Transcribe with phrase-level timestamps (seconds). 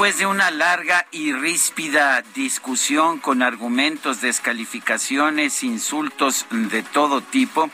[0.00, 7.68] Después de una larga y ríspida discusión con argumentos, descalificaciones, insultos de todo tipo,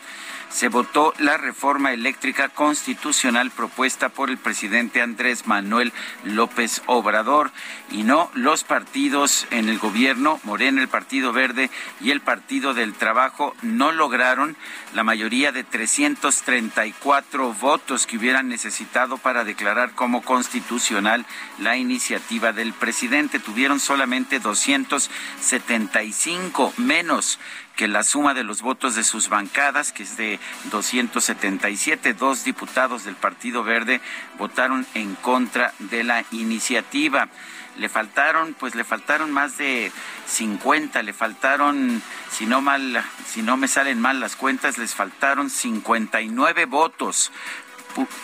[0.51, 5.93] se votó la reforma eléctrica constitucional propuesta por el presidente Andrés Manuel
[6.25, 7.51] López Obrador
[7.91, 12.95] y no los partidos en el gobierno, Morena, el Partido Verde y el Partido del
[12.95, 14.57] Trabajo, no lograron
[14.95, 21.27] la mayoría de 334 votos que hubieran necesitado para declarar como constitucional
[21.59, 23.39] la iniciativa del presidente.
[23.39, 27.39] Tuvieron solamente 275 menos
[27.77, 33.05] que la suma de los votos de sus bancadas, que es de 277, dos diputados
[33.05, 34.01] del Partido Verde
[34.39, 37.29] votaron en contra de la iniciativa.
[37.77, 39.93] Le faltaron, pues le faltaron más de
[40.27, 45.51] 50, le faltaron, si no mal, si no me salen mal las cuentas, les faltaron
[45.51, 47.31] 59 votos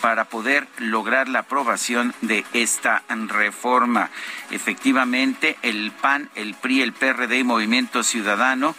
[0.01, 4.09] para poder lograr la aprobación de esta reforma.
[4.51, 8.75] Efectivamente, el PAN, el PRI, el PRD y Movimiento Ciudadano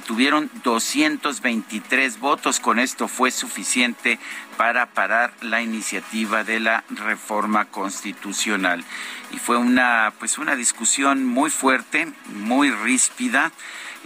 [0.00, 2.60] tuvieron 223 votos.
[2.60, 4.18] Con esto fue suficiente
[4.56, 8.84] para parar la iniciativa de la reforma constitucional.
[9.32, 13.52] Y fue una, pues una discusión muy fuerte, muy ríspida,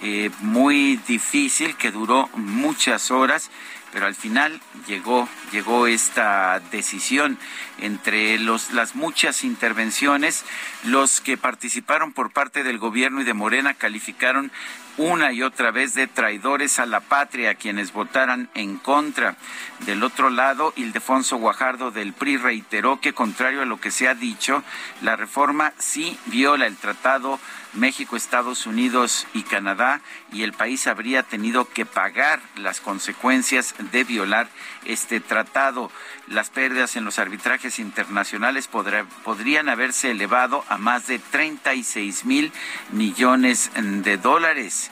[0.02, 3.50] eh, muy difícil, que duró muchas horas
[3.92, 7.38] pero al final llegó llegó esta decisión
[7.78, 10.44] entre los, las muchas intervenciones
[10.84, 14.52] los que participaron por parte del gobierno y de Morena calificaron
[14.98, 19.36] una y otra vez de traidores a la patria quienes votaran en contra.
[19.80, 24.14] Del otro lado, Ildefonso Guajardo del PRI reiteró que, contrario a lo que se ha
[24.14, 24.62] dicho,
[25.02, 27.38] la reforma sí viola el tratado
[27.74, 30.00] México, Estados Unidos y Canadá
[30.32, 34.48] y el país habría tenido que pagar las consecuencias de violar
[34.84, 35.90] este tratado.
[36.26, 42.52] Las pérdidas en los arbitrajes internacionales podrían haberse elevado a más de 36 mil
[42.90, 44.90] millones de dólares.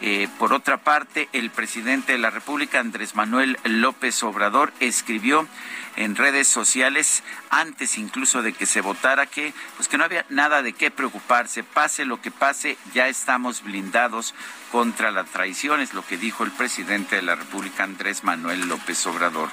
[0.00, 5.46] Eh, por otra parte, el presidente de la República, Andrés Manuel López Obrador, escribió
[5.96, 10.62] en redes sociales antes incluso de que se votara que pues que no había nada
[10.62, 14.34] de qué preocuparse, pase lo que pase, ya estamos blindados
[14.70, 19.04] contra la traición, es lo que dijo el presidente de la República Andrés Manuel López
[19.08, 19.48] Obrador.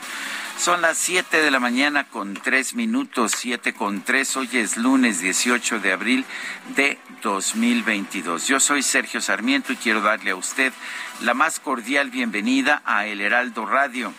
[0.58, 4.38] Son las 7 de la mañana con 3 minutos, 7 con 3.
[4.38, 6.26] Hoy es lunes 18 de abril
[6.76, 8.48] de 2022.
[8.48, 10.72] Yo soy Sergio Sarmiento y quiero darle a usted
[11.22, 14.14] la más cordial bienvenida a El Heraldo Radio.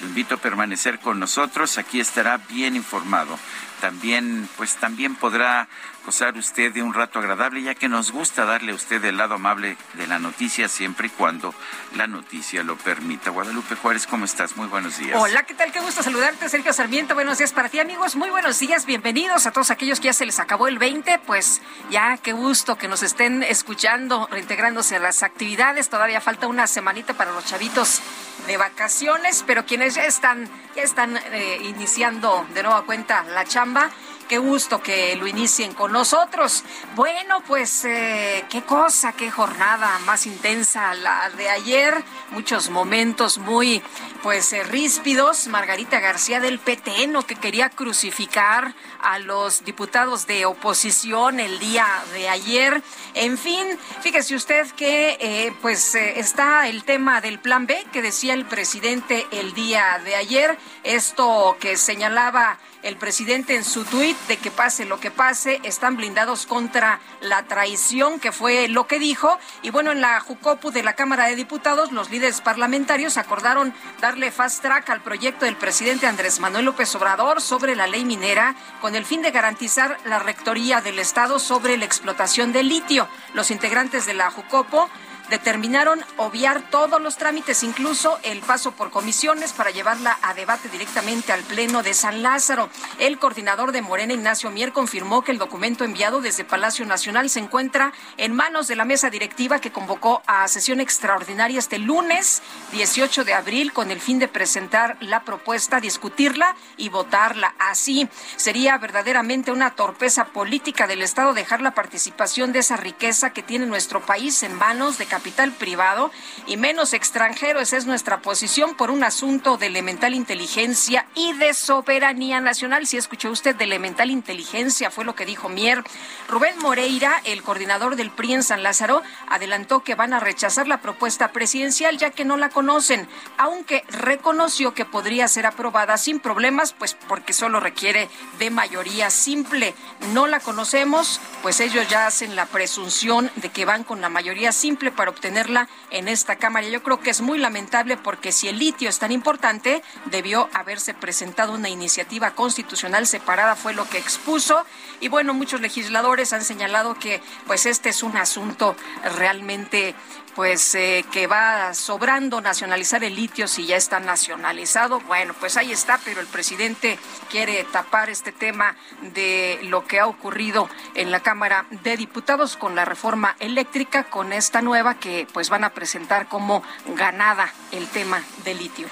[0.00, 3.38] Lo invito a permanecer con nosotros, aquí estará bien informado.
[3.80, 5.68] También, pues también podrá
[6.04, 9.34] gozar usted de un rato agradable, ya que nos gusta darle a usted el lado
[9.34, 11.54] amable de la noticia siempre y cuando
[11.96, 13.30] la noticia lo permita.
[13.30, 14.56] Guadalupe Juárez, ¿cómo estás?
[14.56, 15.16] Muy buenos días.
[15.18, 15.72] Hola, ¿qué tal?
[15.72, 17.14] Qué gusto saludarte, Sergio Sarmiento.
[17.14, 18.16] Buenos días para ti, amigos.
[18.16, 21.20] Muy buenos días, bienvenidos a todos aquellos que ya se les acabó el 20.
[21.26, 25.88] Pues ya, qué gusto que nos estén escuchando, reintegrándose a las actividades.
[25.88, 28.00] Todavía falta una semanita para los chavitos
[28.46, 33.90] de vacaciones, pero quienes ya están, ya están eh, iniciando de nueva cuenta la chamba,
[34.30, 36.62] qué gusto que lo inicien con nosotros.
[36.94, 41.92] Bueno, pues eh, qué cosa, qué jornada más intensa la de ayer,
[42.30, 43.82] muchos momentos muy
[44.22, 45.48] pues eh, ríspidos.
[45.48, 52.28] Margarita García del PTN que quería crucificar a los diputados de oposición el día de
[52.28, 52.84] ayer.
[53.14, 53.66] En fin,
[54.00, 59.26] fíjese usted que eh, pues está el tema del plan B que decía el presidente
[59.32, 64.84] el día de ayer, esto que señalaba el presidente en su tuit de que pase
[64.84, 69.38] lo que pase, están blindados contra la traición, que fue lo que dijo.
[69.62, 74.30] Y bueno, en la Jucopu de la Cámara de Diputados, los líderes parlamentarios acordaron darle
[74.30, 78.94] fast track al proyecto del presidente Andrés Manuel López Obrador sobre la ley minera con
[78.94, 83.08] el fin de garantizar la rectoría del Estado sobre la explotación del litio.
[83.34, 84.88] Los integrantes de la Jucopo
[85.30, 91.32] determinaron obviar todos los trámites, incluso el paso por comisiones, para llevarla a debate directamente
[91.32, 92.68] al Pleno de San Lázaro.
[92.98, 97.38] El coordinador de Morena, Ignacio Mier, confirmó que el documento enviado desde Palacio Nacional se
[97.38, 102.42] encuentra en manos de la mesa directiva que convocó a sesión extraordinaria este lunes
[102.72, 107.54] 18 de abril con el fin de presentar la propuesta, discutirla y votarla.
[107.58, 113.42] Así sería verdaderamente una torpeza política del Estado dejar la participación de esa riqueza que
[113.42, 116.10] tiene nuestro país en manos de capital privado
[116.46, 117.60] y menos extranjero.
[117.60, 122.86] Esa es nuestra posición por un asunto de elemental inteligencia y de soberanía nacional.
[122.86, 125.84] Si escuchó usted de elemental inteligencia, fue lo que dijo Mier.
[126.26, 130.80] Rubén Moreira, el coordinador del PRI en San Lázaro, adelantó que van a rechazar la
[130.80, 133.06] propuesta presidencial ya que no la conocen,
[133.36, 138.08] aunque reconoció que podría ser aprobada sin problemas, pues porque solo requiere
[138.38, 139.74] de mayoría simple.
[140.14, 144.52] No la conocemos, pues ellos ya hacen la presunción de que van con la mayoría
[144.52, 146.68] simple para obtenerla en esta Cámara.
[146.68, 150.94] Yo creo que es muy lamentable porque si el litio es tan importante, debió haberse
[150.94, 154.64] presentado una iniciativa constitucional separada, fue lo que expuso.
[155.00, 158.76] Y bueno, muchos legisladores han señalado que pues este es un asunto
[159.16, 159.94] realmente
[160.34, 165.00] pues eh, que va sobrando nacionalizar el litio si ya está nacionalizado.
[165.00, 166.98] Bueno, pues ahí está, pero el presidente
[167.30, 168.76] quiere tapar este tema
[169.14, 174.32] de lo que ha ocurrido en la Cámara de Diputados con la reforma eléctrica, con
[174.32, 176.62] esta nueva que pues van a presentar como
[176.96, 178.88] ganada el tema del litio.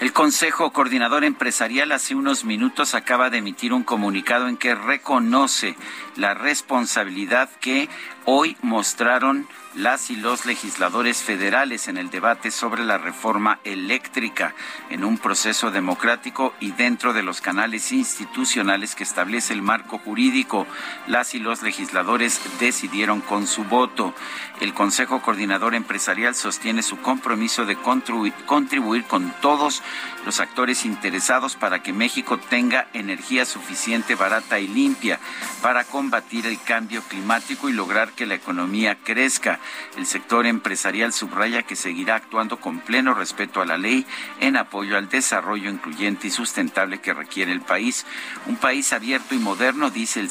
[0.00, 5.74] El Consejo Coordinador Empresarial hace unos minutos acaba de emitir un comunicado en que reconoce
[6.16, 7.88] la responsabilidad que
[8.26, 14.54] hoy mostraron las y los legisladores federales en el debate sobre la reforma eléctrica
[14.88, 20.66] en un proceso democrático y dentro de los canales institucionales que establece el marco jurídico.
[21.06, 24.14] Las y los legisladores decidieron con su voto.
[24.60, 29.82] El Consejo Coordinador Empresarial sostiene su compromiso de contribuir con todos
[30.26, 35.20] los actores interesados para que México tenga energía suficiente, barata y limpia
[35.62, 39.60] para combatir el cambio climático y lograr que la economía crezca.
[39.96, 44.04] El sector empresarial subraya que seguirá actuando con pleno respeto a la ley
[44.40, 48.04] en apoyo al desarrollo incluyente y sustentable que requiere el país.
[48.46, 50.30] Un país abierto y moderno, dice el,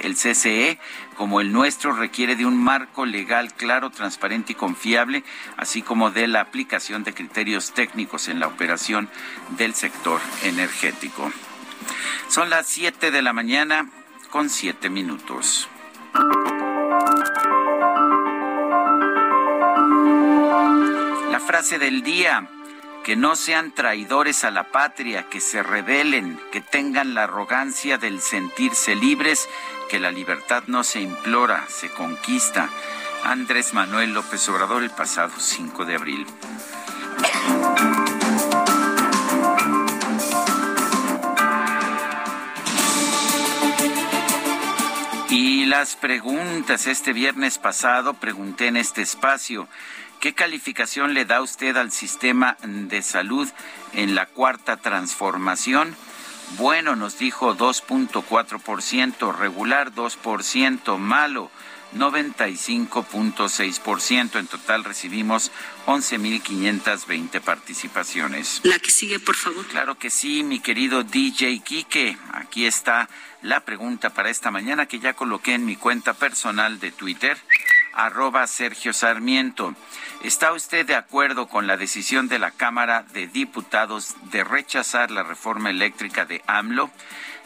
[0.00, 0.78] el CCE,
[1.16, 5.24] como el nuestro requiere de un marco legal claro, transparente y confiable,
[5.56, 9.08] así como de la aplicación de criterios técnicos en la operación
[9.56, 11.32] del sector energético.
[12.28, 13.90] Son las 7 de la mañana
[14.30, 15.68] con 7 minutos.
[21.30, 22.48] La frase del día,
[23.06, 28.20] que no sean traidores a la patria, que se rebelen, que tengan la arrogancia del
[28.20, 29.48] sentirse libres,
[29.88, 32.68] que la libertad no se implora, se conquista.
[33.22, 36.26] Andrés Manuel López Obrador el pasado 5 de abril.
[45.30, 49.68] Y las preguntas, este viernes pasado pregunté en este espacio,
[50.26, 53.48] ¿qué calificación le da usted al sistema de salud
[53.92, 55.94] en la cuarta transformación?
[56.58, 61.52] Bueno, nos dijo 2.4%, regular 2%, malo
[61.94, 64.40] 95.6%.
[64.40, 65.52] En total recibimos
[65.86, 68.62] 11.520 participaciones.
[68.64, 69.64] La que sigue, por favor.
[69.66, 72.18] Claro que sí, mi querido DJ Quique.
[72.32, 73.08] Aquí está
[73.42, 77.38] la pregunta para esta mañana que ya coloqué en mi cuenta personal de Twitter,
[77.96, 79.74] arroba Sergio Sarmiento.
[80.22, 85.24] ¿Está usted de acuerdo con la decisión de la Cámara de Diputados de rechazar la
[85.24, 86.90] reforma eléctrica de AMLO?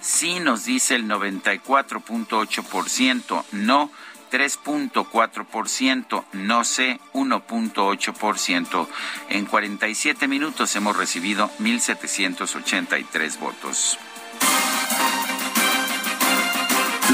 [0.00, 3.92] Sí nos dice el 94.8%, no
[4.30, 8.88] 3.4%, no sé 1.8%.
[9.28, 13.98] En 47 minutos hemos recibido 1.783 votos.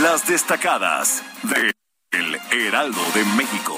[0.00, 1.75] Las destacadas de
[2.60, 3.76] Heraldo de México.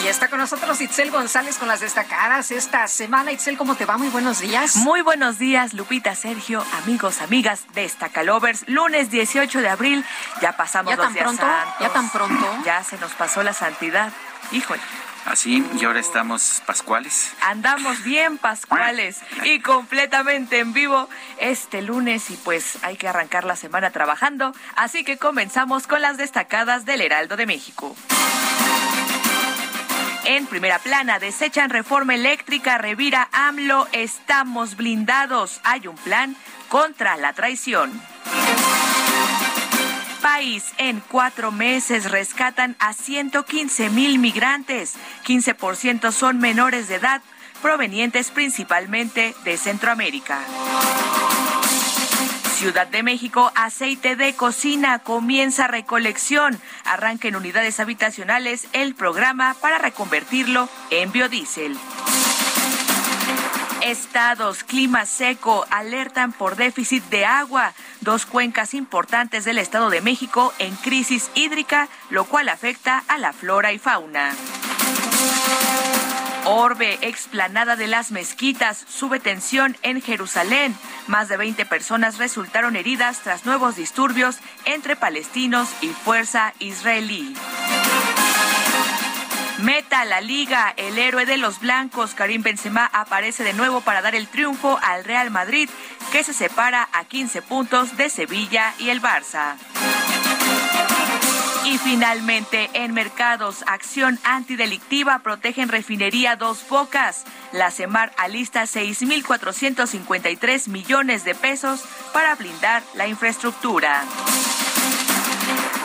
[0.00, 3.32] Y ya está con nosotros Itzel González con las destacadas esta semana.
[3.32, 3.98] Itzel, ¿cómo te va?
[3.98, 4.76] Muy buenos días.
[4.76, 8.64] Muy buenos días, Lupita, Sergio, amigos, amigas, Destacalovers.
[8.68, 10.04] Lunes 18 de abril,
[10.40, 11.42] ya pasamos ¿Ya los tan días pronto?
[11.42, 11.74] santos.
[11.80, 12.46] ¿Ya tan pronto?
[12.64, 14.10] Ya se nos pasó la santidad.
[14.52, 14.80] Híjole.
[15.26, 17.32] Así, y ahora estamos pascuales.
[17.42, 21.08] Andamos bien pascuales y completamente en vivo
[21.38, 26.16] este lunes y pues hay que arrancar la semana trabajando, así que comenzamos con las
[26.16, 27.94] destacadas del Heraldo de México.
[30.24, 35.60] En primera plana, desechan reforma eléctrica, revira AMLO, estamos blindados.
[35.64, 36.36] Hay un plan
[36.68, 37.90] contra la traición.
[40.78, 44.94] En cuatro meses rescatan a 115 mil migrantes.
[45.26, 47.20] 15% son menores de edad,
[47.60, 50.38] provenientes principalmente de Centroamérica.
[52.54, 56.60] Ciudad de México, aceite de cocina comienza recolección.
[56.84, 61.76] Arranca en unidades habitacionales el programa para reconvertirlo en biodiesel.
[63.82, 67.72] Estados, clima seco, alertan por déficit de agua.
[68.00, 73.32] Dos cuencas importantes del Estado de México en crisis hídrica, lo cual afecta a la
[73.32, 74.34] flora y fauna.
[76.44, 80.74] Orbe, explanada de las mezquitas, sube tensión en Jerusalén.
[81.06, 87.34] Más de 20 personas resultaron heridas tras nuevos disturbios entre palestinos y fuerza israelí.
[89.62, 94.14] Meta la liga, el héroe de los blancos, Karim Benzema, aparece de nuevo para dar
[94.14, 95.68] el triunfo al Real Madrid,
[96.12, 99.56] que se separa a 15 puntos de Sevilla y el Barça.
[101.66, 107.24] Y finalmente, en mercados, acción antidelictiva protegen refinería Dos Bocas.
[107.52, 114.04] La CEMAR alista 6.453 millones de pesos para blindar la infraestructura.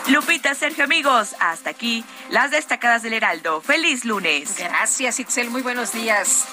[0.08, 3.60] Lupita, Sergio, amigos, hasta aquí las destacadas del Heraldo.
[3.62, 4.56] Feliz lunes.
[4.58, 5.50] Gracias, Itzel.
[5.50, 6.46] Muy buenos días.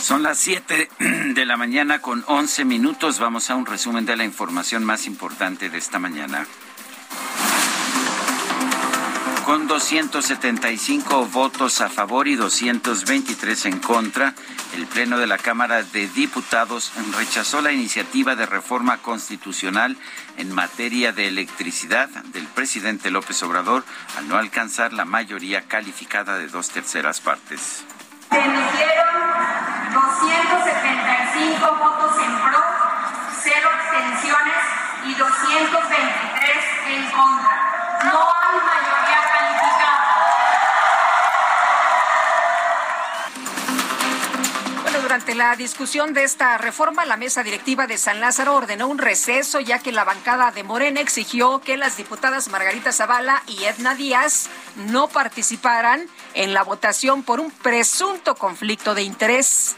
[0.00, 0.88] Son las 7
[1.34, 3.18] de la mañana con 11 minutos.
[3.18, 6.46] Vamos a un resumen de la información más importante de esta mañana.
[9.46, 14.34] Con 275 votos a favor y 223 en contra,
[14.74, 19.96] el Pleno de la Cámara de Diputados rechazó la iniciativa de reforma constitucional
[20.36, 23.84] en materia de electricidad del presidente López Obrador
[24.18, 27.84] al no alcanzar la mayoría calificada de dos terceras partes.
[28.28, 29.06] Se emitieron
[29.94, 32.64] 275 votos en pro,
[33.44, 34.64] cero abstenciones
[35.06, 36.56] y 223
[36.88, 37.76] en contra.
[38.12, 39.05] No hay mayoría
[45.06, 49.60] durante la discusión de esta reforma, la mesa directiva de San Lázaro ordenó un receso
[49.60, 54.50] ya que la bancada de Morena exigió que las diputadas Margarita Zavala y Edna Díaz
[54.74, 59.76] no participaran en la votación por un presunto conflicto de interés.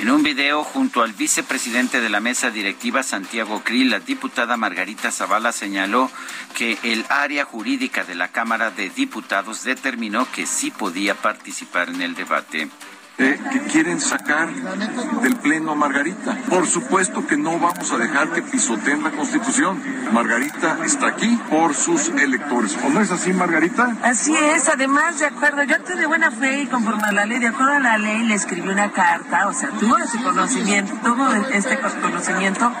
[0.00, 5.10] En un video junto al vicepresidente de la mesa directiva, Santiago Krill, la diputada Margarita
[5.10, 6.10] Zavala señaló
[6.54, 12.02] que el área jurídica de la Cámara de Diputados determinó que sí podía participar en
[12.02, 12.68] el debate.
[13.16, 16.36] Eh, que quieren sacar del Pleno a Margarita.
[16.48, 19.80] Por supuesto que no vamos a dejar que pisoteen la Constitución.
[20.12, 22.76] Margarita está aquí por sus electores.
[22.84, 23.96] ¿O no es así, Margarita?
[24.02, 24.68] Así es.
[24.68, 27.74] Además, de acuerdo, yo estoy de buena fe y conforme a la ley, de acuerdo
[27.74, 32.72] a la ley, le escribí una carta, o sea, tuvo ese conocimiento, tuvo este conocimiento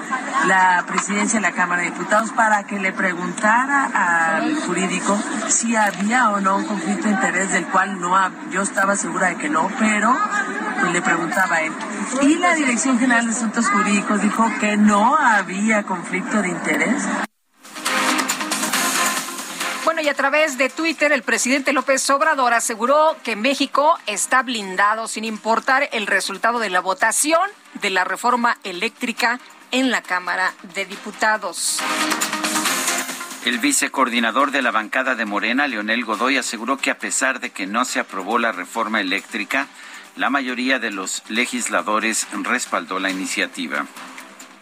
[0.48, 5.16] la presidencia de la Cámara de Diputados para que le preguntara al jurídico
[5.48, 8.14] si había o no un conflicto de interés del cual no
[8.50, 10.14] yo estaba segura de que no, pero
[10.92, 11.72] le preguntaba a él.
[12.22, 17.02] Y la Dirección General de Asuntos Jurídicos dijo que no había conflicto de interés.
[19.84, 25.08] Bueno, y a través de Twitter, el presidente López Obrador aseguró que México está blindado
[25.08, 27.50] sin importar el resultado de la votación
[27.80, 29.40] de la reforma eléctrica
[29.72, 31.80] en la Cámara de Diputados.
[33.44, 37.66] El vicecoordinador de la bancada de Morena, Leonel Godoy, aseguró que a pesar de que
[37.66, 39.66] no se aprobó la reforma eléctrica,
[40.16, 43.84] la mayoría de los legisladores respaldó la iniciativa.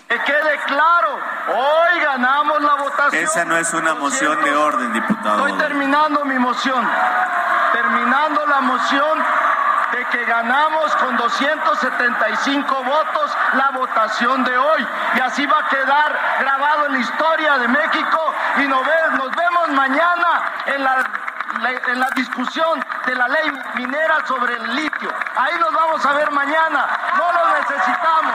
[0.09, 1.19] Que quede claro,
[1.49, 3.25] hoy ganamos la votación.
[3.25, 5.47] Esa no es una moción de orden, diputado.
[5.47, 6.87] Estoy terminando mi moción.
[7.73, 9.19] Terminando la moción
[9.93, 14.87] de que ganamos con 275 votos la votación de hoy.
[15.17, 20.53] Y así va a quedar grabado en la historia de México y nos, vemos mañana
[20.67, 21.22] en la,
[21.87, 25.13] en la discusión de la ley minera sobre el litio.
[25.37, 26.89] Ahí nos vamos a ver mañana.
[27.17, 28.35] No lo necesitamos.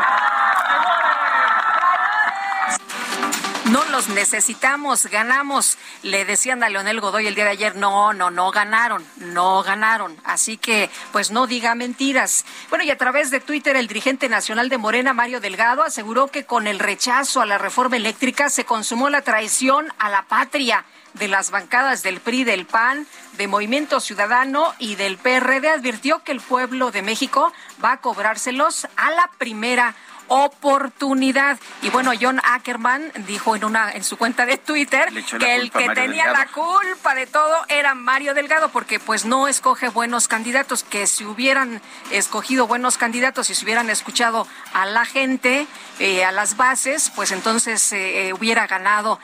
[3.78, 5.78] No los necesitamos, ganamos.
[6.02, 10.18] Le decían a Leonel Godoy el día de ayer, no, no, no ganaron, no ganaron.
[10.24, 12.44] Así que, pues no diga mentiras.
[12.70, 16.44] Bueno, y a través de Twitter, el dirigente nacional de Morena, Mario Delgado, aseguró que
[16.44, 21.28] con el rechazo a la reforma eléctrica se consumó la traición a la patria de
[21.28, 23.06] las bancadas del PRI, del PAN,
[23.38, 27.54] de Movimiento Ciudadano y del PRD advirtió que el pueblo de México
[27.84, 29.96] va a cobrárselos a la primera
[30.28, 31.60] oportunidad.
[31.82, 35.90] Y bueno, John Ackerman dijo en una en su cuenta de Twitter que el que
[35.90, 41.08] tenía la culpa de todo era Mario Delgado porque pues no escoge buenos candidatos, que
[41.08, 41.82] si hubieran
[42.12, 45.68] escogido buenos candidatos y si hubieran escuchado a la gente,
[46.00, 49.20] eh, a las bases, pues entonces eh, eh, hubiera ganado,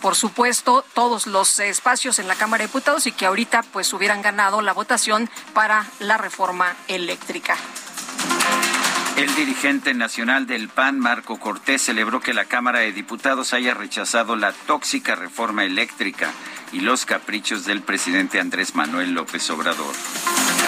[0.00, 4.22] por supuesto, todos los espacios en la Cámara de Diputados y que ahorita pues hubieran
[4.22, 7.56] ganado la votación para la reforma eléctrica.
[9.16, 14.36] El dirigente nacional del PAN, Marco Cortés, celebró que la Cámara de Diputados haya rechazado
[14.36, 16.32] la tóxica reforma eléctrica
[16.70, 19.94] y los caprichos del presidente Andrés Manuel López Obrador.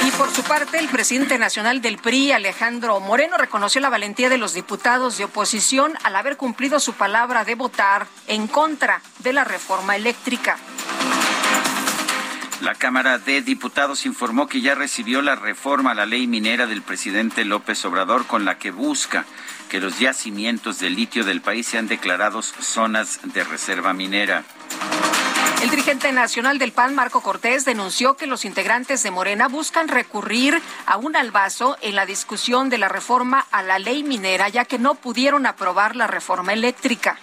[0.07, 4.39] Y por su parte, el presidente nacional del PRI, Alejandro Moreno, reconoció la valentía de
[4.39, 9.45] los diputados de oposición al haber cumplido su palabra de votar en contra de la
[9.45, 10.57] reforma eléctrica.
[12.61, 16.83] La Cámara de Diputados informó que ya recibió la reforma a la ley minera del
[16.83, 19.27] presidente López Obrador con la que busca
[19.69, 24.43] que los yacimientos de litio del país sean declarados zonas de reserva minera.
[25.63, 30.61] El dirigente nacional del PAN, Marco Cortés, denunció que los integrantes de Morena buscan recurrir
[30.87, 34.79] a un albazo en la discusión de la reforma a la ley minera, ya que
[34.79, 37.19] no pudieron aprobar la reforma eléctrica.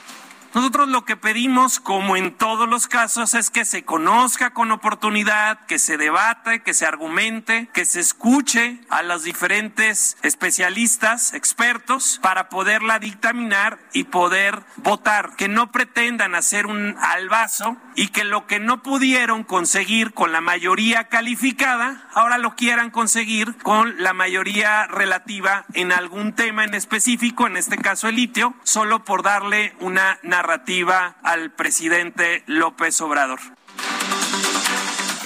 [0.56, 5.66] Nosotros lo que pedimos, como en todos los casos, es que se conozca con oportunidad,
[5.66, 12.48] que se debate, que se argumente, que se escuche a los diferentes especialistas, expertos, para
[12.48, 15.36] poderla dictaminar y poder votar.
[15.36, 20.42] Que no pretendan hacer un albazo y que lo que no pudieron conseguir con la
[20.42, 27.48] mayoría calificada, ahora lo quieran conseguir con la mayoría relativa en algún tema en específico,
[27.48, 33.40] en este caso el litio, solo por darle una narrativa al presidente López Obrador.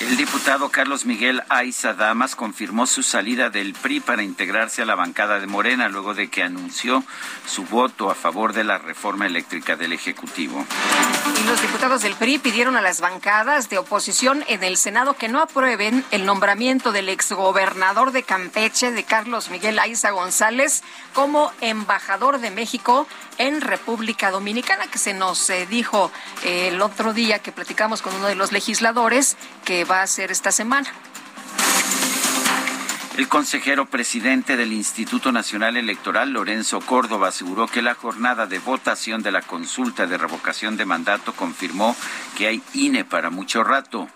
[0.09, 4.95] El diputado Carlos Miguel Aiza Damas confirmó su salida del PRI para integrarse a la
[4.95, 7.03] bancada de Morena luego de que anunció
[7.45, 10.65] su voto a favor de la reforma eléctrica del Ejecutivo.
[11.39, 15.27] Y los diputados del PRI pidieron a las bancadas de oposición en el Senado que
[15.27, 20.81] no aprueben el nombramiento del exgobernador de Campeche, de Carlos Miguel Aiza González,
[21.13, 23.05] como embajador de México
[23.37, 26.11] en República Dominicana, que se nos eh, dijo
[26.43, 30.31] eh, el otro día que platicamos con uno de los legisladores que va a ser
[30.31, 30.89] esta semana.
[33.17, 39.21] El consejero presidente del Instituto Nacional Electoral, Lorenzo Córdoba, aseguró que la jornada de votación
[39.21, 41.97] de la consulta de revocación de mandato confirmó
[42.37, 44.07] que hay INE para mucho rato.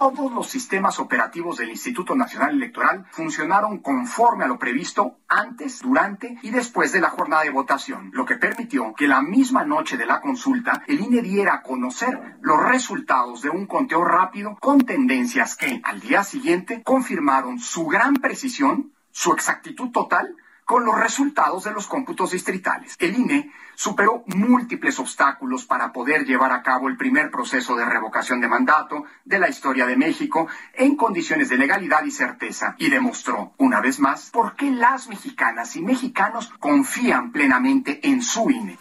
[0.00, 6.38] Todos los sistemas operativos del Instituto Nacional Electoral funcionaron conforme a lo previsto antes, durante
[6.40, 10.06] y después de la jornada de votación, lo que permitió que la misma noche de
[10.06, 15.54] la consulta el INE diera a conocer los resultados de un conteo rápido con tendencias
[15.54, 20.34] que al día siguiente confirmaron su gran precisión, su exactitud total
[20.64, 22.94] con los resultados de los cómputos distritales.
[23.00, 28.38] El INE superó múltiples obstáculos para poder llevar a cabo el primer proceso de revocación
[28.38, 33.54] de mandato de la historia de México en condiciones de legalidad y certeza y demostró,
[33.56, 38.76] una vez más, por qué las mexicanas y mexicanos confían plenamente en su INE.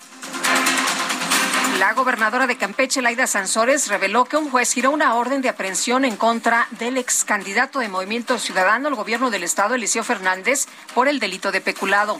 [1.79, 6.03] La gobernadora de Campeche, Laida Sansores, reveló que un juez giró una orden de aprehensión
[6.03, 11.07] en contra del ex candidato de Movimiento Ciudadano al gobierno del estado, Eliseo Fernández, por
[11.07, 12.19] el delito de peculado.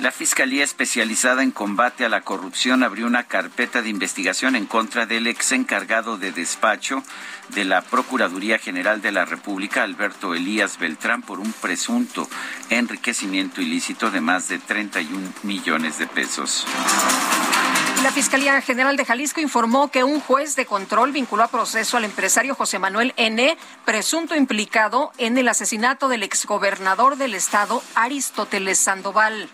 [0.00, 5.06] La Fiscalía Especializada en Combate a la Corrupción abrió una carpeta de investigación en contra
[5.06, 7.02] del ex encargado de despacho
[7.48, 12.28] de la Procuraduría General de la República, Alberto Elías Beltrán, por un presunto
[12.68, 16.66] enriquecimiento ilícito de más de 31 millones de pesos.
[18.02, 22.04] La Fiscalía General de Jalisco informó que un juez de control vinculó a proceso al
[22.04, 23.56] empresario José Manuel N.,
[23.86, 29.48] presunto implicado en el asesinato del exgobernador del estado, Aristóteles Sandoval.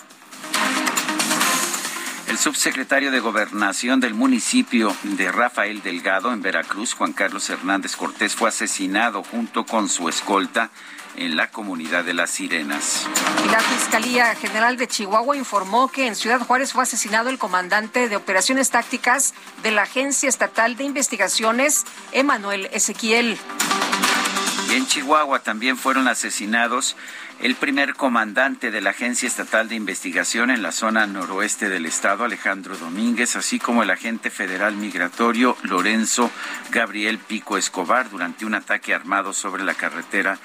[2.32, 8.34] El subsecretario de Gobernación del municipio de Rafael Delgado, en Veracruz, Juan Carlos Hernández Cortés,
[8.34, 10.70] fue asesinado junto con su escolta
[11.14, 13.06] en la comunidad de Las Sirenas.
[13.50, 18.16] La Fiscalía General de Chihuahua informó que en Ciudad Juárez fue asesinado el comandante de
[18.16, 23.38] operaciones tácticas de la Agencia Estatal de Investigaciones, Emanuel Ezequiel.
[24.72, 26.96] En Chihuahua también fueron asesinados
[27.42, 32.24] el primer comandante de la Agencia Estatal de Investigación en la zona noroeste del estado,
[32.24, 36.30] Alejandro Domínguez, así como el agente federal migratorio Lorenzo
[36.70, 40.38] Gabriel Pico Escobar durante un ataque armado sobre la carretera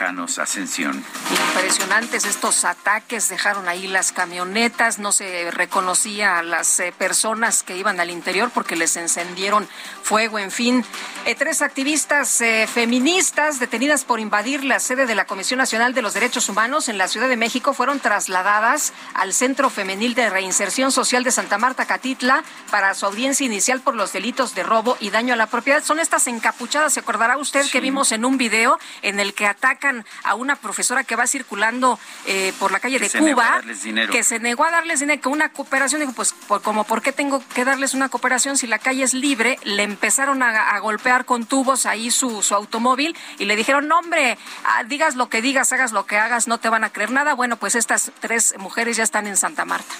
[0.00, 1.04] Ascensión.
[1.48, 7.76] Impresionantes estos ataques, dejaron ahí las camionetas, no se reconocía a las eh, personas que
[7.76, 9.68] iban al interior porque les encendieron
[10.02, 10.84] fuego, en fin.
[11.26, 16.02] Eh, tres activistas eh, feministas detenidas por invadir la sede de la Comisión Nacional de
[16.02, 20.92] los Derechos Humanos en la Ciudad de México fueron trasladadas al Centro Femenil de Reinserción
[20.92, 25.10] Social de Santa Marta, Catitla, para su audiencia inicial por los delitos de robo y
[25.10, 25.82] daño a la propiedad.
[25.82, 29.87] Son estas encapuchadas, se acordará usted que vimos en un video en el que atacan
[30.24, 33.62] a una profesora que va circulando eh, por la calle de Cuba,
[34.10, 37.42] que se negó a darles dinero, que una cooperación, dijo, pues como, ¿por qué tengo
[37.54, 39.58] que darles una cooperación si la calle es libre?
[39.64, 44.38] Le empezaron a, golpear con tubos ahí su, su, automóvil y le dijeron, no hombre,
[44.64, 47.34] ah, digas lo que digas, hagas lo que hagas, no te van a creer nada.
[47.34, 49.94] Bueno, pues estas tres mujeres ya están en Santa Marta.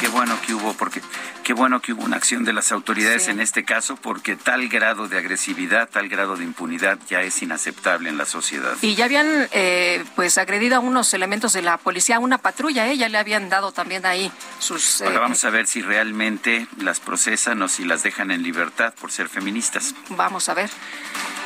[0.00, 1.00] Qué, bueno que hubo, porque
[1.44, 5.06] qué bueno que hubo una acción de las autoridades en este caso, porque tal grado
[5.06, 8.76] de agresividad, tal grado de impunidad ya es inaceptable en la sociedad.
[8.82, 12.88] Y ya habían eh, pues agredido a unos elementos de la policía, a una patrulla,
[12.88, 12.96] ¿eh?
[12.96, 15.00] ya le habían dado también ahí sus...
[15.02, 18.92] Ahora eh, vamos a ver si realmente las procesan o si las dejan en libertad
[19.00, 19.94] por ser feministas.
[20.10, 20.70] Vamos a ver.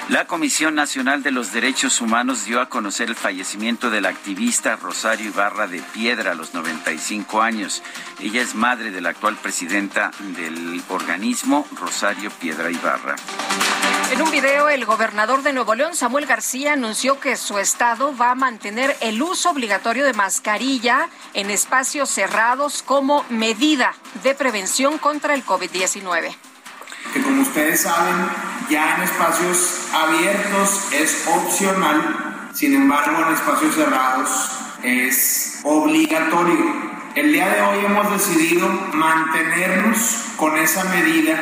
[0.08, 4.76] La Comisión Nacional de los Derechos Humanos dio a conocer el fallecimiento de la activista
[4.76, 7.82] Rosario Ibarra de Piedra a los 95 años.
[8.20, 13.16] Ella es madre de la actual presidenta del organismo, Rosario Piedra Ibarra.
[14.12, 18.30] En un video, el gobernador de Nuevo León, Samuel García, anunció que su estado va
[18.30, 23.92] a mantener el uso obligatorio de mascarilla en espacios cerrados como medida
[24.22, 26.36] de prevención contra el COVID-19
[27.12, 28.14] que como ustedes saben,
[28.70, 34.50] ya en espacios abiertos es opcional, sin embargo en espacios cerrados
[34.82, 36.96] es obligatorio.
[37.14, 41.38] El día de hoy hemos decidido mantenernos con esa medida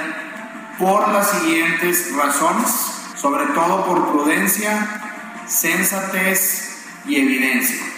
[0.79, 2.71] por las siguientes razones,
[3.17, 5.03] sobre todo por prudencia,
[5.47, 7.94] sensatez y evidencia.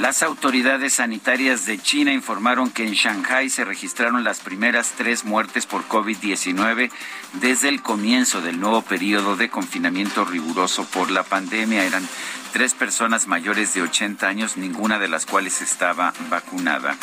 [0.00, 5.64] Las autoridades sanitarias de China informaron que en Shanghai se registraron las primeras tres muertes
[5.64, 6.90] por COVID-19
[7.32, 11.84] desde el comienzo del nuevo periodo de confinamiento riguroso por la pandemia.
[11.84, 12.06] Eran
[12.52, 16.94] tres personas mayores de 80 años, ninguna de las cuales estaba vacunada.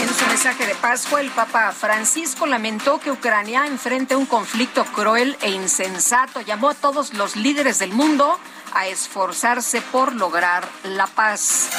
[0.00, 5.36] En su mensaje de Pascua, el Papa Francisco lamentó que Ucrania enfrente un conflicto cruel
[5.42, 6.40] e insensato.
[6.40, 8.36] Llamó a todos los líderes del mundo
[8.72, 11.70] a esforzarse por lograr la paz.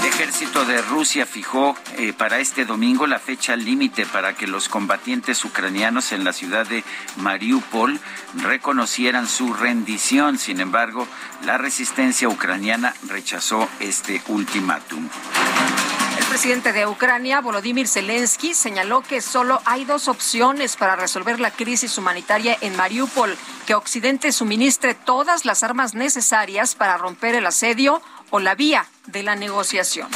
[0.00, 4.68] El ejército de Rusia fijó eh, para este domingo la fecha límite para que los
[4.68, 6.84] combatientes ucranianos en la ciudad de
[7.16, 7.98] Mariupol
[8.34, 10.38] reconocieran su rendición.
[10.38, 11.06] Sin embargo,
[11.44, 15.08] la resistencia ucraniana rechazó este ultimátum.
[16.28, 21.96] Presidente de Ucrania, Volodymyr Zelensky, señaló que solo hay dos opciones para resolver la crisis
[21.96, 23.34] humanitaria en Mariupol,
[23.66, 29.22] que Occidente suministre todas las armas necesarias para romper el asedio o la vía de
[29.22, 30.08] la negociación.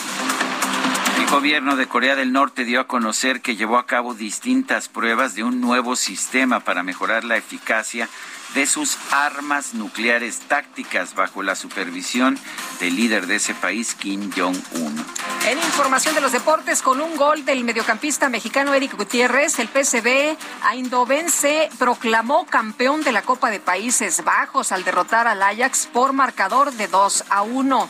[1.19, 5.35] El gobierno de Corea del Norte dio a conocer que llevó a cabo distintas pruebas
[5.35, 8.09] de un nuevo sistema para mejorar la eficacia
[8.55, 12.39] de sus armas nucleares tácticas bajo la supervisión
[12.81, 15.07] del líder de ese país, Kim Jong-un.
[15.47, 20.37] En información de los deportes, con un gol del mediocampista mexicano Eric Gutiérrez, el PCB
[20.71, 26.13] Eindhoven se proclamó campeón de la Copa de Países Bajos al derrotar al Ajax por
[26.13, 27.89] marcador de 2 a 1.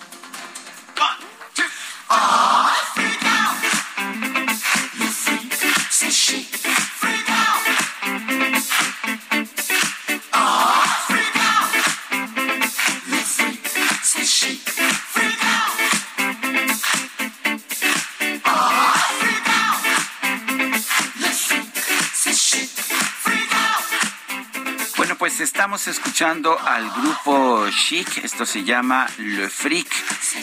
[25.23, 29.87] Pues estamos escuchando al grupo Chic, esto se llama Le Freak,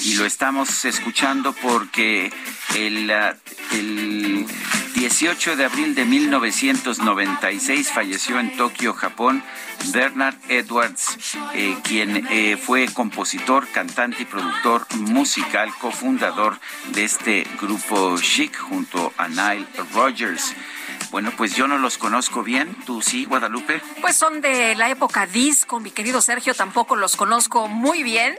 [0.06, 2.32] y lo estamos escuchando porque
[2.78, 3.12] el,
[3.74, 4.46] el
[4.94, 9.44] 18 de abril de 1996 falleció en Tokio, Japón,
[9.92, 11.18] Bernard Edwards,
[11.56, 16.58] eh, quien eh, fue compositor, cantante y productor musical, cofundador
[16.94, 20.56] de este grupo Chic junto a Nile Rogers.
[21.12, 22.76] Bueno, pues yo no los conozco bien.
[22.86, 23.82] ¿Tú sí, Guadalupe?
[24.02, 26.54] Pues son de la época disco, mi querido Sergio.
[26.54, 28.38] Tampoco los conozco muy bien.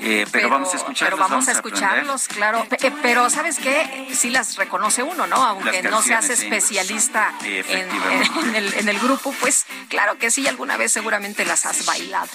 [0.00, 1.18] Eh, pero, vamos a escucharlos.
[1.18, 2.66] Pero vamos, a escucharlos, claro.
[2.70, 4.08] Eh, pero ¿sabes qué?
[4.12, 5.36] Sí las reconoce uno, ¿no?
[5.36, 10.76] Aunque no se hace especialista en, el, en el grupo, pues claro que sí, alguna
[10.76, 12.28] vez seguramente las has bailado.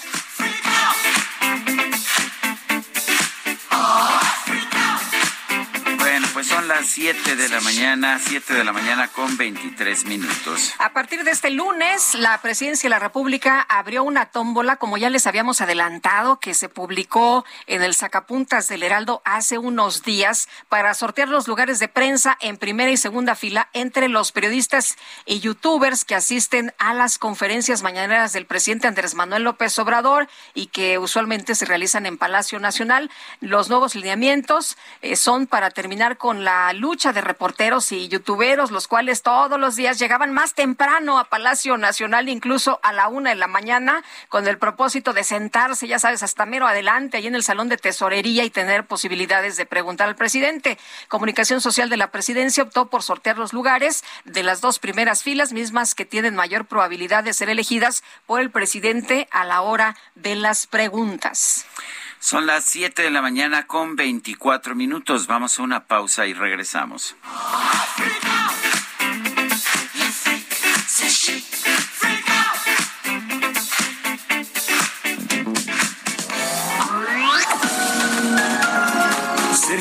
[6.68, 10.72] Las 7 de la mañana, 7 de la mañana con 23 minutos.
[10.78, 15.10] A partir de este lunes, la Presidencia de la República abrió una tómbola, como ya
[15.10, 20.94] les habíamos adelantado, que se publicó en el Sacapuntas del Heraldo hace unos días para
[20.94, 24.96] sortear los lugares de prensa en primera y segunda fila entre los periodistas
[25.26, 30.68] y youtubers que asisten a las conferencias mañaneras del presidente Andrés Manuel López Obrador y
[30.68, 33.10] que usualmente se realizan en Palacio Nacional.
[33.40, 38.88] Los nuevos lineamientos eh, son para terminar con la lucha de reporteros y youtuberos, los
[38.88, 43.36] cuales todos los días llegaban más temprano a Palacio Nacional, incluso a la una de
[43.36, 47.42] la mañana, con el propósito de sentarse, ya sabes, hasta mero adelante, ahí en el
[47.42, 50.78] salón de tesorería y tener posibilidades de preguntar al presidente.
[51.08, 55.52] Comunicación Social de la Presidencia optó por sortear los lugares de las dos primeras filas,
[55.52, 60.36] mismas que tienen mayor probabilidad de ser elegidas por el presidente a la hora de
[60.36, 61.66] las preguntas.
[62.24, 65.26] Son las 7 de la mañana con 24 minutos.
[65.26, 67.16] Vamos a una pausa y regresamos.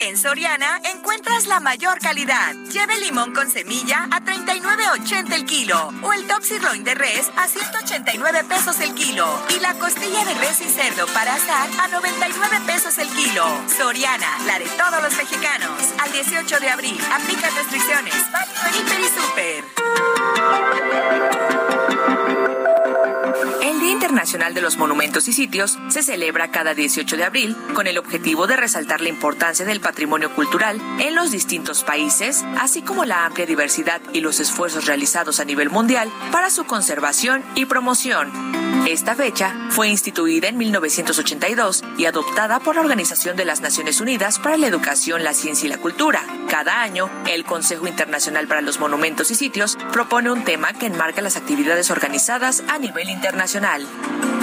[0.00, 2.54] En Soriana encuentras la mayor calidad.
[2.72, 7.46] Lleve limón con semilla a 39.80 el kilo o el top sirloin de res a
[7.46, 12.60] 189 pesos el kilo y la costilla de res y cerdo para asar a 99
[12.66, 13.44] pesos el kilo.
[13.76, 15.70] Soriana, la de todos los mexicanos.
[15.98, 18.14] Al 18 de abril, aplica restricciones.
[18.74, 19.64] Hiper y Super.
[23.62, 27.86] El Día Internacional de los Monumentos y Sitios se celebra cada 18 de abril con
[27.86, 33.04] el objetivo de resaltar la importancia del patrimonio cultural en los distintos países, así como
[33.04, 38.30] la amplia diversidad y los esfuerzos realizados a nivel mundial para su conservación y promoción.
[38.86, 44.38] Esta fecha fue instituida en 1982 y adoptada por la Organización de las Naciones Unidas
[44.38, 46.22] para la Educación, la Ciencia y la Cultura.
[46.48, 51.20] Cada año, el Consejo Internacional para los Monumentos y Sitios propone un tema que enmarca
[51.20, 53.86] las actividades organizadas a nivel internacional.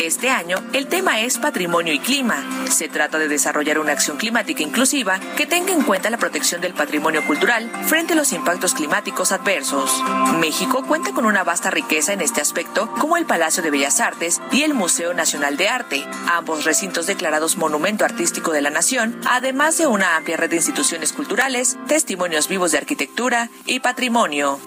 [0.02, 2.46] Este año, el tema es patrimonio y clima.
[2.70, 6.76] Se trata de desarrollar una acción climática inclusiva que tenga en cuenta la protección del
[6.76, 9.92] patrimonio cultural frente a los impactos climáticos adversos.
[10.40, 14.40] México cuenta con una vasta riqueza en este aspecto, como el Palacio de Bellas Artes
[14.52, 19.78] y el Museo Nacional de Arte, ambos recintos declarados Monumento Artístico de la Nación, además
[19.80, 24.60] de una amplia red de instituciones culturales, testimonios vivos de arquitectura y patrimonio.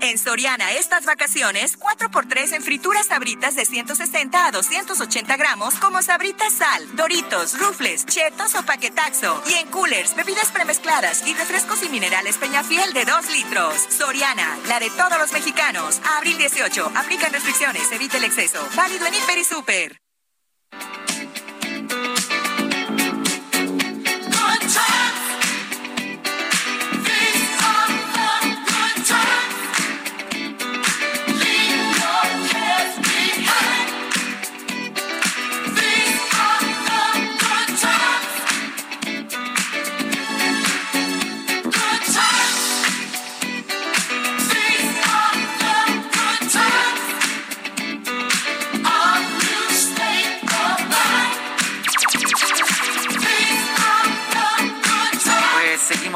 [0.00, 6.52] En Soriana, estas vacaciones, 4x3 en frituras sabritas de 160 a 280 gramos, como sabritas
[6.52, 9.42] sal, doritos, rufles, chetos o paquetaxo.
[9.48, 13.74] Y en coolers, bebidas premezcladas y refrescos y minerales Peñafiel de 2 litros.
[13.88, 16.00] Soriana, la de todos los mexicanos.
[16.16, 18.66] abril 18, aplican restricciones, evite el exceso.
[18.76, 19.98] Válido en Hiper y Super.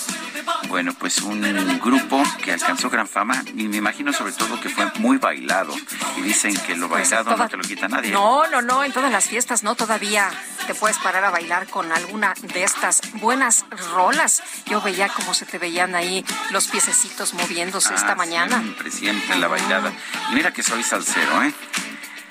[0.75, 4.85] Bueno, pues un grupo que alcanzó gran fama y me imagino sobre todo que fue
[4.99, 5.73] muy bailado.
[6.17, 8.11] Y dicen que lo pues bailado no te lo quita nadie.
[8.11, 10.29] No, no, no, en todas las fiestas no todavía
[10.67, 14.43] te puedes parar a bailar con alguna de estas buenas rolas.
[14.65, 18.59] Yo veía cómo se te veían ahí los piececitos moviéndose esta ah, mañana.
[18.59, 19.93] Siempre, siempre la bailada.
[20.29, 21.53] Y mira que soy salsero, ¿eh?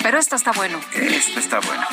[0.02, 0.78] Pero esto está bueno.
[0.92, 1.86] Esto está bueno.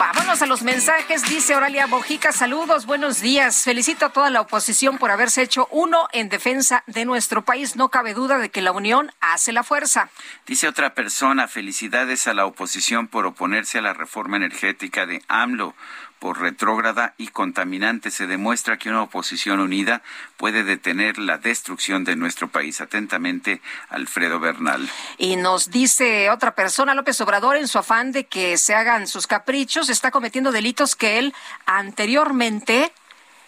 [0.00, 2.32] Vámonos a los mensajes, dice Oralia Bojica.
[2.32, 3.64] Saludos, buenos días.
[3.64, 7.76] Felicito a toda la oposición por haberse hecho uno en defensa de nuestro país.
[7.76, 10.08] No cabe duda de que la unión hace la fuerza.
[10.46, 15.74] Dice otra persona, felicidades a la oposición por oponerse a la reforma energética de AMLO
[16.20, 18.12] por retrógrada y contaminante.
[18.12, 20.02] Se demuestra que una oposición unida
[20.36, 22.80] puede detener la destrucción de nuestro país.
[22.80, 24.88] Atentamente, Alfredo Bernal.
[25.18, 29.26] Y nos dice otra persona, López Obrador, en su afán de que se hagan sus
[29.26, 31.34] caprichos, está cometiendo delitos que él
[31.66, 32.92] anteriormente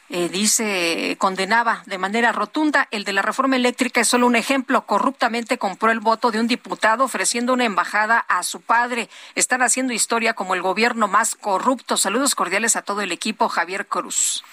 [0.09, 2.87] eh, dice, condenaba de manera rotunda.
[2.91, 4.85] El de la reforma eléctrica es solo un ejemplo.
[4.85, 9.09] Corruptamente compró el voto de un diputado ofreciendo una embajada a su padre.
[9.35, 11.97] Están haciendo historia como el gobierno más corrupto.
[11.97, 13.49] Saludos cordiales a todo el equipo.
[13.49, 14.45] Javier Cruz.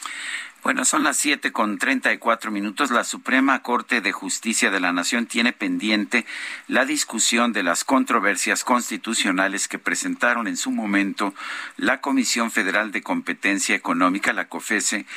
[0.70, 2.92] Bueno, son las siete con treinta y cuatro minutos.
[2.92, 6.28] La Suprema Corte de Justicia de la Nación tiene pendiente
[6.68, 11.34] la discusión de las controversias constitucionales que presentaron en su momento
[11.78, 15.08] la Comisión Federal de Competencia Económica, la COFESE,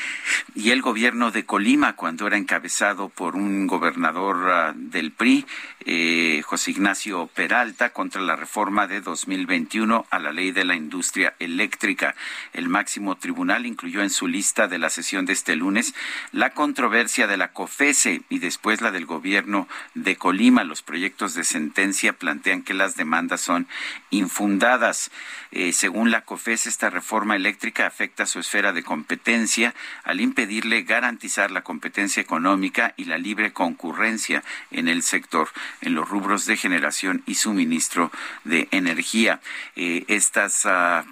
[0.54, 5.44] y el gobierno de Colima, cuando era encabezado por un gobernador ah, del PRI,
[5.84, 11.34] eh, José Ignacio Peralta, contra la reforma de 2021 a la ley de la industria
[11.38, 12.14] eléctrica.
[12.54, 15.92] El máximo tribunal incluyó en su lista de la sesión de este lunes
[16.30, 20.62] la controversia de la COFESE y después la del gobierno de Colima.
[20.62, 23.66] Los proyectos de sentencia plantean que las demandas son
[24.10, 25.10] infundadas.
[25.50, 29.74] Eh, según la COFESE, esta reforma eléctrica afecta su esfera de competencia
[30.04, 35.48] al impedirle garantizar la competencia económica y la libre concurrencia en el sector,
[35.80, 38.12] en los rubros de generación y suministro
[38.44, 39.40] de energía.
[39.74, 41.04] Eh, estas, ah,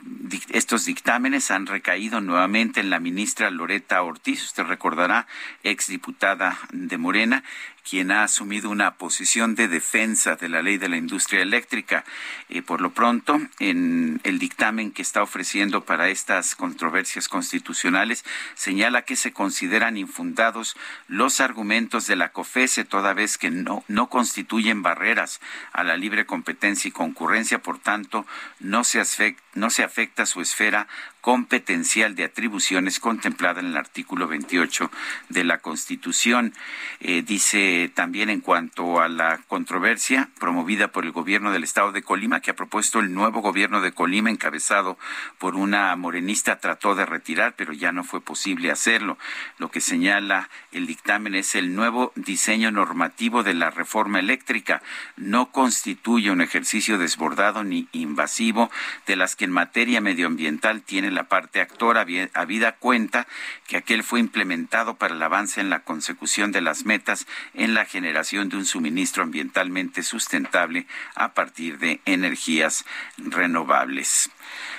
[0.50, 5.26] estos dictámenes han recaído nuevamente en la ministra Loreta Ortiz, usted recordará,
[5.62, 7.44] exdiputada de Morena,
[7.88, 12.04] quien ha asumido una posición de defensa de la ley de la industria eléctrica.
[12.48, 19.02] Eh, por lo pronto, en el dictamen que está ofreciendo para estas controversias constitucionales, señala
[19.02, 20.76] que se consideran infundados
[21.08, 25.40] los argumentos de la COFESE, toda vez que no, no constituyen barreras
[25.72, 28.26] a la libre competencia y concurrencia, por tanto,
[28.58, 30.86] no se, afecta, su esfera
[31.20, 34.90] competencial de atribuciones contemplada en el artículo 28
[35.28, 36.54] de la Constitución.
[37.00, 42.02] Eh, dice también en cuanto a la controversia promovida por el gobierno del estado de
[42.02, 44.98] Colima, que ha propuesto el nuevo gobierno de Colima, encabezado
[45.38, 49.18] por una morenista, trató de retirar, pero ya no fue posible hacerlo.
[49.58, 54.82] Lo que señala el dictamen es el nuevo diseño normativo de la reforma eléctrica.
[55.16, 58.70] No constituye un ejercicio desbordado ni invasivo
[59.06, 63.26] de las que en materia medioambiental tiene la parte actora, habida cuenta
[63.66, 67.26] que aquel fue implementado para el avance en la consecución de las metas
[67.60, 72.86] en la generación de un suministro ambientalmente sustentable a partir de energías
[73.18, 74.30] renovables.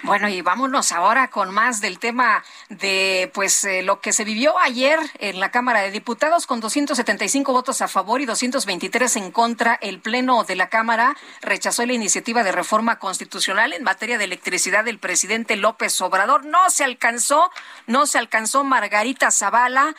[0.02, 4.58] Bueno, y vámonos ahora con más del tema de pues eh, lo que se vivió
[4.58, 9.76] ayer en la Cámara de Diputados con 275 votos a favor y 223 en contra.
[9.76, 14.84] El Pleno de la Cámara rechazó la iniciativa de reforma constitucional en materia de electricidad
[14.84, 16.46] del presidente López Obrador.
[16.46, 17.52] No se alcanzó,
[17.86, 19.96] no se alcanzó Margarita Zavala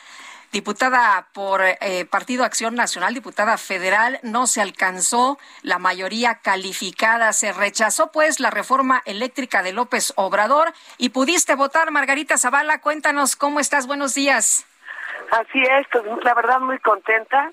[0.53, 7.33] diputada por eh, Partido Acción Nacional, diputada federal, no se alcanzó la mayoría calificada.
[7.33, 12.81] Se rechazó pues la reforma eléctrica de López Obrador y pudiste votar, Margarita Zavala.
[12.81, 13.87] Cuéntanos cómo estás.
[13.87, 14.67] Buenos días.
[15.31, 17.51] Así es, pues la verdad muy contenta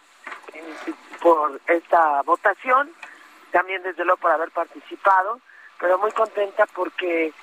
[0.54, 2.92] eh, por esta votación,
[3.52, 5.40] también desde luego por haber participado,
[5.80, 7.34] pero muy contenta porque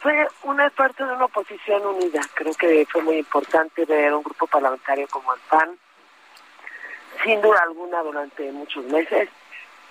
[0.00, 2.20] fue una parte de una oposición unida.
[2.34, 5.78] Creo que fue muy importante ver un grupo parlamentario como el PAN,
[7.22, 9.28] sin duda alguna durante muchos meses.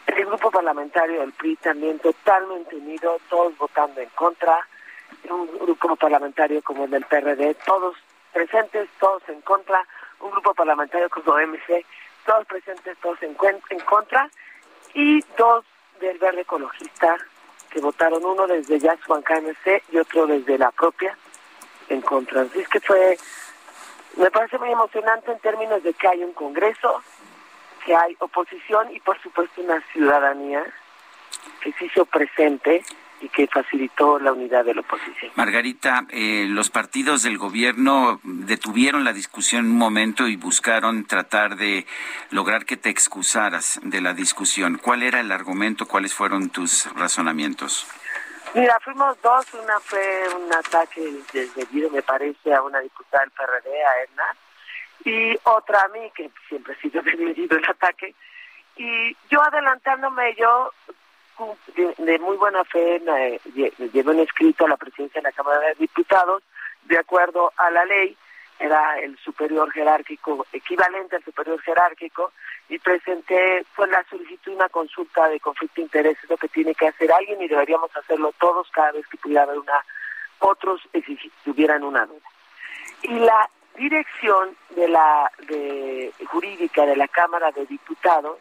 [0.08, 4.68] El grupo parlamentario del PRI también totalmente unido, todos votando en contra.
[5.30, 7.96] Un grupo parlamentario como el del PRD, todos
[8.34, 9.86] presentes, todos en contra.
[10.22, 11.86] Un grupo parlamentario como MC,
[12.26, 13.38] todos presentes, todos en,
[13.70, 14.28] en contra.
[14.96, 15.64] Y dos
[16.00, 17.18] del Verde Ecologista,
[17.70, 21.18] que votaron uno desde ya su banca MC y otro desde la propia
[21.90, 22.42] en contra.
[22.42, 23.18] Así es que fue,
[24.18, 27.02] me parece muy emocionante en términos de que hay un Congreso,
[27.86, 30.66] que hay oposición y por supuesto una ciudadanía
[31.62, 32.84] que se hizo presente
[33.22, 35.32] y que facilitó la unidad de la oposición.
[35.36, 41.86] Margarita, eh, los partidos del gobierno detuvieron la discusión un momento y buscaron tratar de
[42.32, 44.80] lograr que te excusaras de la discusión.
[44.82, 45.86] ¿Cuál era el argumento?
[45.86, 47.88] ¿Cuáles fueron tus razonamientos?
[48.54, 49.46] Mira, fuimos dos.
[49.54, 51.02] Una fue un ataque
[51.34, 54.36] desdebido, me parece, a una diputada del PRD, a Edna,
[55.06, 58.16] y otra a mí, que siempre ha sido desmedido el ataque.
[58.76, 60.72] Y yo adelantándome, yo
[61.98, 65.76] de, muy buena fe me, llevé un escrito a la presidencia de la Cámara de
[65.76, 66.44] Diputados,
[66.84, 68.18] de acuerdo a la ley,
[68.60, 72.32] era el superior jerárquico, equivalente al superior jerárquico,
[72.68, 76.88] y presenté pues la solicitud una consulta de conflicto de intereses, lo que tiene que
[76.88, 79.86] hacer alguien y deberíamos hacerlo todos cada vez que pudiera haber una,
[80.40, 82.28] otros si tuvieran una duda.
[83.04, 88.40] Y la dirección de la de jurídica de la Cámara de Diputados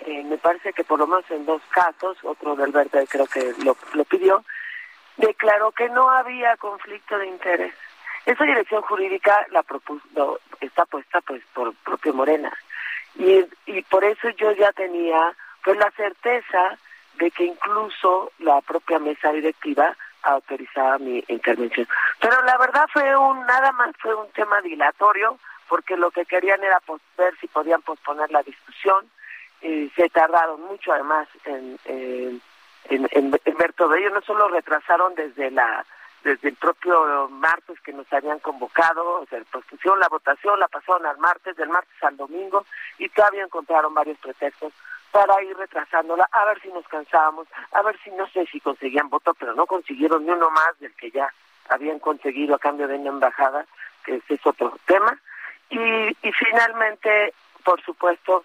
[0.00, 3.54] eh, me parece que por lo menos en dos casos, otro del Verde creo que
[3.64, 4.44] lo, lo pidió,
[5.16, 7.74] declaró que no había conflicto de interés.
[8.26, 12.52] Esa dirección jurídica la propuso, está puesta pues por propio Morena.
[13.16, 15.34] Y, y por eso yo ya tenía
[15.64, 16.78] pues la certeza
[17.14, 21.88] de que incluso la propia mesa directiva autorizaba mi intervención.
[22.20, 25.38] Pero la verdad fue un, nada más fue un tema dilatorio,
[25.68, 26.80] porque lo que querían era
[27.16, 29.10] ver si podían posponer la discusión
[29.60, 32.40] se tardaron mucho además en, en,
[33.10, 34.10] en, ver todo ello.
[34.10, 35.84] No solo retrasaron desde la
[36.24, 39.40] desde el propio martes que nos habían convocado, o sea,
[39.70, 42.66] pusieron la votación, la pasaron al martes, del martes al domingo,
[42.98, 44.72] y todavía encontraron varios pretextos
[45.12, 49.08] para ir retrasándola, a ver si nos cansábamos, a ver si no sé si conseguían
[49.08, 51.32] voto, pero no consiguieron ni uno más del que ya
[51.68, 53.64] habían conseguido a cambio de una embajada,
[54.04, 55.18] que ese es otro tema.
[55.70, 57.32] Y, y finalmente,
[57.64, 58.44] por supuesto,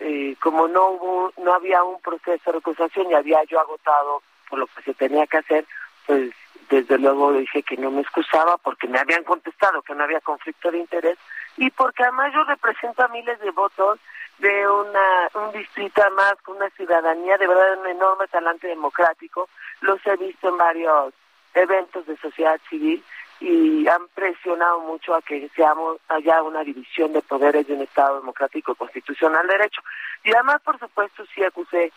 [0.00, 4.58] eh, como no hubo, no había un proceso de recusación y había yo agotado por
[4.58, 5.64] lo que se tenía que hacer,
[6.06, 6.32] pues
[6.68, 10.70] desde luego dije que no me excusaba porque me habían contestado que no había conflicto
[10.70, 11.18] de interés
[11.56, 14.00] y porque además yo represento a miles de votos
[14.38, 19.48] de una un distrito más con una ciudadanía de verdad un enorme talante democrático.
[19.80, 21.14] Los he visto en varios
[21.54, 23.04] eventos de sociedad civil
[23.44, 28.18] y han presionado mucho a que seamos haya una división de poderes de un Estado
[28.20, 29.82] democrático constitucional derecho.
[30.24, 31.92] Y además, por supuesto, sí acusé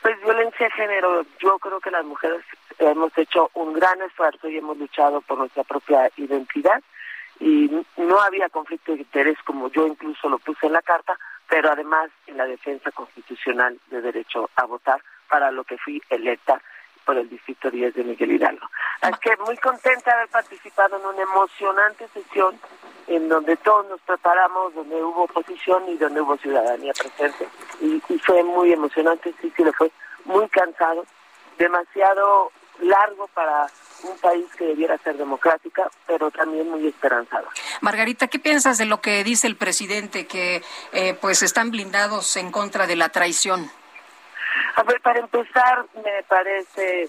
[0.00, 1.26] pues violencia de género.
[1.38, 2.42] Yo creo que las mujeres
[2.78, 6.82] hemos hecho un gran esfuerzo y hemos luchado por nuestra propia identidad
[7.40, 11.70] y no había conflicto de interés como yo incluso lo puse en la carta, pero
[11.70, 16.62] además en la defensa constitucional de derecho a votar para lo que fui electa
[17.06, 18.66] por el Distrito 10 de Miguel Hidalgo.
[19.00, 22.58] Así que muy contenta de haber participado en una emocionante sesión
[23.06, 27.48] en donde todos nos preparamos, donde hubo oposición y donde hubo ciudadanía presente.
[27.80, 29.92] Y, fue muy emocionante, sí, sí, le fue
[30.24, 31.06] muy cansado,
[31.56, 32.50] demasiado
[32.80, 33.68] largo para
[34.02, 37.46] un país que debiera ser democrática, pero también muy esperanzado.
[37.80, 42.50] Margarita, ¿qué piensas de lo que dice el presidente, que eh, pues están blindados en
[42.50, 43.70] contra de la traición?
[44.76, 47.08] A ver, para empezar, me parece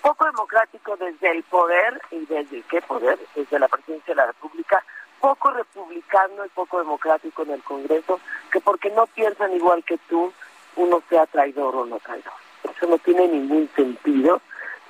[0.00, 4.82] poco democrático desde el poder, y desde qué poder, desde la presidencia de la República,
[5.20, 8.20] poco republicano y poco democrático en el Congreso,
[8.52, 10.32] que porque no piensan igual que tú,
[10.76, 12.32] uno sea traidor o no traidor.
[12.62, 14.40] Eso no tiene ningún sentido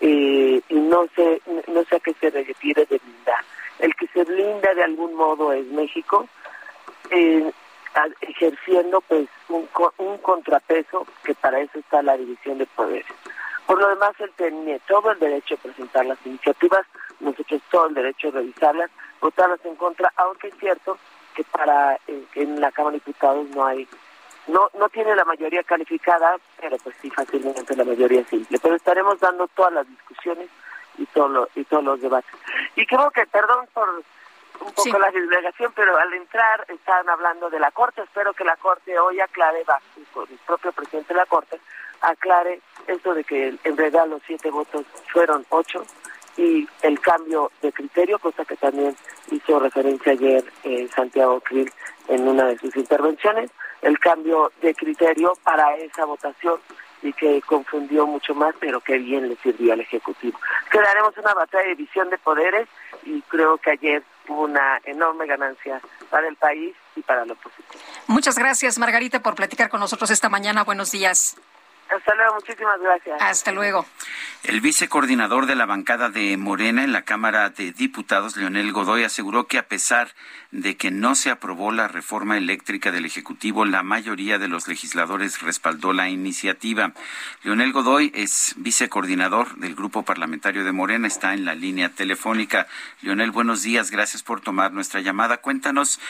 [0.00, 3.44] eh, y no sé, no sé a qué se refiere de blindar.
[3.78, 6.28] El que se blinda de algún modo es México.
[7.10, 7.52] Eh,
[8.20, 9.68] ejerciendo pues un,
[9.98, 13.06] un contrapeso que para eso está la división de poderes.
[13.66, 16.86] Por lo demás, él tenía todo el derecho a presentar las iniciativas,
[17.18, 18.90] nosotros todo el derecho a revisarlas,
[19.20, 20.98] votarlas en contra, aunque es cierto
[21.34, 23.86] que para eh, en la Cámara de Diputados no hay
[24.46, 28.58] no no tiene la mayoría calificada, pero pues sí fácilmente la mayoría simple.
[28.62, 30.48] Pero estaremos dando todas las discusiones
[30.98, 32.30] y todo y todos los debates.
[32.76, 34.02] Y creo que, perdón por
[34.60, 38.02] un poco la delegación, pero al entrar estaban hablando de la Corte.
[38.02, 41.60] Espero que la Corte hoy aclare, va, el propio presidente de la Corte,
[42.00, 45.84] aclare esto de que en realidad los siete votos fueron ocho
[46.36, 48.94] y el cambio de criterio, cosa que también
[49.30, 51.72] hizo referencia ayer eh, Santiago Krill
[52.08, 53.50] en una de sus intervenciones,
[53.82, 56.60] el cambio de criterio para esa votación
[57.02, 60.38] y que confundió mucho más, pero que bien le sirvió al Ejecutivo.
[60.70, 62.68] Quedaremos una batalla de visión de poderes
[63.04, 67.82] y creo que ayer hubo una enorme ganancia para el país y para la oposición.
[68.06, 70.64] Muchas gracias, Margarita, por platicar con nosotros esta mañana.
[70.64, 71.36] Buenos días.
[71.88, 73.22] Hasta luego, muchísimas gracias.
[73.22, 73.86] Hasta luego.
[74.42, 79.46] El vicecoordinador de la bancada de Morena en la Cámara de Diputados, Leonel Godoy, aseguró
[79.46, 80.08] que a pesar
[80.52, 85.42] de que no se aprobó la reforma eléctrica del Ejecutivo, la mayoría de los legisladores
[85.42, 86.92] respaldó la iniciativa.
[87.42, 92.68] Leonel Godoy es vicecoordinador del Grupo Parlamentario de Morena, está en la línea telefónica.
[93.02, 95.38] Leonel, buenos días, gracias por tomar nuestra llamada.
[95.38, 96.00] Cuéntanos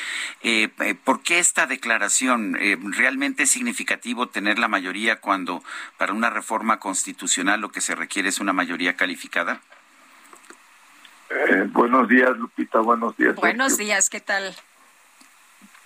[0.43, 5.62] eh, eh, por qué esta declaración eh, realmente es significativo tener la mayoría cuando
[5.97, 9.61] para una reforma constitucional lo que se requiere es una mayoría calificada.
[11.31, 13.35] Eh, buenos días, Lupita, buenos días.
[13.37, 14.55] Buenos días, ¿qué tal?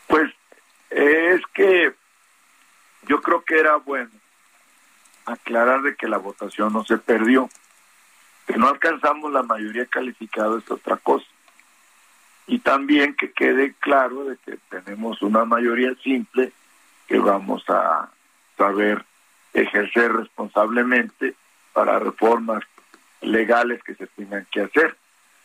[0.07, 0.31] Pues
[0.91, 1.95] es que
[3.07, 4.11] yo creo que era bueno
[5.25, 7.49] aclarar de que la votación no se perdió.
[8.47, 11.27] Que no alcanzamos la mayoría calificada es otra cosa.
[12.47, 16.53] Y también que quede claro de que tenemos una mayoría simple
[17.07, 18.11] que vamos a
[18.57, 19.05] saber
[19.53, 21.35] ejercer responsablemente
[21.73, 22.63] para reformas
[23.21, 24.97] legales que se tengan que hacer.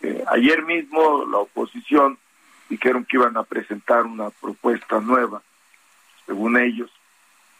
[0.01, 2.17] Eh, ayer mismo la oposición
[2.69, 5.41] dijeron que iban a presentar una propuesta nueva,
[6.25, 6.91] según ellos,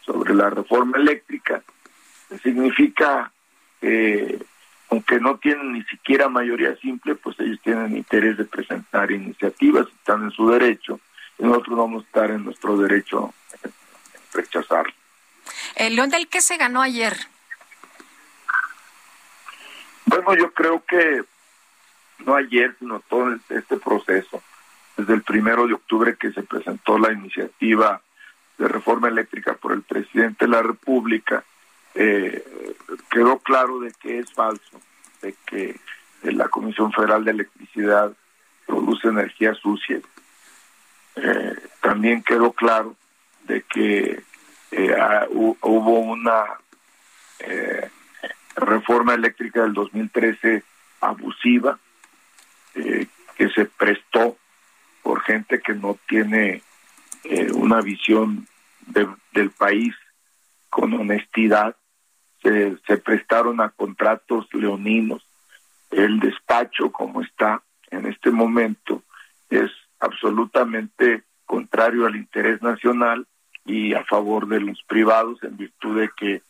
[0.00, 1.62] sobre la reforma eléctrica.
[2.28, 3.30] Que significa
[3.80, 4.38] que,
[4.90, 10.24] aunque no tienen ni siquiera mayoría simple, pues ellos tienen interés de presentar iniciativas, están
[10.24, 11.00] en su derecho,
[11.38, 13.32] y nosotros vamos a estar en nuestro derecho
[14.32, 14.92] rechazarlo.
[15.76, 17.16] Eh, León del ¿qué se ganó ayer?
[20.06, 21.24] Bueno, yo creo que
[22.18, 24.42] no ayer, sino todo este proceso,
[24.96, 28.00] desde el primero de octubre que se presentó la iniciativa
[28.58, 31.44] de reforma eléctrica por el presidente de la República,
[31.94, 32.44] eh,
[33.10, 34.80] quedó claro de que es falso,
[35.22, 35.78] de que
[36.22, 38.12] la Comisión Federal de Electricidad
[38.66, 40.00] produce energía sucia.
[41.16, 42.96] Eh, también quedó claro
[43.44, 44.22] de que
[44.76, 46.44] eh, hubo una
[47.38, 47.88] eh,
[48.56, 50.62] reforma eléctrica del 2013
[51.00, 51.78] abusiva
[52.74, 53.06] eh,
[53.36, 54.36] que se prestó
[55.02, 56.62] por gente que no tiene
[57.24, 58.46] eh, una visión
[59.32, 59.94] del país
[60.68, 61.74] con honestidad.
[62.42, 65.26] Se, se prestaron a contratos leoninos.
[65.90, 69.02] El despacho como está en este momento
[69.48, 69.70] es
[70.00, 73.26] absolutamente contrario al interés nacional
[73.66, 76.42] y a favor de los privados en virtud de que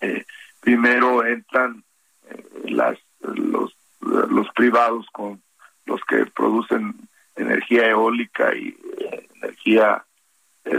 [0.00, 0.24] eh,
[0.60, 1.82] primero entran
[2.28, 5.42] eh, las los los privados con
[5.86, 10.04] los que producen energía eólica y eh, energía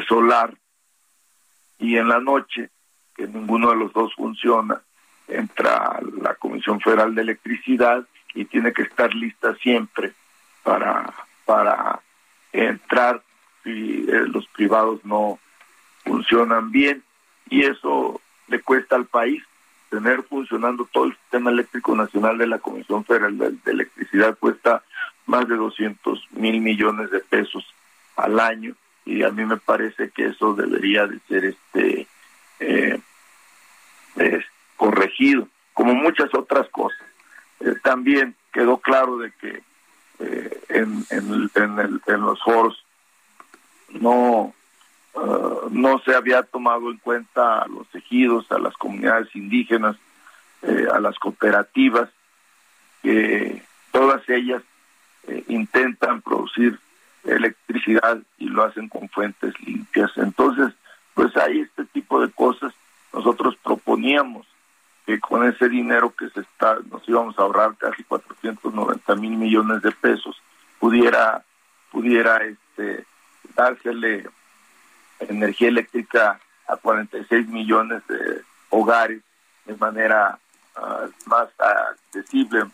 [0.07, 0.53] solar
[1.79, 2.69] y en la noche
[3.15, 4.81] que ninguno de los dos funciona
[5.27, 8.05] entra la Comisión Federal de Electricidad
[8.35, 10.13] y tiene que estar lista siempre
[10.63, 11.11] para
[11.45, 12.01] para
[12.51, 13.23] entrar
[13.63, 15.39] si los privados no
[16.05, 17.03] funcionan bien
[17.49, 19.43] y eso le cuesta al país
[19.89, 24.83] tener funcionando todo el sistema eléctrico nacional de la Comisión Federal de, Electricidad cuesta
[25.25, 27.65] más de 200 mil millones de pesos
[28.15, 28.75] al año
[29.05, 32.07] y a mí me parece que eso debería de ser este
[32.59, 32.99] eh,
[34.77, 36.99] corregido como muchas otras cosas.
[37.59, 39.61] Eh, también quedó claro de que
[40.19, 42.85] eh, en, en, en, en los foros
[43.89, 44.53] no
[45.15, 49.95] Uh, no se había tomado en cuenta a los ejidos, a las comunidades indígenas,
[50.61, 52.09] eh, a las cooperativas,
[53.01, 54.61] que todas ellas
[55.27, 56.79] eh, intentan producir
[57.23, 60.11] electricidad y lo hacen con fuentes limpias.
[60.17, 60.73] Entonces,
[61.13, 62.73] pues hay este tipo de cosas.
[63.13, 64.45] Nosotros proponíamos
[65.05, 69.81] que con ese dinero que se está, nos íbamos a ahorrar casi 490 mil millones
[69.81, 70.41] de pesos,
[70.79, 71.43] pudiera,
[71.91, 73.05] pudiera este,
[73.55, 74.27] dársele
[75.19, 79.21] energía eléctrica a 46 millones de hogares
[79.65, 80.37] de manera
[80.77, 82.65] uh, más accesible,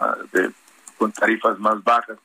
[0.97, 2.17] con tarifas más bajas,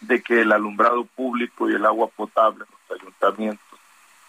[0.00, 3.80] de que el alumbrado público y el agua potable en los ayuntamientos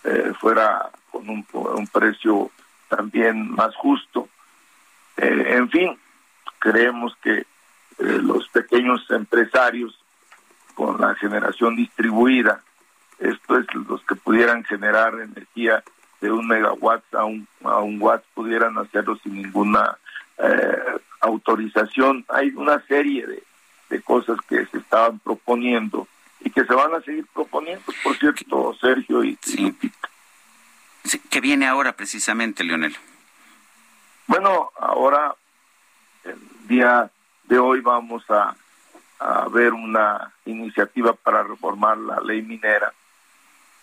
[0.04, 2.52] eh, fuera con un, un, precio
[2.88, 4.30] también más justo.
[5.18, 5.98] Eh, en fin,
[6.60, 7.46] creemos que eh,
[7.98, 9.98] los pequeños empresarios
[10.76, 12.62] con la generación distribuida
[13.20, 15.84] esto es los que pudieran generar energía
[16.22, 19.97] de un megawatt a un, a un watt pudieran hacerlo sin ninguna
[20.38, 22.26] eh, autorización.
[22.30, 23.43] Hay una serie de,
[23.89, 26.07] de cosas que se estaban proponiendo
[26.41, 29.76] y que se van a seguir proponiendo, por cierto, Sergio y, sí.
[31.30, 32.95] ¿Qué viene ahora precisamente, Leonel?
[34.28, 35.36] Bueno, ahora,
[36.24, 37.11] el día
[37.43, 38.55] de hoy vamos a,
[39.20, 42.91] a ver una iniciativa para reformar la ley minera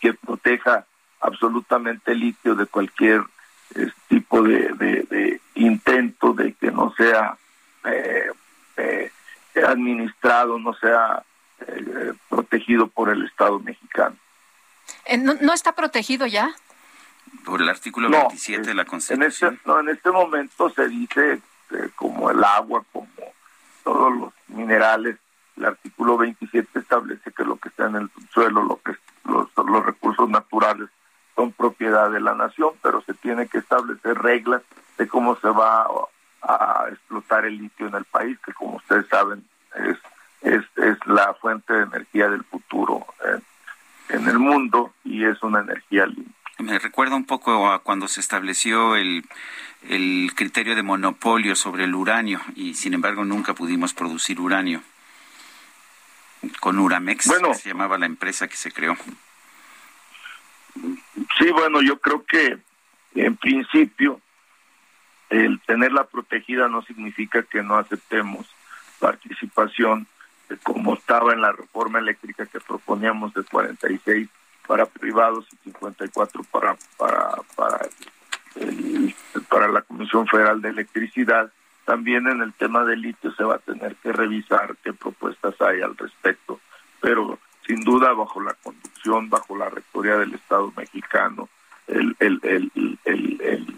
[0.03, 0.85] que proteja
[1.21, 3.23] absolutamente el litio de cualquier
[3.71, 7.39] este tipo de, de, intento de que no sea
[7.85, 8.27] eh,
[8.77, 9.11] eh,
[9.67, 11.23] administrado, no sea
[11.61, 14.17] eh, protegido por el Estado mexicano.
[15.41, 16.53] ¿No, está protegido ya?
[17.45, 19.23] Por el artículo 27 de la Constitución.
[19.23, 21.41] En este, no, en este momento se dice
[21.95, 23.09] como el agua, como
[23.85, 25.17] todos los minerales,
[25.63, 30.29] el artículo 27 establece que lo que está en el suelo, lo que los, recursos
[30.29, 30.89] naturales
[31.37, 34.63] son propiedad de la nación, pero se tiene que establecer reglas
[34.99, 35.87] de cómo se va
[36.43, 39.45] a, explotar el litio en el país, que como ustedes saben
[39.77, 39.97] es,
[40.43, 45.61] es, es la fuente de energía del futuro en, en el mundo y es una
[45.61, 46.35] energía limpia.
[46.59, 49.25] Me recuerda un poco a cuando se estableció el,
[49.89, 54.83] el criterio de monopolio sobre el uranio y sin embargo nunca pudimos producir uranio.
[56.61, 58.97] Con Uramex bueno, se llamaba la empresa que se creó.
[61.39, 62.59] Sí, bueno, yo creo que
[63.15, 64.21] en principio
[65.31, 68.47] el tenerla protegida no significa que no aceptemos
[68.99, 70.07] participación
[70.63, 74.29] como estaba en la reforma eléctrica que proponíamos de 46
[74.67, 77.81] para privados y 54 para para para
[79.49, 81.51] para la Comisión Federal de Electricidad.
[81.85, 85.81] También en el tema del litio se va a tener que revisar qué propuestas hay
[85.83, 86.61] al respecto,
[87.01, 91.49] pero sin duda bajo la conducción, bajo la rectoría del Estado mexicano,
[91.89, 93.77] el, el, el, el,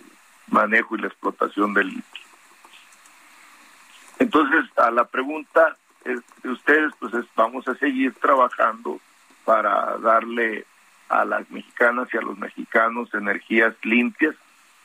[0.49, 2.23] manejo y la explotación del litio.
[4.19, 9.01] Entonces, a la pregunta de ustedes, pues vamos a seguir trabajando
[9.45, 10.65] para darle
[11.09, 14.37] a las mexicanas y a los mexicanos energías limpias.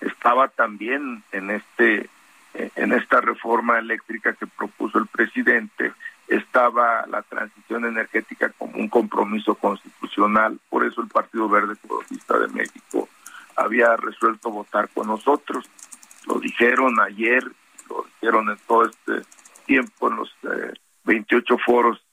[0.02, 2.10] Estaba también en este
[2.54, 5.94] en esta reforma eléctrica que propuso el presidente
[6.28, 12.48] estaba la transición energética como un compromiso constitucional, por eso el Partido Verde Ecologista de
[12.48, 13.10] México
[13.56, 15.66] había resuelto votar con nosotros.
[16.28, 17.44] Lo dijeron ayer,
[17.90, 19.28] lo dijeron en todo este
[19.66, 20.36] tiempo en los
[21.04, 22.04] 28 eh, foros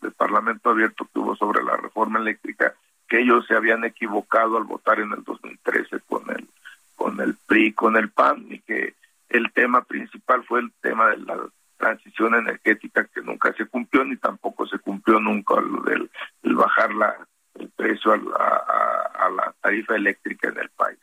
[0.00, 2.74] del Parlamento abierto que hubo sobre la reforma eléctrica,
[3.08, 6.48] que ellos se habían equivocado al votar en el 2013 con el
[6.96, 8.94] con el PRI, con el PAN y que
[9.28, 11.38] el tema principal fue el tema de la
[11.76, 16.10] transición energética que nunca se cumplió ni tampoco se cumplió nunca lo del
[16.42, 20.98] bajar la, el precio a, la tarifa eléctrica en el país.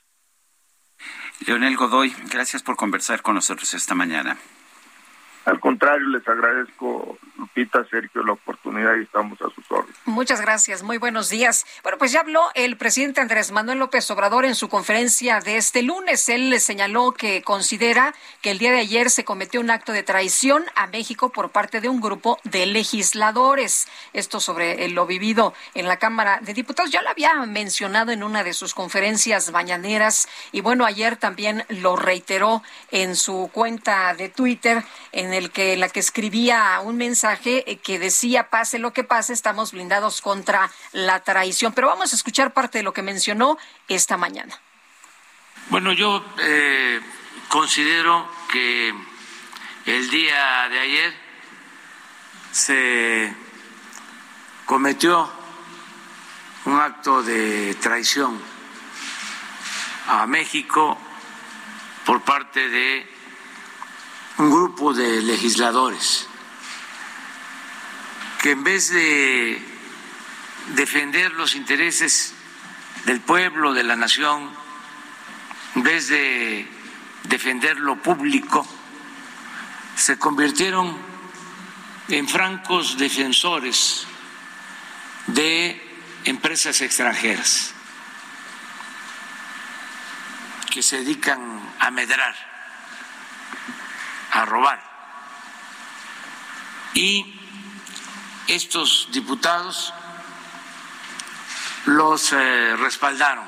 [1.45, 4.37] Leonel Godoy, gracias por conversar con nosotros esta mañana.
[5.45, 9.95] Al contrario, les agradezco, Lupita, Sergio, la oportunidad y estamos a sus órdenes.
[10.05, 11.65] Muchas gracias, muy buenos días.
[11.83, 15.83] Bueno, pues ya habló el presidente Andrés Manuel López Obrador en su conferencia de este
[15.83, 16.29] lunes.
[16.29, 20.01] Él le señaló que considera que el día de ayer se cometió un acto de
[20.01, 23.87] traición a México por parte de un grupo de legisladores.
[24.13, 26.89] Esto sobre lo vivido en la Cámara de Diputados.
[26.89, 31.95] Ya lo había mencionado en una de sus conferencias mañaneras y bueno, ayer también lo
[31.95, 34.83] reiteró en su cuenta de Twitter
[35.35, 39.71] el que la que escribía un mensaje eh, que decía pase lo que pase, estamos
[39.71, 41.73] blindados contra la traición.
[41.73, 43.57] Pero vamos a escuchar parte de lo que mencionó
[43.87, 44.59] esta mañana.
[45.69, 46.99] Bueno, yo eh,
[47.47, 48.93] considero que
[49.85, 51.13] el día de ayer
[52.51, 53.35] se
[54.65, 55.29] cometió
[56.65, 58.39] un acto de traición
[60.07, 60.97] a México
[62.05, 63.14] por parte de
[64.37, 66.27] un grupo de legisladores
[68.41, 69.61] que en vez de
[70.75, 72.33] defender los intereses
[73.05, 74.51] del pueblo, de la nación,
[75.75, 76.67] en vez de
[77.23, 78.67] defender lo público,
[79.95, 80.97] se convirtieron
[82.09, 84.05] en francos defensores
[85.27, 85.81] de
[86.25, 87.73] empresas extranjeras
[90.69, 91.39] que se dedican
[91.79, 92.54] a medrar
[94.35, 94.81] a robar.
[96.93, 97.39] Y
[98.47, 99.93] estos diputados
[101.85, 103.45] los eh, respaldaron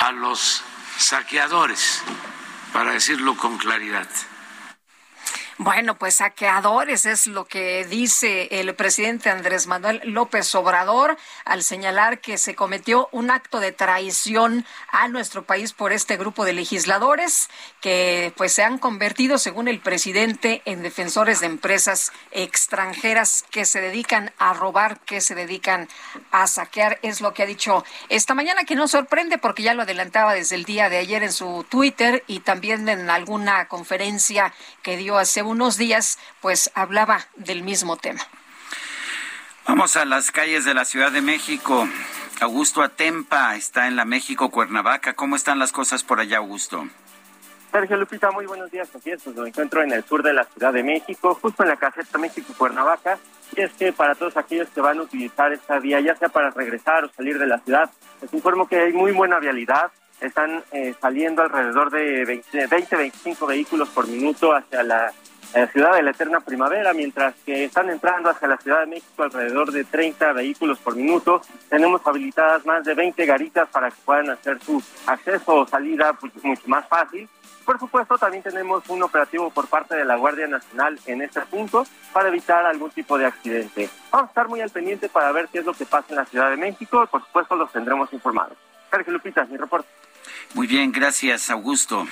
[0.00, 0.62] a los
[0.98, 2.02] saqueadores,
[2.72, 4.08] para decirlo con claridad.
[5.58, 12.18] Bueno, pues saqueadores es lo que dice el presidente Andrés Manuel López Obrador al señalar
[12.18, 17.50] que se cometió un acto de traición a nuestro país por este grupo de legisladores
[17.80, 23.80] que pues se han convertido, según el presidente, en defensores de empresas extranjeras que se
[23.80, 25.88] dedican a robar, que se dedican
[26.32, 29.82] a saquear, es lo que ha dicho esta mañana, que no sorprende porque ya lo
[29.82, 34.52] adelantaba desde el día de ayer en su Twitter y también en alguna conferencia
[34.82, 38.20] que dio hace unos días, pues hablaba del mismo tema.
[39.66, 41.88] Vamos a las calles de la Ciudad de México.
[42.40, 45.14] Augusto Atempa está en la México Cuernavaca.
[45.14, 46.86] ¿Cómo están las cosas por allá, Augusto?
[47.72, 48.88] Sergio Lupita, muy buenos días.
[48.94, 51.70] Así es, pues me encuentro en el sur de la Ciudad de México, justo en
[51.70, 53.18] la caseta México Cuernavaca.
[53.56, 56.50] Y es que para todos aquellos que van a utilizar esta vía, ya sea para
[56.50, 57.90] regresar o salir de la ciudad,
[58.20, 59.90] les informo que hay muy buena vialidad.
[60.20, 65.12] Están eh, saliendo alrededor de 20-25 vehículos por minuto hacia la
[65.54, 69.22] la ciudad de la eterna primavera, mientras que están entrando hacia la Ciudad de México
[69.22, 71.40] alrededor de 30 vehículos por minuto.
[71.68, 76.32] Tenemos habilitadas más de 20 garitas para que puedan hacer su acceso o salida pues,
[76.42, 77.28] mucho más fácil.
[77.64, 81.86] Por supuesto, también tenemos un operativo por parte de la Guardia Nacional en este punto
[82.12, 83.88] para evitar algún tipo de accidente.
[84.10, 86.26] Vamos a estar muy al pendiente para ver qué es lo que pasa en la
[86.26, 88.56] Ciudad de México por supuesto los tendremos informados.
[88.90, 89.88] Sergio Lupita, mi reporte.
[90.54, 92.06] Muy bien, gracias Augusto.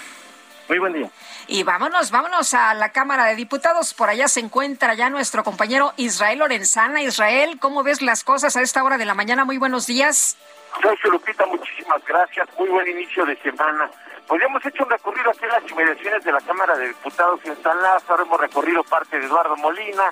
[0.69, 1.11] Muy buen día.
[1.49, 3.95] Y vámonos, vámonos a la Cámara de Diputados.
[3.95, 7.03] Por allá se encuentra ya nuestro compañero Israel Lorenzana.
[7.03, 9.45] Israel, ¿cómo ves las cosas a esta hora de la mañana?
[9.45, 10.37] Muy buenos días.
[10.81, 12.49] Sergio Lupita, muchísimas gracias.
[12.59, 13.91] Muy buen inicio de semana.
[14.27, 17.61] Pues hemos hecho un recorrido aquí en las inmediaciones de la Cámara de Diputados en
[17.63, 18.23] San Lázaro.
[18.23, 20.05] Hemos recorrido parte de Eduardo Molina,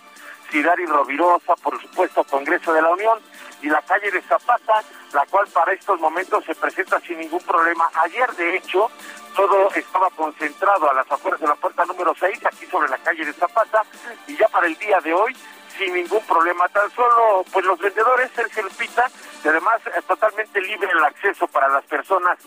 [0.50, 3.18] Cidari Rovirosa, por supuesto, Congreso de la Unión
[3.62, 4.82] y la calle de Zapata,
[5.12, 7.90] la cual para estos momentos se presenta sin ningún problema.
[7.94, 8.90] Ayer, de hecho,
[9.36, 13.24] todo estaba concentrado a las afueras de la puerta número 6, aquí sobre la calle
[13.24, 13.82] de Zapata,
[14.26, 15.36] y ya para el día de hoy,
[15.78, 16.68] sin ningún problema.
[16.68, 19.06] Tan solo, pues los vendedores, Sergio Lupita,
[19.44, 22.38] y además es totalmente libre el acceso para las personas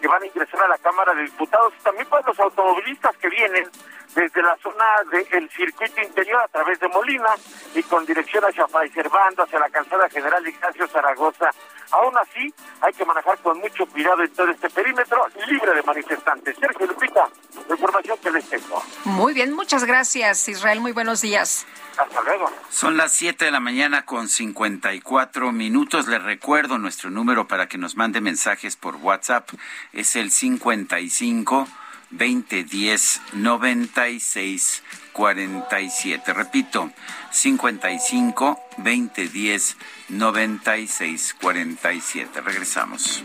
[0.00, 3.28] que van a ingresar a la Cámara de Diputados, y también para los automovilistas que
[3.28, 3.68] vienen
[4.14, 4.84] desde la zona
[5.30, 7.30] del circuito interior a través de Molina
[7.74, 11.50] y con dirección hacia Servando, hacia la calzada general Ignacio Zaragoza.
[11.92, 16.56] Aún así, hay que manejar con mucho cuidado en todo este perímetro libre de manifestantes.
[16.58, 17.28] Sergio Lupita,
[17.68, 18.82] la información que les tengo.
[19.04, 20.80] Muy bien, muchas gracias, Israel.
[20.80, 21.66] Muy buenos días.
[21.98, 22.50] Hasta luego.
[22.70, 26.06] Son las 7 de la mañana con 54 minutos.
[26.06, 29.50] Les recuerdo nuestro número para que nos mande mensajes por WhatsApp.
[29.92, 31.66] Es el 55
[32.10, 34.82] 2010 96
[35.12, 36.32] 47.
[36.32, 36.90] Repito,
[37.30, 39.76] 55 2010
[40.08, 42.40] 96 47.
[42.40, 43.24] Regresamos.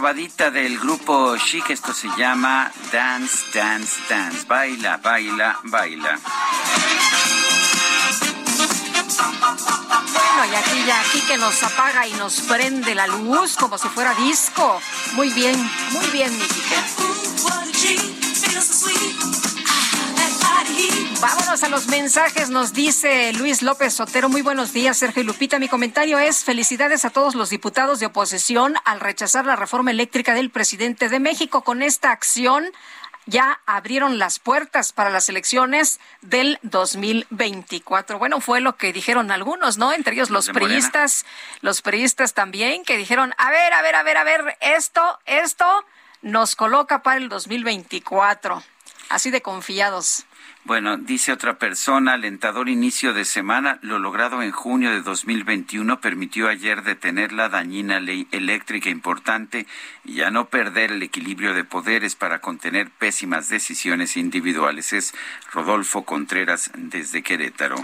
[0.00, 4.46] Probadita del grupo Chic, esto se llama Dance, Dance, Dance.
[4.48, 6.18] Baila, baila, baila.
[10.14, 13.88] Bueno, y aquí ya, aquí que nos apaga y nos prende la luz como si
[13.88, 14.80] fuera disco.
[15.12, 15.54] Muy bien,
[15.90, 16.99] muy bien, mi Quique.
[21.20, 24.30] Vámonos a los mensajes, nos dice Luis López Sotero.
[24.30, 25.58] Muy buenos días, Sergio y Lupita.
[25.58, 30.32] Mi comentario es felicidades a todos los diputados de oposición al rechazar la reforma eléctrica
[30.32, 31.62] del presidente de México.
[31.62, 32.64] Con esta acción
[33.26, 38.18] ya abrieron las puertas para las elecciones del 2024.
[38.18, 39.92] Bueno, fue lo que dijeron algunos, ¿no?
[39.92, 41.26] Entre ellos los priistas,
[41.60, 45.66] los priistas también, que dijeron, a ver, a ver, a ver, a ver, esto, esto
[46.22, 48.62] nos coloca para el 2024.
[49.10, 50.24] Así de confiados.
[50.70, 56.48] Bueno, dice otra persona, alentador inicio de semana, lo logrado en junio de 2021 permitió
[56.48, 59.66] ayer detener la dañina ley eléctrica importante
[60.04, 64.92] y ya no perder el equilibrio de poderes para contener pésimas decisiones individuales.
[64.92, 65.12] Es
[65.52, 67.74] Rodolfo Contreras desde Querétaro.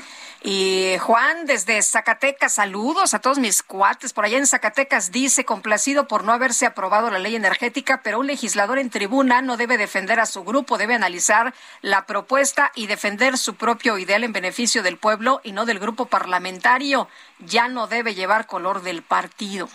[0.48, 4.12] Y Juan, desde Zacatecas, saludos a todos mis cuates.
[4.12, 8.28] Por allá en Zacatecas dice, complacido por no haberse aprobado la ley energética, pero un
[8.28, 13.38] legislador en tribuna no debe defender a su grupo, debe analizar la propuesta y defender
[13.38, 17.08] su propio ideal en beneficio del pueblo y no del grupo parlamentario.
[17.40, 19.68] Ya no debe llevar color del partido.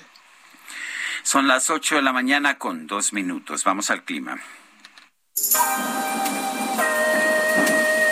[1.24, 3.66] Son las 8 de la mañana con dos minutos.
[3.66, 4.40] Vamos al clima.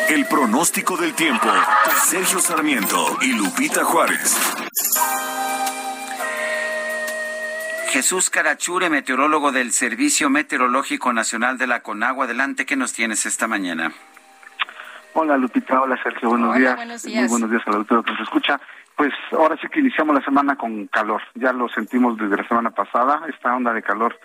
[0.10, 1.48] El pronóstico del tiempo.
[2.04, 4.58] Sergio Sarmiento y Lupita Juárez.
[7.90, 12.26] Jesús Carachure, meteorólogo del Servicio Meteorológico Nacional de la Conagua.
[12.26, 13.92] Adelante, ¿qué nos tienes esta mañana?
[15.14, 16.76] Hola Lupita, hola Sergio, buenos, Hola, días.
[16.76, 17.30] buenos Muy días.
[17.30, 18.60] buenos días a la autora que nos escucha.
[18.96, 22.72] Pues ahora sí que iniciamos la semana con calor, ya lo sentimos desde la semana
[22.72, 24.20] pasada, esta onda de calor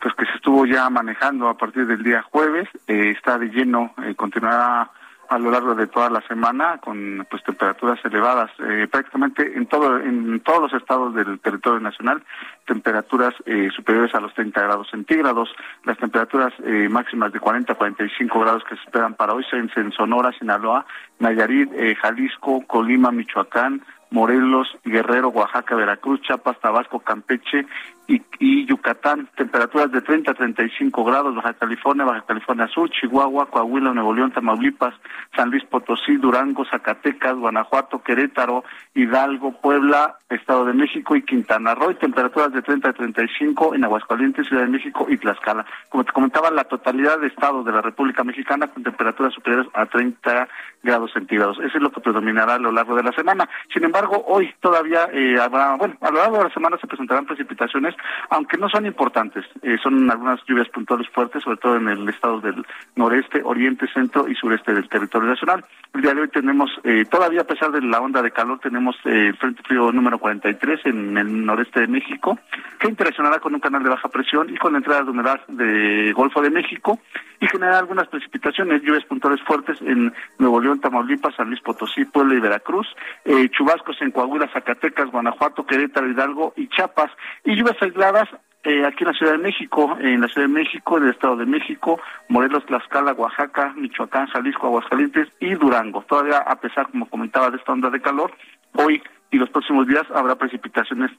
[0.00, 3.94] pues que se estuvo ya manejando a partir del día jueves, eh, está de lleno,
[4.02, 4.90] eh, continuará
[5.30, 8.50] a lo largo de toda la semana con pues temperaturas elevadas.
[8.58, 12.22] Eh, prácticamente en todo en todos los estados del territorio nacional
[12.66, 15.48] temperaturas eh, superiores a los 30 grados centígrados.
[15.84, 19.70] Las temperaturas eh, máximas de 40 a 45 grados que se esperan para hoy son
[19.76, 20.84] en Sonora Sinaloa
[21.20, 27.66] Nayarit eh, Jalisco Colima Michoacán Morelos, Guerrero, Oaxaca, Veracruz, Chiapas, Tabasco, Campeche
[28.10, 29.28] y, y Yucatán.
[29.36, 34.32] Temperaturas de 30 a 35 grados, Baja California, Baja California Sur, Chihuahua, Coahuila, Nuevo León,
[34.32, 34.94] Tamaulipas,
[35.36, 41.94] San Luis Potosí, Durango, Zacatecas, Guanajuato, Querétaro, Hidalgo, Puebla, Estado de México y Quintana Roo.
[41.94, 45.64] Temperaturas de 30 a 35 en Aguascalientes, Ciudad de México y Tlaxcala.
[45.88, 49.86] Como te comentaba, la totalidad de estados de la República Mexicana con temperaturas superiores a
[49.86, 50.48] 30
[50.82, 51.58] grados centígrados.
[51.58, 53.48] Eso es lo que predominará a lo largo de la semana.
[53.72, 57.26] Sin embargo, hoy todavía eh, habrá, bueno, a lo largo de la semana se presentarán
[57.26, 57.94] precipitaciones,
[58.30, 59.44] aunque no son importantes.
[59.62, 62.64] Eh, son algunas lluvias puntuales fuertes, sobre todo en el estado del
[62.96, 65.64] noreste, oriente, centro y sureste del territorio nacional.
[65.94, 68.96] El día de hoy tenemos, eh, todavía a pesar de la onda de calor, tenemos
[69.04, 72.38] eh, el Frente Frío número 43 en el noreste de México,
[72.78, 76.12] que interaccionará con un canal de baja presión y con la entrada de humedad de
[76.12, 77.00] Golfo de México
[77.40, 82.34] y generará algunas precipitaciones, lluvias puntuales fuertes en Nuevo León, Tamaulipas, San Luis Potosí, Puebla
[82.34, 82.86] y Veracruz,
[83.24, 87.10] eh, chubascos en Coahuila, Zacatecas, Guanajuato, Querétaro, Hidalgo y Chiapas,
[87.44, 88.28] y lluvias aisladas
[88.62, 91.36] eh, aquí en la Ciudad de México, en la Ciudad de México, en el Estado
[91.36, 96.02] de México, Morelos, Tlaxcala, Oaxaca, Michoacán, Jalisco, Aguascalientes y Durango.
[96.02, 98.32] Todavía, a pesar, como comentaba, de esta onda de calor,
[98.74, 101.10] hoy y los próximos días habrá precipitaciones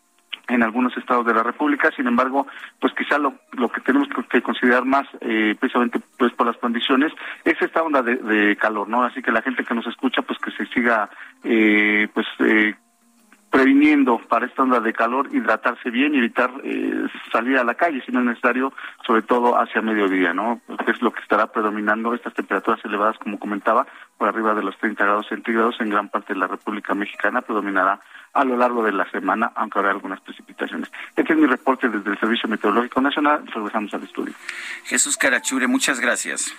[0.51, 1.89] en algunos estados de la República.
[1.95, 2.45] Sin embargo,
[2.79, 7.11] pues quizá lo, lo que tenemos que- considerar más, eh, precisamente pues por las condiciones,
[7.45, 9.03] es esta onda de, de calor, ¿no?
[9.03, 11.09] Así que la gente que nos escucha, pues que se siga,
[11.43, 12.75] eh, pues eh,
[13.51, 18.01] previniendo para esta onda de calor, hidratarse bien y evitar eh, salir a la calle
[18.05, 18.73] si no es necesario,
[19.05, 20.61] sobre todo hacia mediodía, ¿no?
[20.87, 23.85] Es lo que estará predominando estas temperaturas elevadas, como comentaba,
[24.17, 27.99] por arriba de los 30 grados centígrados en gran parte de la República Mexicana, predominará
[28.33, 30.89] a lo largo de la semana, aunque habrá algunas precipitaciones.
[31.15, 33.43] Este es mi reporte desde el Servicio Meteorológico Nacional.
[33.53, 34.33] Regresamos al estudio.
[34.85, 36.55] Jesús Carachure, muchas gracias.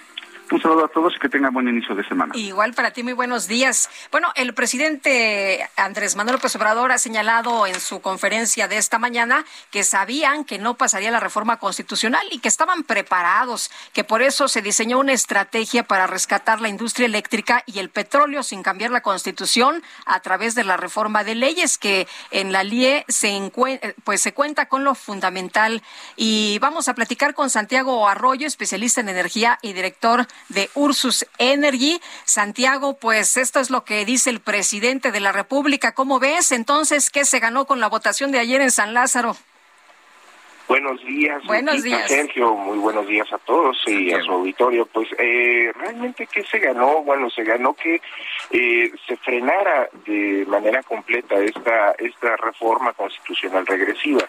[0.52, 2.36] Un saludo a todos y que tengan buen inicio de semana.
[2.36, 3.88] Igual para ti, muy buenos días.
[4.10, 9.46] Bueno, el presidente Andrés Manuel López Obrador ha señalado en su conferencia de esta mañana
[9.70, 14.46] que sabían que no pasaría la reforma constitucional y que estaban preparados, que por eso
[14.46, 19.00] se diseñó una estrategia para rescatar la industria eléctrica y el petróleo sin cambiar la
[19.00, 23.32] constitución a través de la reforma de leyes que en la LIE se
[24.04, 25.82] pues se cuenta con lo fundamental
[26.14, 32.00] y vamos a platicar con Santiago Arroyo, especialista en energía y director de Ursus Energy.
[32.24, 35.92] Santiago, pues esto es lo que dice el presidente de la República.
[35.92, 39.36] ¿Cómo ves entonces qué se ganó con la votación de ayer en San Lázaro?
[40.68, 42.08] Buenos días, Buenos días.
[42.08, 42.54] Sergio.
[42.54, 44.86] Muy buenos días a todos y a su auditorio.
[44.86, 47.02] Pues eh, realmente, ¿qué se ganó?
[47.02, 48.00] Bueno, se ganó que
[48.50, 54.22] eh, se frenara de manera completa esta, esta reforma constitucional regresiva.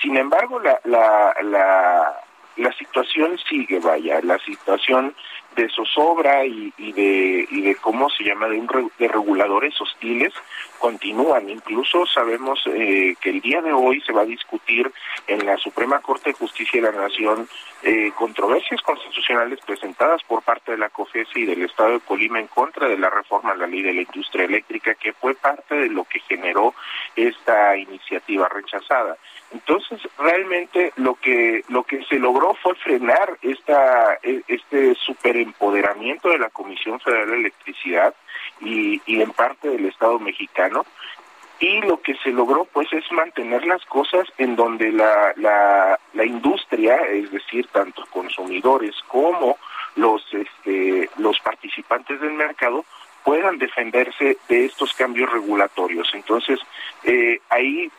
[0.00, 2.20] Sin embargo, la, la, la,
[2.56, 5.16] la situación sigue, vaya, la situación
[5.58, 10.32] de zozobra y, y de y de cómo se llama de, un de reguladores hostiles
[10.78, 14.90] continúan incluso sabemos eh, que el día de hoy se va a discutir
[15.26, 17.48] en la Suprema Corte de Justicia de la Nación
[17.82, 22.46] eh, controversias constitucionales presentadas por parte de la COFESE y del Estado de Colima en
[22.46, 25.88] contra de la reforma a la ley de la industria eléctrica que fue parte de
[25.88, 26.72] lo que generó
[27.16, 29.16] esta iniciativa rechazada.
[29.50, 36.28] Entonces, realmente lo que lo que se logró fue frenar esta e- este super empoderamiento
[36.28, 38.14] de la Comisión Federal de Electricidad
[38.60, 40.84] y, y en parte del Estado mexicano
[41.60, 46.24] y lo que se logró pues es mantener las cosas en donde la, la, la
[46.24, 49.58] industria, es decir, tanto consumidores como
[49.96, 52.84] los, este, los participantes del mercado
[53.24, 56.08] puedan defenderse de estos cambios regulatorios.
[56.14, 56.60] Entonces,
[57.02, 57.90] eh, ahí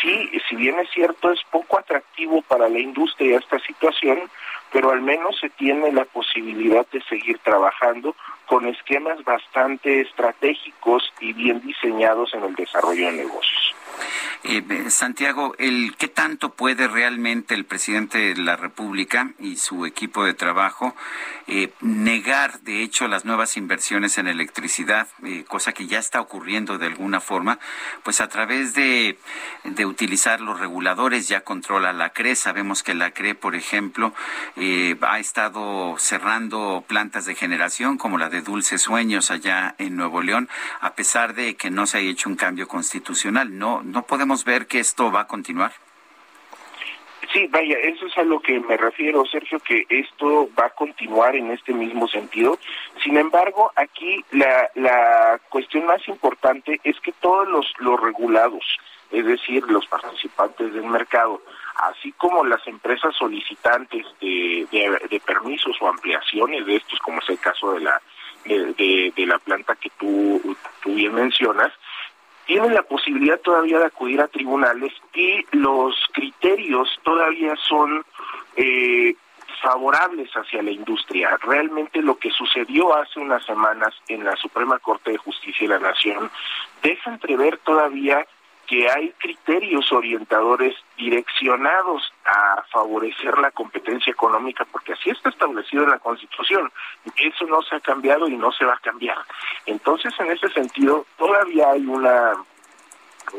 [0.00, 4.30] sí, si bien es cierto, es poco atractivo para la industria esta situación,
[4.72, 8.14] pero al menos se tiene la posibilidad de seguir trabajando
[8.46, 13.74] con esquemas bastante estratégicos y bien diseñados en el desarrollo de negocios.
[14.42, 20.24] Eh, Santiago, el ¿qué tanto puede realmente el presidente de la República y su equipo
[20.24, 20.96] de trabajo
[21.46, 26.78] eh, negar, de hecho, las nuevas inversiones en electricidad, eh, cosa que ya está ocurriendo
[26.78, 27.58] de alguna forma,
[28.02, 29.18] pues a través de,
[29.64, 34.14] de utilizar los reguladores, ya controla la CRE, sabemos que la CRE, por ejemplo,
[34.60, 40.20] eh, ha estado cerrando plantas de generación como la de Dulces Sueños allá en Nuevo
[40.22, 40.48] León,
[40.80, 43.58] a pesar de que no se haya hecho un cambio constitucional.
[43.58, 45.72] No, no podemos ver que esto va a continuar.
[47.32, 51.36] Sí, vaya, eso es a lo que me refiero, Sergio, que esto va a continuar
[51.36, 52.58] en este mismo sentido.
[53.04, 58.64] Sin embargo, aquí la, la cuestión más importante es que todos los, los regulados,
[59.12, 61.40] es decir, los participantes del mercado,
[61.76, 67.38] así como las empresas solicitantes de, de, permisos o ampliaciones de estos, como es el
[67.38, 68.02] caso de la,
[68.44, 71.72] de la planta que tú, tú bien mencionas,
[72.50, 78.04] tienen la posibilidad todavía de acudir a tribunales y los criterios todavía son
[78.56, 79.14] eh,
[79.62, 81.36] favorables hacia la industria.
[81.42, 85.90] Realmente lo que sucedió hace unas semanas en la Suprema Corte de Justicia de la
[85.90, 86.28] Nación
[86.82, 88.26] deja entrever todavía
[88.70, 95.90] que hay criterios orientadores direccionados a favorecer la competencia económica, porque así está establecido en
[95.90, 96.70] la Constitución.
[97.16, 99.18] Eso no se ha cambiado y no se va a cambiar.
[99.66, 102.34] Entonces, en ese sentido, todavía hay una,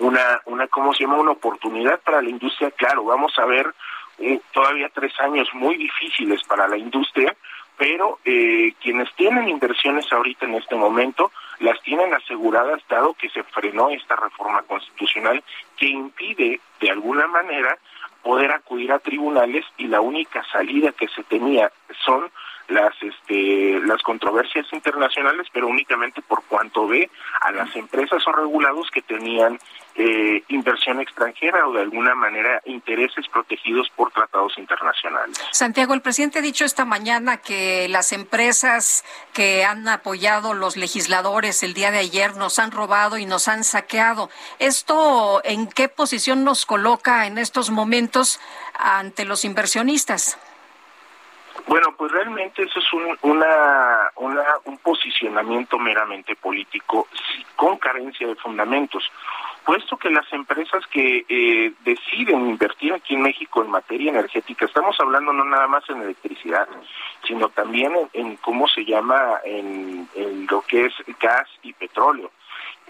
[0.02, 1.16] una, una ¿cómo se llama?
[1.16, 2.70] Una oportunidad para la industria.
[2.72, 3.74] Claro, vamos a ver
[4.20, 7.34] eh, todavía tres años muy difíciles para la industria,
[7.78, 11.32] pero eh, quienes tienen inversiones ahorita en este momento
[11.62, 15.44] las tienen aseguradas dado que se frenó esta reforma constitucional
[15.78, 17.78] que impide de alguna manera
[18.24, 21.72] poder acudir a tribunales y la única salida que se tenía
[22.06, 22.30] son
[22.72, 27.10] las este las controversias internacionales pero únicamente por cuanto ve
[27.42, 29.60] a las empresas o regulados que tenían
[29.96, 35.38] eh, inversión extranjera o de alguna manera intereses protegidos por tratados internacionales.
[35.52, 39.04] Santiago, el presidente ha dicho esta mañana que las empresas
[39.34, 43.66] que han apoyado los legisladores el día de ayer nos han robado y nos han
[43.66, 44.30] saqueado.
[44.60, 48.40] ¿Esto en qué posición nos coloca en estos momentos
[48.74, 50.38] ante los inversionistas?
[51.68, 57.08] Bueno, pues realmente eso es un, una, una, un posicionamiento meramente político
[57.56, 59.04] con carencia de fundamentos,
[59.66, 65.00] puesto que las empresas que eh, deciden invertir aquí en México en materia energética, estamos
[65.00, 66.68] hablando no nada más en electricidad,
[67.26, 70.10] sino también en, cómo se llama en,
[70.50, 72.32] lo que es gas y petróleo.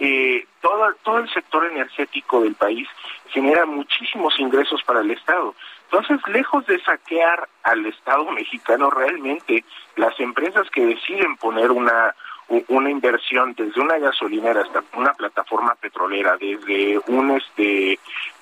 [0.03, 2.87] Eh, todo, todo el sector energético del país
[3.27, 5.53] genera muchísimos ingresos para el Estado.
[5.91, 9.63] Entonces, lejos de saquear al Estado mexicano, realmente
[9.97, 12.15] las empresas que deciden poner una
[12.67, 17.93] una inversión desde una gasolinera hasta una plataforma petrolera, desde un este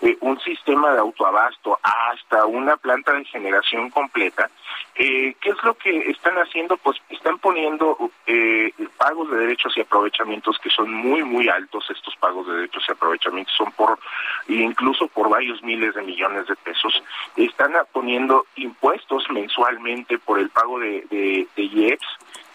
[0.02, 4.50] eh, un sistema de autoabasto hasta una planta de generación completa,
[4.96, 6.78] eh, ¿qué es lo que están haciendo?
[6.78, 11.86] Pues están poniendo eh, pagos de derechos y aprovechamientos que son muy muy altos.
[11.90, 14.00] Estos pagos de derechos y aprovechamientos son por
[14.48, 17.04] incluso por varios miles de millones de pesos.
[17.36, 22.08] Están poniendo impuestos mensualmente por el pago de, de, de IEPS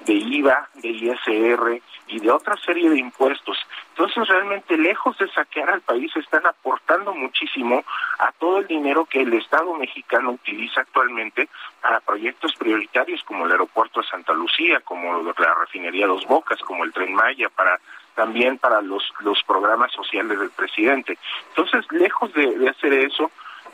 [0.05, 3.57] de IVA, de ISR y de otra serie de impuestos.
[3.91, 7.83] Entonces, realmente, lejos de saquear al país, están aportando muchísimo
[8.19, 11.49] a todo el dinero que el Estado mexicano utiliza actualmente
[11.81, 16.85] para proyectos prioritarios como el aeropuerto de Santa Lucía, como la refinería Dos Bocas, como
[16.85, 17.81] el Tren Maya, para
[18.15, 21.19] también para los, los programas sociales del presidente.
[21.49, 23.31] Entonces, lejos de, hacer eso,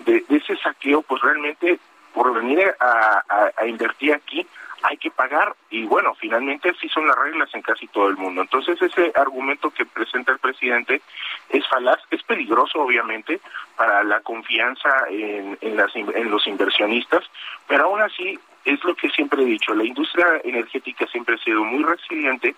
[0.06, 1.78] de, ese saqueo, pues realmente
[2.14, 3.22] por venir a,
[3.56, 4.46] a invertir aquí,
[4.82, 8.42] hay que pagar y bueno, finalmente así son las reglas en casi todo el mundo.
[8.42, 11.02] Entonces ese argumento que presenta el presidente
[11.48, 13.40] es falaz, es peligroso obviamente
[13.76, 17.24] para la confianza en, en, las, en los inversionistas,
[17.66, 21.64] pero aún así es lo que siempre he dicho, la industria energética siempre ha sido
[21.64, 22.54] muy resiliente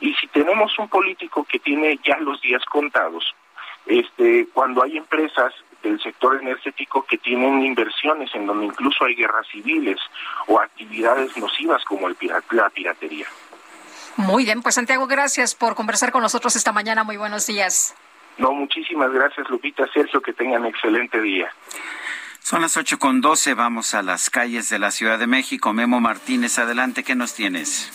[0.00, 3.34] y si tenemos un político que tiene ya los días contados,
[3.86, 5.52] este, cuando hay empresas
[5.84, 9.98] del sector energético que tienen inversiones en donde incluso hay guerras civiles
[10.48, 13.26] o actividades nocivas como el pira- la piratería.
[14.16, 17.04] Muy bien, pues Santiago, gracias por conversar con nosotros esta mañana.
[17.04, 17.94] Muy buenos días.
[18.38, 21.48] No, muchísimas gracias Lupita, Sergio, que tengan excelente día.
[22.40, 25.72] Son las ocho con doce, vamos a las calles de la Ciudad de México.
[25.72, 27.90] Memo Martínez, adelante, ¿qué nos tienes?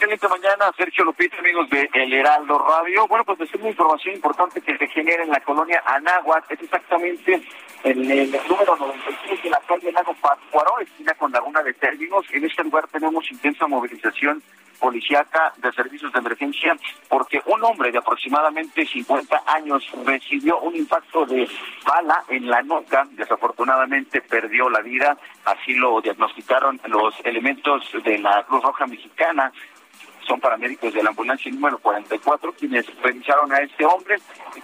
[0.00, 3.08] Excelente mañana, Sergio Lupita, amigos de El Heraldo Radio.
[3.08, 7.42] Bueno, pues es una información importante que se genera en la colonia Anáhuac, es exactamente
[7.82, 12.24] en el número 96 de la calle Lago Pátzcuaro, esquina con Laguna de Términos.
[12.30, 14.40] En este lugar tenemos intensa movilización
[14.78, 16.76] policiaca de servicios de emergencia
[17.08, 21.48] porque un hombre de aproximadamente 50 años recibió un impacto de
[21.84, 28.44] bala en la nuca, desafortunadamente perdió la vida, así lo diagnosticaron los elementos de la
[28.44, 29.52] Cruz Roja Mexicana
[30.28, 34.16] son paramédicos de la ambulancia número 44 quienes revisaron a este hombre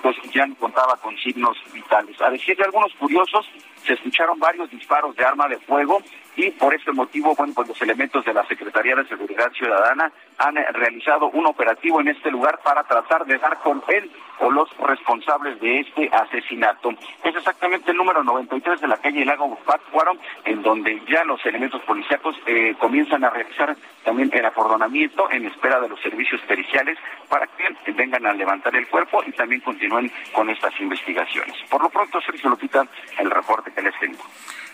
[0.02, 2.20] pues ya no contaba con signos vitales.
[2.20, 3.46] A decir de algunos curiosos,
[3.86, 6.02] se escucharon varios disparos de arma de fuego
[6.36, 10.58] y por este motivo, bueno, pues los elementos de la Secretaría de Seguridad Ciudadana han
[10.58, 14.10] eh, realizado un operativo en este lugar para tratar de dar con él
[14.40, 16.90] o los responsables de este asesinato.
[17.22, 21.80] Es exactamente el número 93 de la calle Lago Pátzcuaro, en donde ya los elementos
[21.82, 27.46] policíacos eh, comienzan a realizar también el acordonamiento en espera de los servicios periciales para
[27.46, 31.56] que vengan a levantar el cuerpo y también continúen con estas investigaciones.
[31.70, 32.86] Por lo pronto, Sergio Lupita,
[33.18, 34.22] el reporte tengo.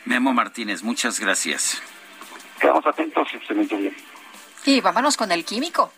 [0.05, 1.83] Memo Martínez, muchas gracias.
[2.61, 3.93] Quedamos atentos, excelente día.
[4.65, 5.93] Y vámonos con el químico.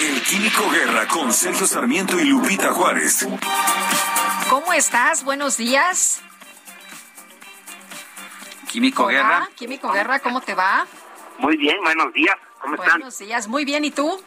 [0.00, 3.26] El Químico Guerra con Sergio Sarmiento y Lupita Juárez.
[4.50, 5.24] ¿Cómo estás?
[5.24, 6.20] Buenos días.
[8.68, 9.48] Químico Hola, Guerra.
[9.54, 10.86] Químico Guerra, ¿cómo te va?
[11.38, 12.34] Muy bien, buenos días.
[12.60, 12.98] ¿Cómo están?
[12.98, 13.84] Buenos días, muy bien.
[13.84, 14.20] ¿Y tú?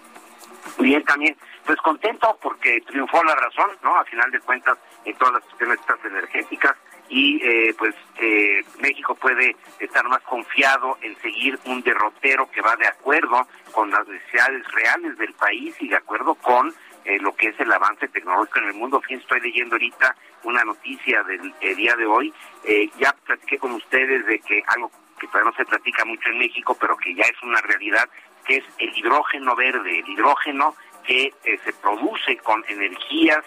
[0.77, 1.37] Muy bien también.
[1.65, 3.97] Pues contento porque triunfó la razón, ¿no?
[3.97, 6.75] A final de cuentas, en todas las cuestiones energéticas
[7.07, 12.75] y eh, pues eh, México puede estar más confiado en seguir un derrotero que va
[12.75, 16.73] de acuerdo con las necesidades reales del país y de acuerdo con
[17.05, 18.99] eh, lo que es el avance tecnológico en el mundo.
[19.01, 22.33] Fíjense, estoy leyendo ahorita una noticia del eh, día de hoy.
[22.63, 26.39] Eh, ya platiqué con ustedes de que algo que todavía no se platica mucho en
[26.39, 28.09] México, pero que ya es una realidad,
[28.45, 30.75] que es el hidrógeno verde, el hidrógeno
[31.05, 33.43] que eh, se produce con energías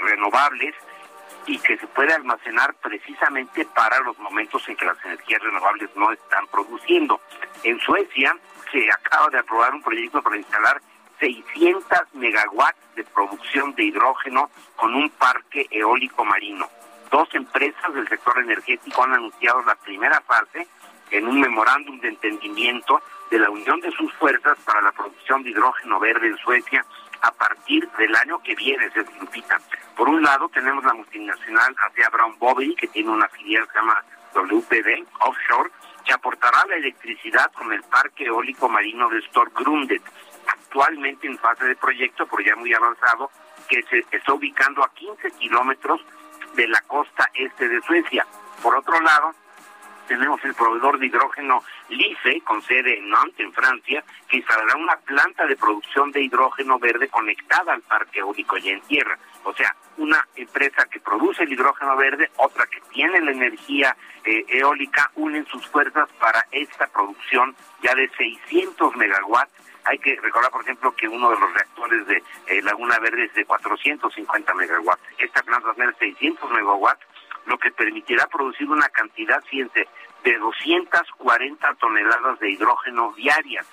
[0.00, 0.74] renovables
[1.46, 6.12] y que se puede almacenar precisamente para los momentos en que las energías renovables no
[6.12, 7.20] están produciendo.
[7.64, 8.36] En Suecia
[8.70, 10.80] se acaba de aprobar un proyecto para instalar
[11.18, 16.68] 600 megawatts de producción de hidrógeno con un parque eólico marino.
[17.10, 20.66] Dos empresas del sector energético han anunciado la primera fase
[21.10, 25.50] en un memorándum de entendimiento de la unión de sus fuerzas para la producción de
[25.50, 26.84] hidrógeno verde en Suecia
[27.22, 29.58] a partir del año que viene, se Lupita.
[29.96, 33.78] Por un lado tenemos la multinacional Asea Brown Boveri, que tiene una filial que se
[33.78, 34.04] llama
[34.34, 35.70] WPD Offshore,
[36.04, 40.02] que aportará la electricidad con el parque eólico marino de Storgrundet,
[40.46, 43.30] actualmente en fase de proyecto, pero ya muy avanzado,
[43.68, 46.00] que se está ubicando a 15 kilómetros
[46.54, 48.26] de la costa este de Suecia.
[48.62, 49.32] Por otro lado,
[50.06, 54.96] tenemos el proveedor de hidrógeno LIFE, con sede en Nantes, en Francia, que instalará una
[54.96, 59.18] planta de producción de hidrógeno verde conectada al parque eólico ya en tierra.
[59.44, 64.44] O sea, una empresa que produce el hidrógeno verde, otra que tiene la energía eh,
[64.48, 69.52] eólica, unen sus fuerzas para esta producción ya de 600 megawatts.
[69.84, 73.34] Hay que recordar, por ejemplo, que uno de los reactores de eh, Laguna Verde es
[73.34, 75.02] de 450 megawatts.
[75.18, 77.04] Esta planta va a tener 600 megawatts
[77.46, 79.88] lo que permitirá producir una cantidad, fíjense,
[80.24, 83.66] de 240 toneladas de hidrógeno diarias.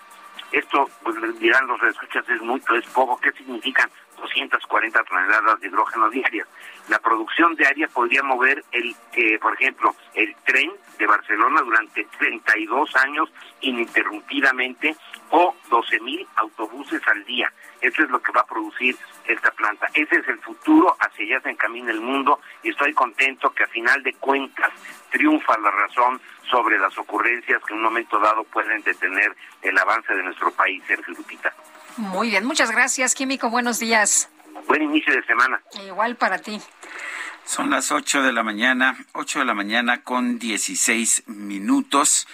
[0.52, 3.20] Esto, pues dirán los escuchas, es mucho, es poco.
[3.20, 3.90] ¿Qué significan
[4.20, 6.48] 240 toneladas de hidrógeno diarias?
[6.88, 12.96] La producción diaria podría mover, el, eh, por ejemplo, el tren de Barcelona durante 32
[12.98, 13.30] años
[13.62, 14.96] ininterrumpidamente
[15.30, 17.52] o 12 mil autobuses al día.
[17.82, 19.88] Eso es lo que va a producir esta planta.
[19.94, 23.68] Ese es el futuro, hacia allá se encamina el mundo y estoy contento que a
[23.68, 24.72] final de cuentas
[25.12, 30.14] triunfa la razón sobre las ocurrencias que en un momento dado pueden detener el avance
[30.14, 31.54] de nuestro país, Sergio Lupita.
[32.00, 33.50] Muy bien, muchas gracias, Químico.
[33.50, 34.30] Buenos días.
[34.70, 35.62] Buen inicio de semana.
[35.86, 36.62] Igual para ti.
[37.44, 42.26] Son las 8 de la mañana, 8 de la mañana con 16 minutos.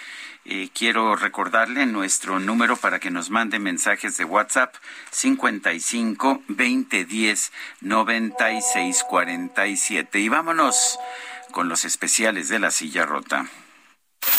[0.44, 4.76] Eh, quiero recordarle nuestro número para que nos mande mensajes de WhatsApp
[5.10, 10.20] 55 2010 96 47.
[10.20, 10.96] Y vámonos
[11.50, 13.46] con los especiales de la silla rota.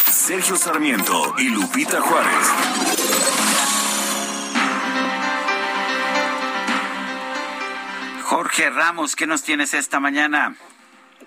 [0.09, 3.16] Sergio Sarmiento y Lupita Juárez.
[8.57, 10.55] Jorge Ramos, ¿qué nos tienes esta mañana?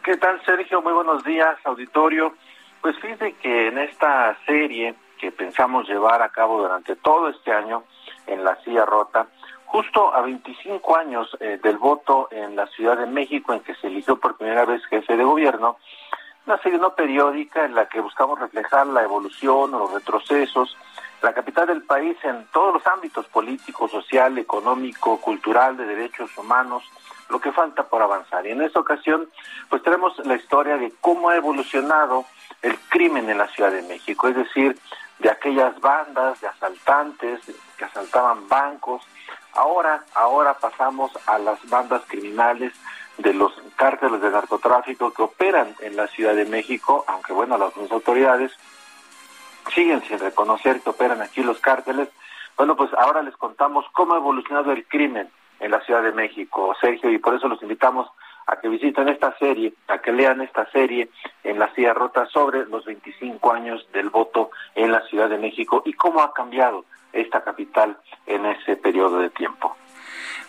[0.02, 0.82] ¿Qué tal, Sergio?
[0.82, 2.34] Muy buenos días, auditorio.
[2.80, 7.84] Pues fíjate que en esta serie que pensamos llevar a cabo durante todo este año
[8.26, 9.28] en la silla rota,
[9.66, 13.86] justo a 25 años eh, del voto en la Ciudad de México en que se
[13.86, 15.76] eligió por primera vez jefe de gobierno,
[16.46, 20.76] una serie no periódica en la que buscamos reflejar la evolución o los retrocesos,
[21.22, 26.82] la capital del país en todos los ámbitos político, social, económico, cultural, de derechos humanos,
[27.30, 28.46] lo que falta por avanzar.
[28.46, 29.28] Y en esta ocasión,
[29.68, 32.24] pues tenemos la historia de cómo ha evolucionado
[32.62, 34.78] el crimen en la Ciudad de México, es decir,
[35.18, 37.40] de aquellas bandas de asaltantes
[37.76, 39.02] que asaltaban bancos.
[39.54, 42.72] Ahora, ahora pasamos a las bandas criminales
[43.18, 47.72] de los cárteles de narcotráfico que operan en la Ciudad de México, aunque bueno, las
[47.90, 48.52] autoridades
[49.74, 52.08] siguen sin reconocer que operan aquí los cárteles.
[52.56, 55.30] Bueno, pues ahora les contamos cómo ha evolucionado el crimen
[55.60, 58.08] en la Ciudad de México, Sergio, y por eso los invitamos
[58.46, 61.10] a que visiten esta serie, a que lean esta serie
[61.44, 65.82] en la silla rota sobre los 25 años del voto en la Ciudad de México
[65.84, 67.96] y cómo ha cambiado esta capital
[68.26, 69.76] en ese periodo de tiempo.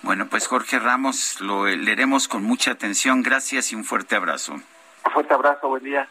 [0.02, 3.22] Bueno, pues Jorge Ramos, lo leeremos con mucha atención.
[3.22, 4.54] Gracias y un fuerte abrazo.
[4.54, 6.08] Un fuerte abrazo, buen día.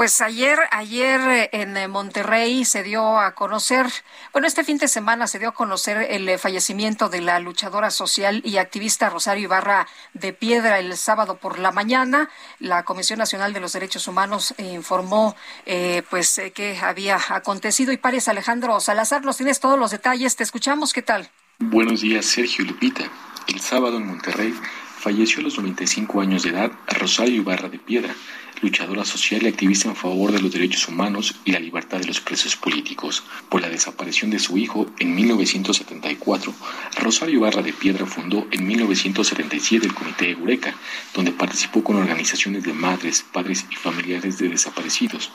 [0.00, 3.84] Pues ayer, ayer eh, en eh, Monterrey se dio a conocer,
[4.32, 7.90] bueno, este fin de semana se dio a conocer el eh, fallecimiento de la luchadora
[7.90, 12.30] social y activista Rosario Ibarra de Piedra el sábado por la mañana.
[12.60, 15.36] La Comisión Nacional de los Derechos Humanos informó,
[15.66, 17.92] eh, pues, que había acontecido.
[17.92, 20.34] Y Pares Alejandro Salazar, nos tienes todos los detalles.
[20.34, 20.94] Te escuchamos.
[20.94, 21.28] ¿Qué tal?
[21.58, 23.04] Buenos días, Sergio Lupita.
[23.48, 24.54] El sábado en Monterrey
[25.00, 28.14] falleció a los 95 años de edad Rosario Ibarra de Piedra,
[28.62, 32.20] luchadora social y activista en favor de los derechos humanos y la libertad de los
[32.20, 33.22] presos políticos.
[33.48, 36.54] Por la desaparición de su hijo en 1974,
[36.98, 40.74] Rosario Ibarra de Piedra fundó en 1977 el Comité Eureka,
[41.14, 45.30] donde participó con organizaciones de madres, padres y familiares de desaparecidos.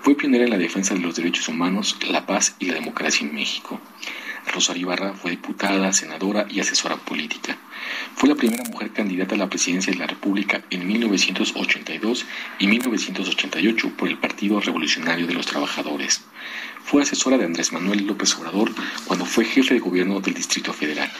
[0.00, 3.34] Fue pionera en la defensa de los derechos humanos, la paz y la democracia en
[3.34, 3.80] México.
[4.52, 7.58] Rosario Ibarra fue diputada, senadora y asesora política.
[8.14, 12.26] Fue la primera mujer candidata a la presidencia de la República en 1982
[12.58, 16.22] y 1988 por el Partido Revolucionario de los Trabajadores.
[16.84, 18.72] Fue asesora de Andrés Manuel López Obrador
[19.06, 21.10] cuando fue jefe de gobierno del Distrito Federal.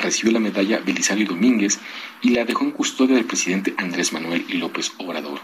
[0.00, 1.78] Recibió la medalla Belisario Domínguez
[2.22, 5.40] y la dejó en custodia del presidente Andrés Manuel López Obrador.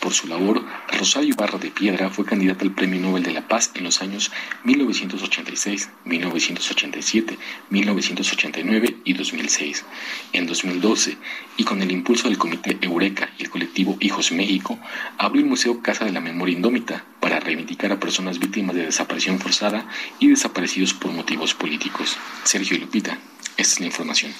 [0.00, 0.64] Por su labor,
[0.96, 4.30] Rosario Ibarra de Piedra fue candidata al Premio Nobel de la Paz en los años
[4.62, 7.38] 1986, 1987,
[7.70, 9.84] 1989 y 2006.
[10.32, 11.16] En 2012,
[11.56, 14.78] y con el impulso del Comité Eureka y el colectivo Hijos México,
[15.18, 19.40] abrió el Museo Casa de la Memoria Indómita para reivindicar a personas víctimas de desaparición
[19.40, 19.88] forzada
[20.20, 22.16] y desaparecidos por motivos políticos.
[22.44, 23.18] Sergio Lupita,
[23.56, 24.34] esta es la información.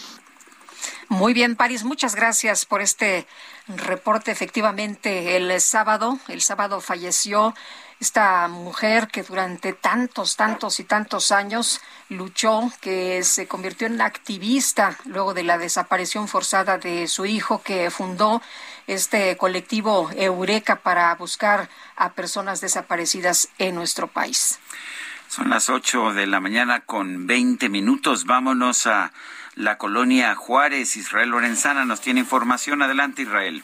[1.08, 3.26] Muy bien, París, muchas gracias por este
[3.68, 4.32] reporte.
[4.32, 7.54] Efectivamente, el sábado, el sábado falleció
[8.00, 14.98] esta mujer que durante tantos, tantos y tantos años luchó, que se convirtió en activista
[15.04, 18.42] luego de la desaparición forzada de su hijo, que fundó
[18.86, 24.58] este colectivo Eureka para buscar a personas desaparecidas en nuestro país.
[25.28, 28.24] Son las 8 de la mañana con 20 minutos.
[28.24, 29.12] Vámonos a
[29.54, 30.96] la colonia Juárez.
[30.96, 32.82] Israel Lorenzana nos tiene información.
[32.82, 33.62] Adelante, Israel.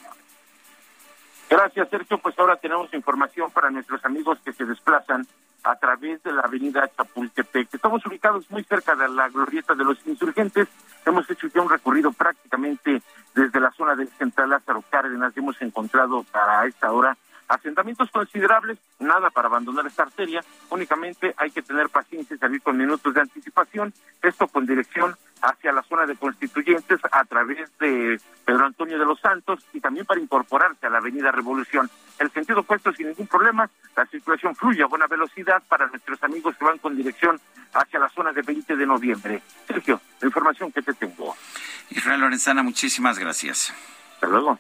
[1.49, 2.19] Gracias, Sergio.
[2.19, 5.27] Pues ahora tenemos información para nuestros amigos que se desplazan
[5.65, 7.73] a través de la avenida Chapultepec.
[7.73, 10.69] Estamos ubicados muy cerca de la glorieta de los insurgentes.
[11.07, 13.03] Hemos hecho ya un recorrido prácticamente
[13.35, 15.37] desde la zona del Central Lázaro Cárdenas.
[15.37, 17.17] Hemos encontrado para esta hora
[17.53, 22.77] asentamientos considerables, nada para abandonar esta arteria, únicamente hay que tener paciencia y salir con
[22.77, 23.93] minutos de anticipación,
[24.23, 29.21] esto con dirección hacia la zona de constituyentes a través de Pedro Antonio de los
[29.21, 31.91] Santos y también para incorporarse a la avenida Revolución.
[32.19, 36.57] El sentido opuesto sin ningún problema, la circulación fluye a buena velocidad para nuestros amigos
[36.57, 37.39] que van con dirección
[37.75, 39.43] hacia la zona de 20 de noviembre.
[39.67, 41.35] Sergio, la información que te tengo.
[41.91, 43.75] Israel Lorenzana, muchísimas gracias.
[44.15, 44.59] Hasta luego.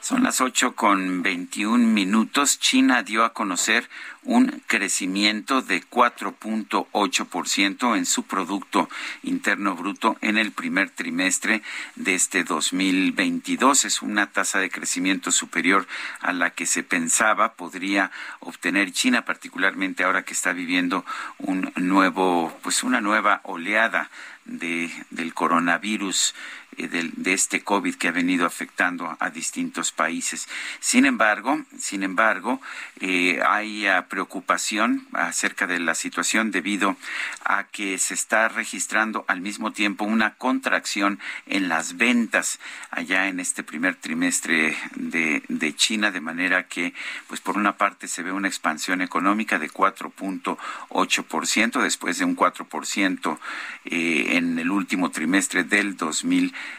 [0.00, 2.60] Son las 8 con 21 minutos.
[2.60, 3.88] China dio a conocer
[4.22, 8.88] un crecimiento de 4.8% en su Producto
[9.22, 11.62] Interno Bruto en el primer trimestre
[11.96, 13.86] de este 2022.
[13.86, 15.88] Es una tasa de crecimiento superior
[16.20, 21.04] a la que se pensaba podría obtener China, particularmente ahora que está viviendo
[21.38, 24.10] un nuevo, pues una nueva oleada
[24.44, 26.36] de, del coronavirus.
[26.78, 30.48] Eh, del- de, este COVID que ha venido afectando a distintos países.
[30.80, 32.60] Sin embargo, sin embargo,
[33.00, 36.96] eh, hay ah, preocupación acerca de la situación debido
[37.44, 42.58] a que se está registrando al mismo tiempo una contracción en las ventas
[42.90, 46.94] allá en este primer trimestre de, de China, de manera que,
[47.26, 53.38] pues por una parte se ve una expansión económica de 4.8%, después de un 4%
[53.84, 55.96] eh, en el último trimestre del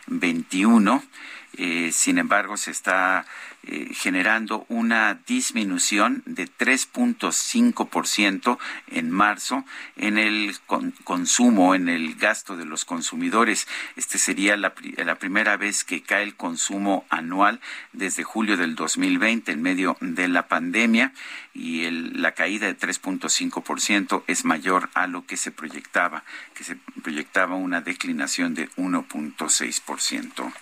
[0.10, 1.02] 2021.
[1.58, 3.26] Eh, sin embargo, se está
[3.64, 8.58] eh, generando una disminución de 3.5%
[8.88, 9.66] en marzo
[9.98, 13.68] en el con- consumo, en el gasto de los consumidores.
[13.98, 17.60] Este sería la, la primera vez que cae el consumo anual
[17.94, 21.12] desde julio del 2020 en medio de la pandemia
[21.54, 26.24] y el- la caída de 3.5% es mayor a lo que se proyectaba,
[26.54, 30.54] que se proyectaba una declinación de 1.6%.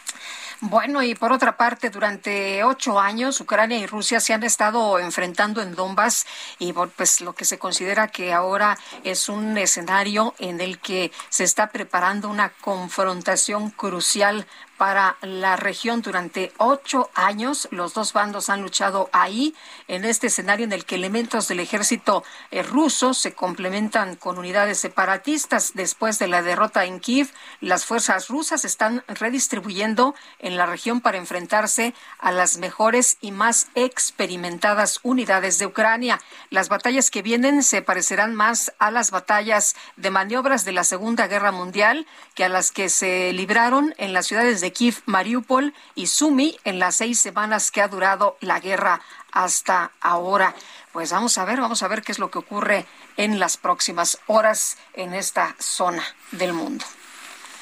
[0.60, 5.62] Bueno, y por otra parte, durante ocho años, Ucrania y Rusia se han estado enfrentando
[5.62, 6.26] en Donbass
[6.58, 11.44] y pues lo que se considera que ahora es un escenario en el que se
[11.44, 14.48] está preparando una confrontación crucial
[14.78, 17.68] para la región durante ocho años.
[17.72, 19.56] Los dos bandos han luchado ahí,
[19.88, 24.80] en este escenario en el que elementos del ejército eh, ruso se complementan con unidades
[24.80, 25.74] separatistas.
[25.74, 31.18] Después de la derrota en Kiev, las fuerzas rusas están redistribuyendo en la región para
[31.18, 36.20] enfrentarse a las mejores y más experimentadas unidades de Ucrania.
[36.50, 41.28] Las batallas que vienen se parecerán más a las batallas de maniobras de la Segunda
[41.28, 42.06] Guerra Mundial
[42.36, 46.80] que a las que se libraron en las ciudades de Kiev, Mariupol y Sumi en
[46.80, 50.56] las seis semanas que ha durado la guerra hasta ahora.
[50.92, 52.86] Pues vamos a ver, vamos a ver qué es lo que ocurre
[53.18, 56.86] en las próximas horas en esta zona del mundo.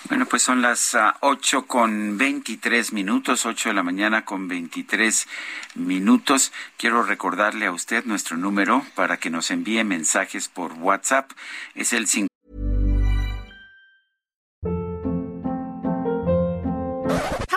[0.07, 5.27] Bueno, pues son las ah, ocho con 23 minutos, 8 de la mañana con 23
[5.73, 6.51] minutos.
[6.77, 11.31] Quiero recordarle a usted nuestro número para que nos envíe mensajes por WhatsApp.
[11.73, 12.07] Es el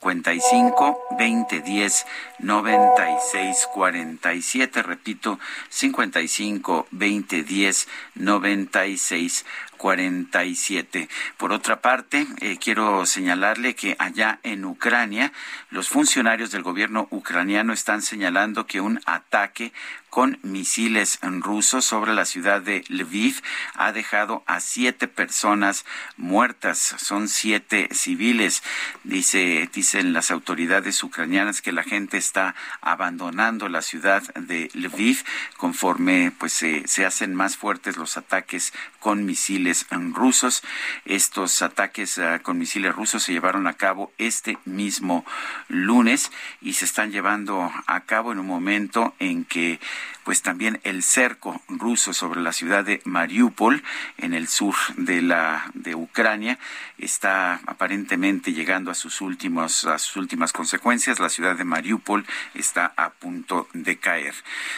[0.00, 2.06] 55 20 10
[2.40, 7.86] 96 47 repito 55 20 10
[8.16, 9.44] 96
[9.80, 11.08] 47
[11.38, 15.32] por otra parte eh, quiero señalarle que allá en Ucrania
[15.70, 19.72] los funcionarios del gobierno ucraniano están señalando que un ataque
[20.10, 23.40] con misiles rusos sobre la ciudad de Lviv
[23.74, 25.86] ha dejado a siete personas
[26.16, 26.96] muertas.
[26.98, 28.62] Son siete civiles.
[29.04, 35.24] Dice, dicen las autoridades ucranianas que la gente está abandonando la ciudad de Lviv
[35.56, 39.69] conforme pues se, se hacen más fuertes los ataques con misiles
[40.12, 40.62] rusos.
[41.04, 45.24] Estos ataques uh, con misiles rusos se llevaron a cabo este mismo
[45.68, 46.30] lunes
[46.60, 49.80] y se están llevando a cabo en un momento en que
[50.24, 53.82] pues también el cerco ruso sobre la ciudad de Mariupol
[54.18, 56.58] en el sur de la de Ucrania
[56.98, 61.18] está aparentemente llegando a sus últimos a sus últimas consecuencias.
[61.18, 64.34] La ciudad de Mariupol está a punto de caer.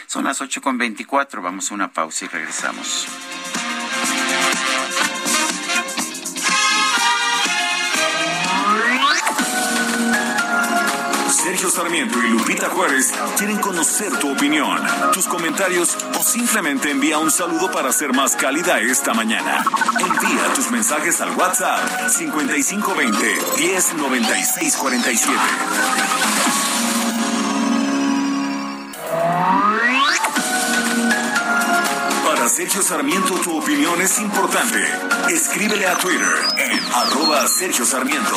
[0.07, 3.07] Son las 8.24, vamos a una pausa y regresamos.
[11.53, 14.81] Sergio Sarmiento y Lupita Juárez quieren conocer tu opinión,
[15.13, 19.63] tus comentarios o simplemente envía un saludo para ser más cálida esta mañana.
[19.99, 25.37] Envía tus mensajes al WhatsApp 5520 109647.
[32.25, 34.83] Para Sergio Sarmiento tu opinión es importante.
[35.29, 38.35] Escríbele a Twitter en arroba Sergio Sarmiento.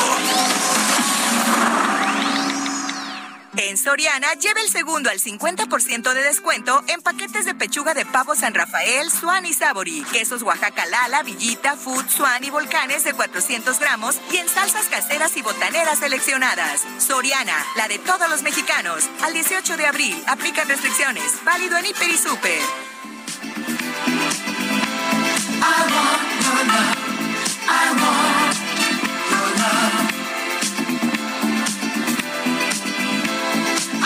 [3.57, 8.35] En Soriana, lleve el segundo al 50% de descuento en paquetes de pechuga de pavo
[8.35, 13.79] San Rafael, Swan y Sabori, quesos Oaxaca Lala, Villita, Food, Swan y Volcanes de 400
[13.79, 16.83] gramos y en salsas caseras y botaneras seleccionadas.
[16.99, 19.09] Soriana, la de todos los mexicanos.
[19.23, 21.43] Al 18 de abril, aplican restricciones.
[21.43, 22.61] Válido en Hiper y Super.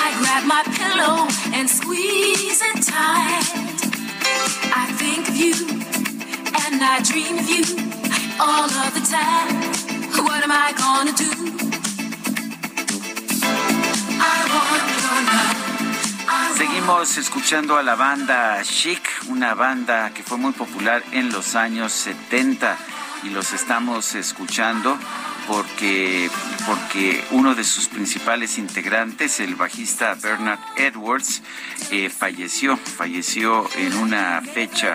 [0.00, 1.26] I grab my pillow
[1.56, 3.78] and squeeze it tight.
[4.82, 5.54] I think of you
[6.64, 7.64] and I dream of you
[8.38, 9.50] all of the time.
[10.24, 11.30] What am I gonna do?
[14.20, 15.08] I want your.
[16.56, 21.92] Seguimos escuchando a la banda Chic, una banda que fue muy popular en los años
[21.92, 22.76] 70
[23.24, 24.98] y los estamos escuchando
[25.48, 26.30] porque,
[26.66, 31.42] porque uno de sus principales integrantes, el bajista Bernard Edwards,
[31.90, 34.94] eh, falleció, falleció en una fecha,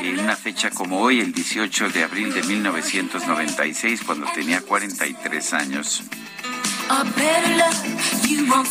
[0.00, 6.02] en una fecha como hoy, el 18 de abril de 1996, cuando tenía 43 años.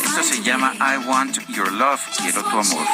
[0.04, 2.86] Esto se llama I Want Your Love, quiero tu amor.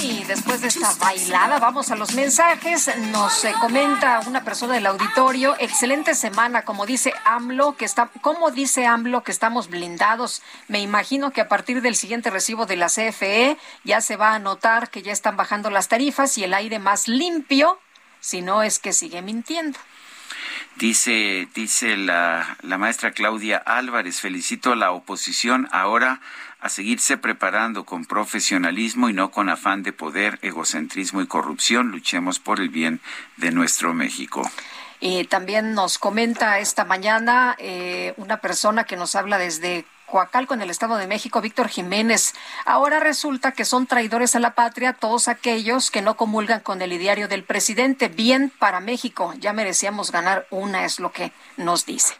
[0.00, 2.90] Y después de esta bailada, vamos a los mensajes.
[3.10, 8.86] Nos comenta una persona del auditorio, excelente semana, como dice AMLO, que está, como dice
[8.86, 10.42] AMLO que estamos blindados.
[10.68, 14.38] Me imagino que a partir del siguiente recibo de la CFE ya se va a
[14.38, 17.78] notar que ya están bajando las tarifas y el aire más limpio,
[18.20, 19.78] si no es que sigue mintiendo.
[20.76, 26.20] Dice, dice la, la maestra Claudia Álvarez, felicito a la oposición ahora
[26.64, 31.90] a seguirse preparando con profesionalismo y no con afán de poder, egocentrismo y corrupción.
[31.90, 33.02] Luchemos por el bien
[33.36, 34.40] de nuestro México.
[34.98, 40.62] Y también nos comenta esta mañana eh, una persona que nos habla desde Coacalco, en
[40.62, 42.32] el Estado de México, Víctor Jiménez.
[42.64, 46.94] Ahora resulta que son traidores a la patria todos aquellos que no comulgan con el
[46.94, 48.08] ideario del presidente.
[48.08, 49.34] Bien para México.
[49.38, 52.14] Ya merecíamos ganar una, es lo que nos dice.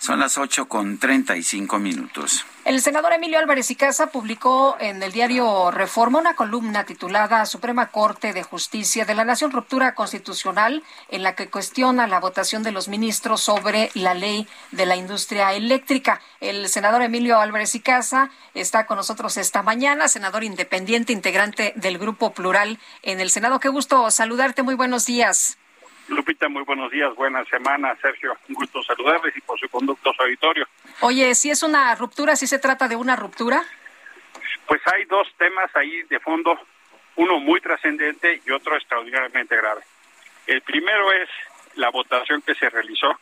[0.00, 2.46] Son las ocho con treinta y cinco minutos.
[2.64, 7.88] El senador Emilio Álvarez y Casa publicó en el diario Reforma una columna titulada Suprema
[7.88, 12.72] Corte de Justicia de la Nación Ruptura Constitucional, en la que cuestiona la votación de
[12.72, 16.20] los ministros sobre la ley de la industria eléctrica.
[16.40, 21.98] El senador Emilio Álvarez y Casa está con nosotros esta mañana, senador independiente, integrante del
[21.98, 23.60] Grupo Plural en el Senado.
[23.60, 25.58] Qué gusto saludarte, muy buenos días.
[26.08, 28.36] Lupita, muy buenos días, buena semana, Sergio.
[28.48, 30.66] Un gusto saludarles y por su conducto su auditorio.
[31.00, 33.62] Oye, si es una ruptura, si se trata de una ruptura.
[34.66, 36.58] Pues hay dos temas ahí de fondo,
[37.16, 39.82] uno muy trascendente y otro extraordinariamente grave.
[40.46, 41.28] El primero es
[41.74, 43.18] la votación que se realizó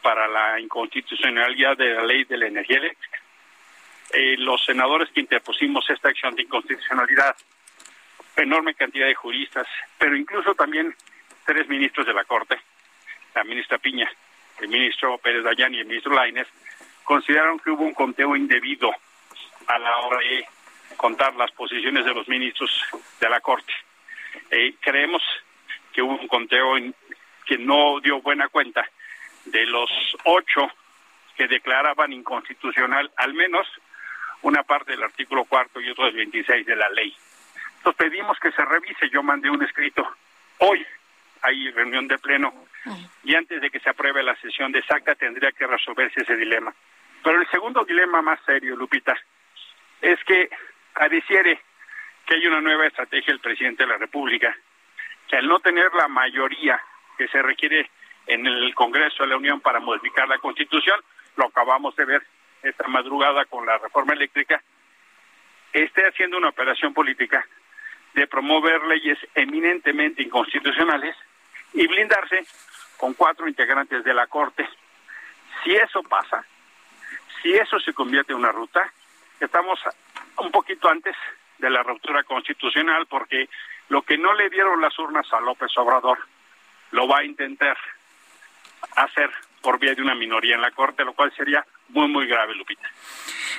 [0.00, 3.18] para la inconstitucionalidad de la ley de la energía eléctrica.
[4.12, 7.36] Eh, los senadores que interpusimos esta acción de inconstitucionalidad,
[8.36, 9.66] enorme cantidad de juristas,
[9.98, 10.94] pero incluso también
[11.48, 12.60] tres ministros de la Corte,
[13.34, 14.06] la ministra Piña,
[14.60, 16.46] el ministro Pérez Dayán y el ministro Lainez,
[17.04, 18.94] consideraron que hubo un conteo indebido
[19.66, 20.46] a la hora de
[20.98, 22.70] contar las posiciones de los ministros
[23.18, 23.72] de la Corte.
[24.50, 25.22] Eh, creemos
[25.90, 26.74] que hubo un conteo
[27.46, 28.86] que no dio buena cuenta
[29.46, 29.90] de los
[30.26, 30.70] ocho
[31.34, 33.66] que declaraban inconstitucional al menos
[34.42, 37.16] una parte del artículo cuarto y otro del 26 de la ley.
[37.78, 39.08] Entonces pedimos que se revise.
[39.08, 40.06] Yo mandé un escrito
[40.58, 40.84] hoy.
[41.42, 42.52] Hay reunión de pleno
[43.24, 46.74] y antes de que se apruebe la sesión de SACA tendría que resolverse ese dilema.
[47.22, 49.16] Pero el segundo dilema más serio, Lupita,
[50.00, 50.48] es que
[50.94, 51.60] pareciere
[52.26, 54.56] que hay una nueva estrategia del presidente de la República,
[55.28, 56.80] que al no tener la mayoría
[57.16, 57.90] que se requiere
[58.26, 61.00] en el Congreso de la Unión para modificar la Constitución,
[61.36, 62.22] lo acabamos de ver
[62.62, 64.62] esta madrugada con la reforma eléctrica,
[65.72, 67.46] esté haciendo una operación política
[68.14, 71.14] de promover leyes eminentemente inconstitucionales
[71.72, 72.46] y blindarse
[72.96, 74.68] con cuatro integrantes de la Corte.
[75.62, 76.44] Si eso pasa,
[77.42, 78.92] si eso se convierte en una ruta,
[79.40, 79.78] estamos
[80.36, 81.16] un poquito antes
[81.58, 83.48] de la ruptura constitucional porque
[83.88, 86.18] lo que no le dieron las urnas a López Obrador
[86.92, 87.76] lo va a intentar
[88.96, 89.30] hacer
[89.62, 92.88] por vía de una minoría en la Corte, lo cual sería muy, muy grave, Lupita.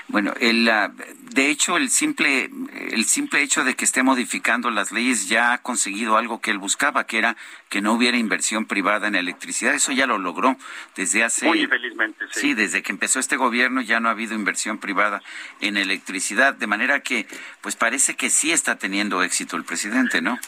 [0.08, 2.50] Bueno, el, ah, de hecho, el simple,
[2.92, 6.58] el simple hecho de que esté modificando las leyes ya ha conseguido algo que él
[6.58, 7.36] buscaba, que era
[7.70, 9.76] que no hubiera inversión privada en electricidad.
[9.76, 10.58] Eso ya lo logró
[10.96, 11.46] desde hace.
[11.46, 12.40] Muy felizmente, sí.
[12.40, 15.22] Sí, desde que empezó este gobierno ya no ha habido inversión privada
[15.62, 17.28] en electricidad, de manera que,
[17.62, 20.40] pues parece que sí está teniendo éxito el presidente, ¿no?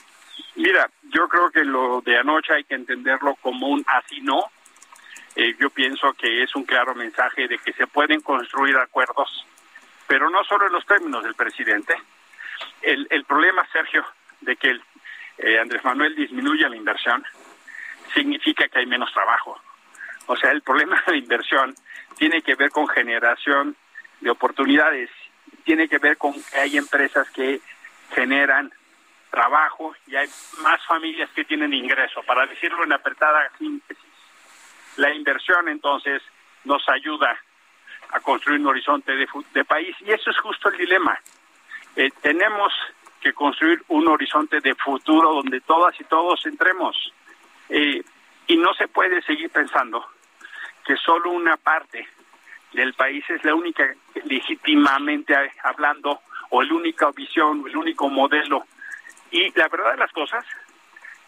[0.56, 4.44] Mira, yo creo que lo de anoche hay que entenderlo como un así no.
[5.36, 9.46] Eh, yo pienso que es un claro mensaje de que se pueden construir acuerdos,
[10.08, 11.96] pero no solo en los términos del presidente.
[12.82, 14.06] El, el problema, Sergio,
[14.42, 14.84] de que el,
[15.38, 17.24] eh, Andrés Manuel disminuya la inversión,
[18.14, 19.60] significa que hay menos trabajo.
[20.28, 21.74] O sea, el problema de inversión
[22.18, 23.76] tiene que ver con generación
[24.20, 25.10] de oportunidades,
[25.64, 27.62] tiene que ver con que hay empresas que
[28.14, 28.72] generan
[29.30, 30.28] trabajo y hay
[30.62, 32.22] más familias que tienen ingreso.
[32.24, 34.11] Para decirlo en apretada síntesis,
[34.98, 36.22] la inversión entonces
[36.66, 37.38] nos ayuda
[38.12, 41.18] a construir un horizonte de, país y eso es justo el dilema.
[41.96, 42.74] Eh, tenemos
[43.22, 46.96] que construir un horizonte de futuro donde todas y todos entremos.
[47.70, 48.04] Eh,
[48.48, 50.06] y no se puede seguir pensando
[50.86, 52.08] que solo una parte
[52.74, 53.84] del país es la única
[54.26, 58.66] legítimamente hablando o la única visión, el único modelo.
[59.30, 60.46] Y la verdad de las cosas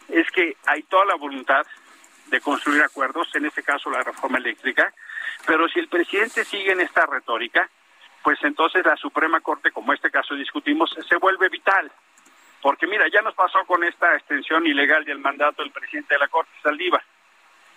[0.08, 1.66] es que hay toda la voluntad
[2.26, 4.92] de construir acuerdos, en este caso la reforma eléctrica,
[5.46, 7.68] pero si el presidente sigue en esta retórica,
[8.22, 11.90] pues entonces la Suprema Corte, como este caso discutimos, se vuelve vital.
[12.62, 16.28] Porque mira, ya nos pasó con esta extensión ilegal del mandato del presidente de la
[16.28, 17.02] Corte, Saldívar.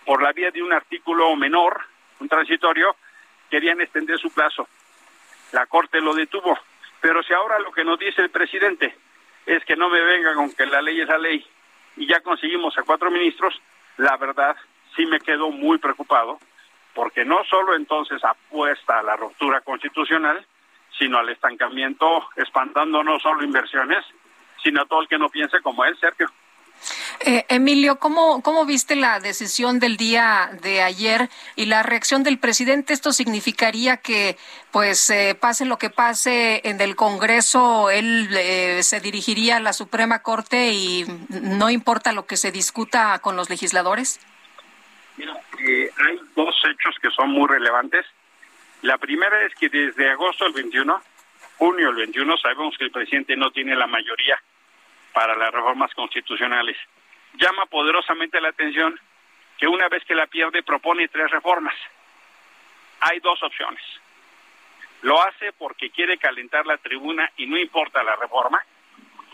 [0.06, 1.82] Por la vía de un artículo menor,
[2.22, 2.96] un transitorio,
[3.50, 4.70] querían extender su plazo.
[5.52, 6.58] La Corte lo detuvo.
[7.02, 8.96] Pero si ahora lo que nos dice el presidente
[9.46, 11.46] es que no me vengan con que la ley es la ley
[11.98, 13.60] y ya conseguimos a cuatro ministros,
[13.98, 14.56] la verdad
[14.96, 16.40] sí me quedo muy preocupado
[16.94, 20.44] porque no solo entonces apuesta a la ruptura constitucional,
[20.98, 24.04] sino al estancamiento, espantando no solo inversiones,
[24.64, 26.28] sino a todo el que no piense como él, Sergio.
[27.22, 32.38] Eh, Emilio, ¿cómo, ¿cómo viste la decisión del día de ayer y la reacción del
[32.38, 32.94] presidente?
[32.94, 34.38] ¿Esto significaría que,
[34.72, 39.74] pues, eh, pase lo que pase en el Congreso, él eh, se dirigiría a la
[39.74, 44.20] Suprema Corte y no importa lo que se discuta con los legisladores?
[45.18, 48.06] Mira, hay dos hechos que son muy relevantes.
[48.84, 51.02] La primera es que desde agosto del 21,
[51.58, 54.40] junio del 21, sabemos que el presidente no tiene la mayoría
[55.14, 56.78] para las reformas constitucionales.
[57.34, 59.00] Llama poderosamente la atención
[59.58, 61.76] que una vez que la pierde propone tres reformas.
[63.00, 63.84] Hay dos opciones.
[65.02, 68.64] Lo hace porque quiere calentar la tribuna y no importa la reforma,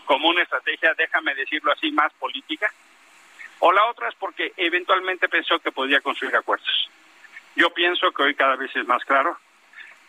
[0.04, 2.70] como una estrategia, déjame decirlo así, más política.
[3.60, 6.90] O la otra es porque eventualmente pensó que podía construir acuerdos.
[7.56, 9.38] Yo pienso que hoy cada vez es más claro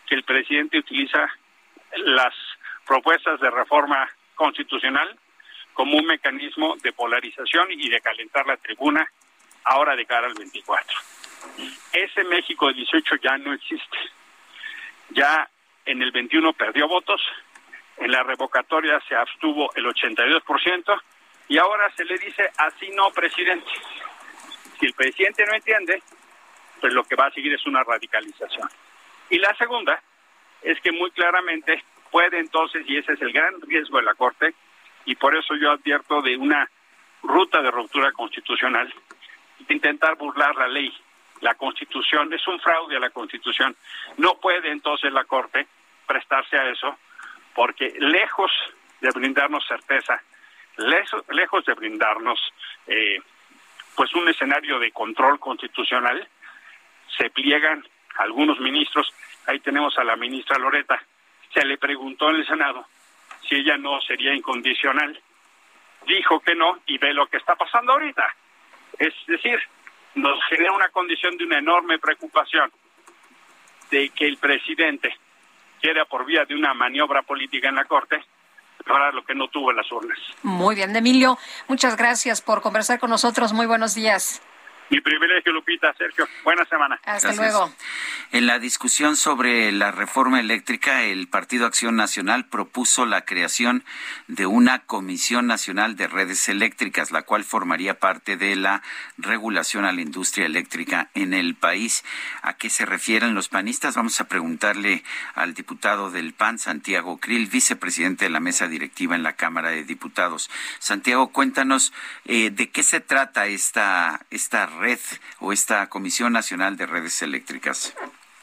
[0.06, 1.30] que el presidente utiliza
[1.96, 2.34] las
[2.86, 5.18] propuestas de reforma constitucional
[5.76, 9.06] como un mecanismo de polarización y de calentar la tribuna
[9.62, 10.98] ahora de cara al 24.
[11.92, 13.98] Ese México del 18 ya no existe.
[15.10, 15.48] Ya
[15.84, 17.20] en el 21 perdió votos,
[17.98, 21.02] en la revocatoria se abstuvo el 82%
[21.48, 23.70] y ahora se le dice así no, presidente.
[24.80, 26.02] Si el presidente no entiende,
[26.80, 28.68] pues lo que va a seguir es una radicalización.
[29.28, 30.02] Y la segunda
[30.62, 34.54] es que muy claramente puede entonces, y ese es el gran riesgo de la Corte,
[35.06, 36.68] y por eso yo advierto de una
[37.22, 38.92] ruta de ruptura constitucional,
[39.68, 40.92] intentar burlar la ley,
[41.40, 43.76] la constitución, es un fraude a la constitución.
[44.18, 45.66] No puede entonces la Corte
[46.06, 46.98] prestarse a eso,
[47.54, 48.50] porque lejos
[49.00, 50.22] de brindarnos certeza,
[50.76, 52.40] lejos, de brindarnos
[52.86, 53.20] eh,
[53.94, 56.28] pues un escenario de control constitucional,
[57.16, 57.86] se pliegan
[58.18, 59.12] algunos ministros,
[59.46, 61.02] ahí tenemos a la ministra Loreta,
[61.54, 62.86] se le preguntó en el Senado
[63.48, 65.20] si ella no sería incondicional.
[66.06, 68.24] Dijo que no y ve lo que está pasando ahorita.
[68.98, 69.58] Es decir,
[70.14, 72.70] nos genera una condición de una enorme preocupación
[73.90, 75.14] de que el presidente
[75.80, 78.22] quiera por vía de una maniobra política en la Corte
[78.86, 80.18] lograr lo que no tuvo en las urnas.
[80.42, 81.38] Muy bien, Emilio.
[81.68, 83.52] Muchas gracias por conversar con nosotros.
[83.52, 84.42] Muy buenos días.
[84.88, 86.28] Mi privilegio, Lupita, Sergio.
[86.44, 87.00] Buena semana.
[87.04, 87.72] Hasta luego.
[88.32, 93.84] En la discusión sobre la reforma eléctrica, el Partido Acción Nacional propuso la creación
[94.28, 98.82] de una Comisión Nacional de Redes Eléctricas, la cual formaría parte de la
[99.18, 102.04] regulación a la industria eléctrica en el país.
[102.42, 103.96] ¿A qué se refieren los panistas?
[103.96, 105.02] Vamos a preguntarle
[105.34, 109.84] al diputado del PAN, Santiago Krill, vicepresidente de la mesa directiva en la Cámara de
[109.84, 110.48] Diputados.
[110.78, 111.92] Santiago, cuéntanos
[112.24, 114.98] eh, de qué se trata esta, esta red
[115.40, 117.94] o esta Comisión Nacional de Redes Eléctricas?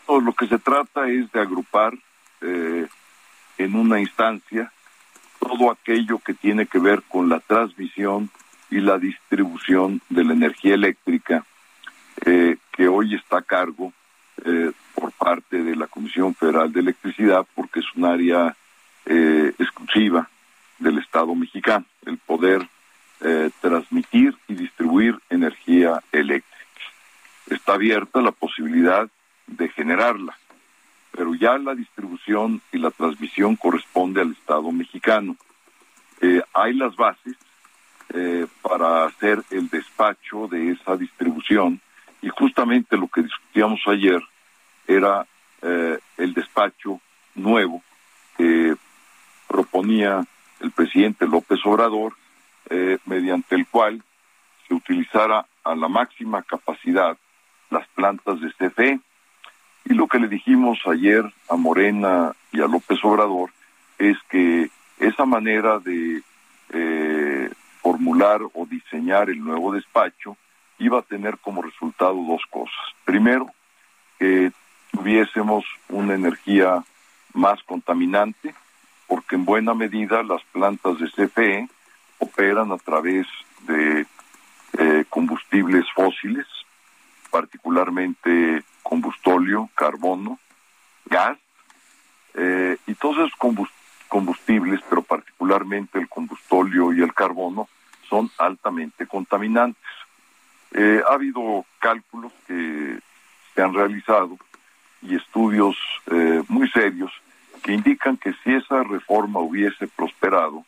[0.07, 1.93] lo que se trata es de agrupar
[2.41, 2.87] eh,
[3.57, 4.71] en una instancia
[5.39, 8.29] todo aquello que tiene que ver con la transmisión
[8.69, 11.45] y la distribución de la energía eléctrica
[12.25, 13.93] eh, que hoy está a cargo
[14.45, 18.55] eh, por parte de la Comisión Federal de Electricidad porque es un área
[19.05, 20.29] exclusiva
[20.79, 22.65] del Estado mexicano, el poder
[23.25, 26.65] eh, transmitir y distribuir energía eléctrica.
[27.49, 29.09] Está abierta la posibilidad
[29.47, 30.37] de generarla,
[31.11, 35.37] pero ya la distribución y la transmisión corresponde al Estado mexicano.
[36.19, 37.37] Eh, hay las bases
[38.13, 41.81] eh, para hacer el despacho de esa distribución
[42.21, 44.21] Y justamente lo que discutíamos ayer
[44.85, 45.25] era
[46.17, 46.99] el despacho
[47.35, 47.81] nuevo
[48.35, 48.75] que
[49.47, 50.25] proponía
[50.59, 52.15] el presidente López Obrador,
[52.75, 54.01] eh, mediante el cual
[54.67, 57.15] se utilizara a la máxima capacidad
[57.69, 58.99] las plantas de CFE.
[59.85, 63.51] Y lo que le dijimos ayer a Morena y a López Obrador
[63.99, 66.23] es que esa manera de
[66.71, 67.51] eh,
[67.83, 70.35] formular o diseñar el nuevo despacho
[70.79, 72.85] iba a tener como resultado dos cosas.
[73.05, 73.51] Primero,
[74.17, 74.51] que
[74.91, 76.83] tuviésemos una energía
[77.33, 78.55] más contaminante,
[79.05, 81.69] porque en buena medida las plantas de CFE
[82.23, 83.27] operan a través
[83.67, 84.05] de
[84.77, 86.47] eh, combustibles fósiles,
[87.29, 90.39] particularmente combustóleo, carbono,
[91.05, 91.37] gas,
[92.33, 93.63] eh, y todos esos
[94.07, 97.67] combustibles, pero particularmente el combustóleo y el carbono,
[98.09, 99.81] son altamente contaminantes.
[100.71, 102.99] Eh, ha habido cálculos que
[103.53, 104.37] se han realizado
[105.01, 105.75] y estudios
[106.11, 107.11] eh, muy serios
[107.63, 110.65] que indican que si esa reforma hubiese prosperado,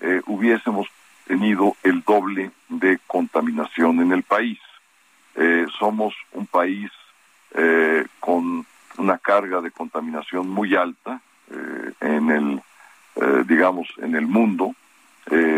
[0.00, 0.88] eh, hubiésemos
[1.26, 4.58] tenido el doble de contaminación en el país.
[5.34, 6.90] Eh, somos un país
[8.20, 8.66] con
[8.98, 11.22] una carga de contaminación muy alta
[12.02, 12.62] en el,
[13.46, 14.74] digamos, en el mundo.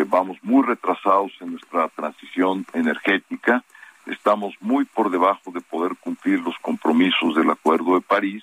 [0.06, 3.64] vamos muy retrasados en nuestra transición energética
[4.08, 8.42] estamos muy por debajo de poder cumplir los compromisos del Acuerdo de París.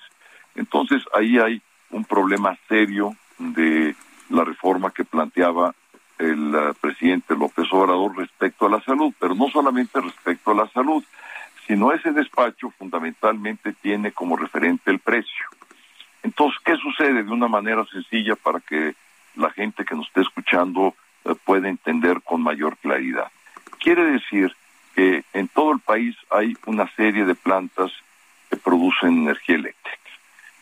[0.54, 1.60] Entonces ahí hay
[1.90, 3.94] un problema serio de
[4.30, 5.74] la reforma que planteaba
[6.18, 11.04] el presidente López Obrador respecto a la salud, pero no solamente respecto a la salud,
[11.66, 15.46] sino ese despacho fundamentalmente tiene como referente el precio.
[16.22, 18.94] Entonces, ¿qué sucede de una manera sencilla para que
[19.34, 20.94] la gente que nos esté escuchando
[21.24, 23.30] uh, pueda entender con mayor claridad?
[23.78, 24.54] Quiere decir
[24.94, 27.92] que en todo el país hay una serie de plantas
[28.48, 29.96] que producen energía eléctrica.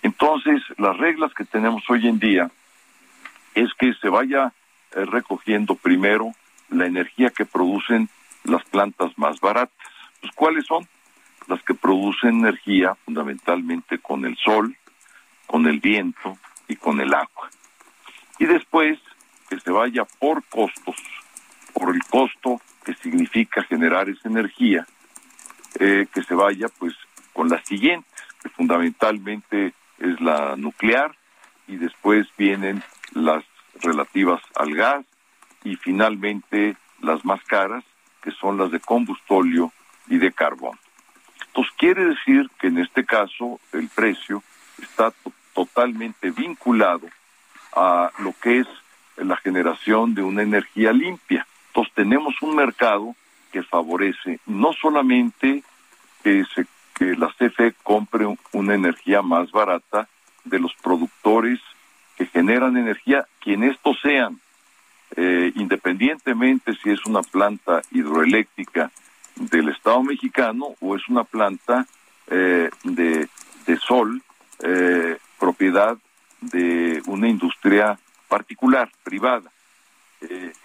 [0.03, 2.51] Entonces, las reglas que tenemos hoy en día
[3.55, 4.53] es que se vaya eh,
[4.95, 6.33] recogiendo primero
[6.71, 8.09] la energía que producen
[8.45, 9.77] las plantas más baratas.
[10.21, 10.87] Pues, ¿Cuáles son?
[11.47, 14.77] Las que producen energía fundamentalmente con el sol,
[15.47, 16.39] con el viento
[16.69, 17.51] y con el agua.
[18.39, 18.99] Y después
[19.49, 20.97] que se vaya por costos,
[21.73, 24.87] por el costo que significa generar esa energía,
[25.79, 26.95] eh, que se vaya pues
[27.33, 28.13] con las siguientes,
[28.43, 31.15] que fundamentalmente es la nuclear
[31.67, 33.45] y después vienen las
[33.81, 35.05] relativas al gas
[35.65, 37.85] y finalmente las más caras,
[38.23, 39.73] que son las de combustóleo
[40.09, 40.79] y de carbón.
[41.47, 44.43] Entonces quiere decir que en este caso el precio
[44.83, 45.13] está
[45.55, 47.07] totalmente vinculado
[47.75, 48.67] a lo que es
[49.17, 51.47] la generación de una energía limpia.
[51.69, 53.15] Entonces tenemos un mercado
[53.53, 55.63] que favorece no solamente
[56.23, 56.67] que, se,
[57.17, 60.09] la CFE compre una energía más barata
[60.45, 61.61] de los productores
[62.17, 64.41] que generan energía, quien estos sean,
[65.17, 68.91] eh, independientemente si es una planta hidroeléctrica
[69.37, 71.87] del Estado mexicano o es una planta
[72.29, 73.29] eh, de,
[73.67, 74.23] de, sol,
[74.61, 75.97] eh, propiedad
[76.41, 79.51] de una industria particular, privada.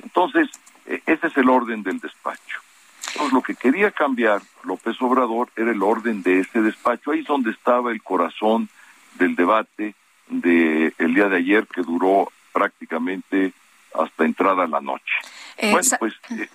[0.03, 0.49] entonces,
[0.85, 2.59] e, ese es el orden del despacho.
[3.07, 7.11] Entonces, lo que quería cambiar López Obrador era el orden de ese despacho.
[7.11, 8.69] Ahí es donde estaba el corazón
[9.17, 9.95] del debate
[10.29, 13.53] del el día de ayer, que duró prácticamente
[13.93, 15.13] hasta entrada la noche.
[15.57, 16.47] Eh, bueno, pues eh,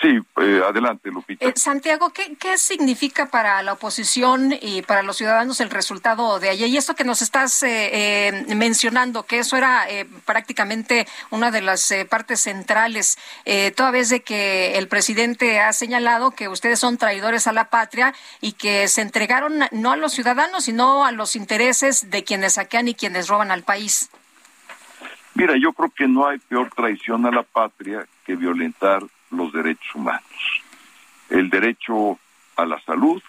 [0.00, 1.44] Sí, eh, adelante, Lupita.
[1.44, 6.48] Eh, Santiago, ¿qué, ¿qué, significa para la oposición y para los ciudadanos el resultado de
[6.48, 6.68] ayer?
[6.68, 9.86] Y esto que nos estás eh, mencionando, que eso era
[10.24, 13.18] prácticamente una de las partes centrales,
[13.76, 18.14] toda vez de que el presidente ha señalado que ustedes son traidores a la patria
[18.40, 22.88] y que se entregaron no a los ciudadanos, sino a los intereses de quienes saquean
[22.88, 24.10] y quienes roban al país.
[25.34, 29.94] Mira, yo creo que no hay peor traición a la patria que violentar los derechos
[29.94, 30.62] humanos,
[31.28, 32.18] el derecho
[32.56, 33.22] a la salud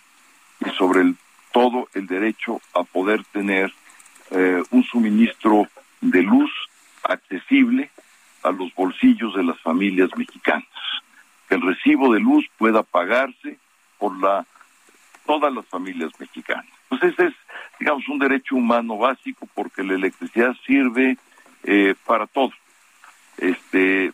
[0.66, 1.14] y sobre
[1.52, 3.74] todo el derecho a poder tener
[4.32, 5.68] eh, un suministro
[6.00, 6.52] de luz
[7.04, 7.90] accesible
[8.44, 10.66] a los bolsillos de las familias mexicanas,
[11.48, 13.58] que el recibo de luz pueda pagarse
[13.98, 14.46] por la
[15.26, 16.66] todas las familias mexicanas.
[16.90, 17.34] Pues ese es,
[17.80, 21.18] digamos, un derecho humano básico porque la electricidad sirve
[21.64, 22.52] eh, para todo.
[23.38, 24.12] Este,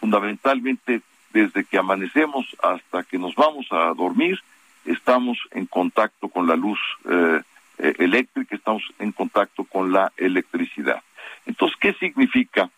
[0.00, 1.02] fundamentalmente
[1.36, 4.40] desde que amanecemos hasta que nos vamos a dormir,
[4.86, 6.78] estamos en contacto con la luz
[7.10, 7.42] eh,
[7.78, 11.02] eh, eléctrica, estamos en contacto con la electricidad.
[11.44, 12.70] Entonces, ¿qué significa?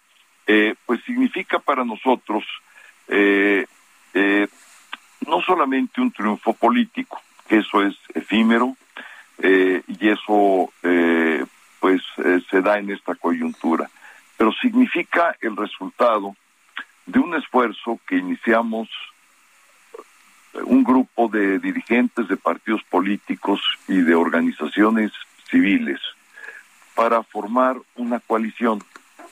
[0.49, 2.45] Eh, pues significa para nosotros
[5.27, 8.77] no solamente un triunfo político, que eso es efímero
[9.41, 10.73] y eso
[11.81, 12.03] pues
[12.51, 13.89] se da en esta coyuntura.
[14.37, 16.35] Pero significa el resultado
[17.09, 18.89] de un esfuerzo que iniciamos
[20.65, 25.13] un grupo de dirigentes de partidos políticos y de organizaciones
[25.51, 26.01] civiles
[26.95, 28.83] para formar una coalición.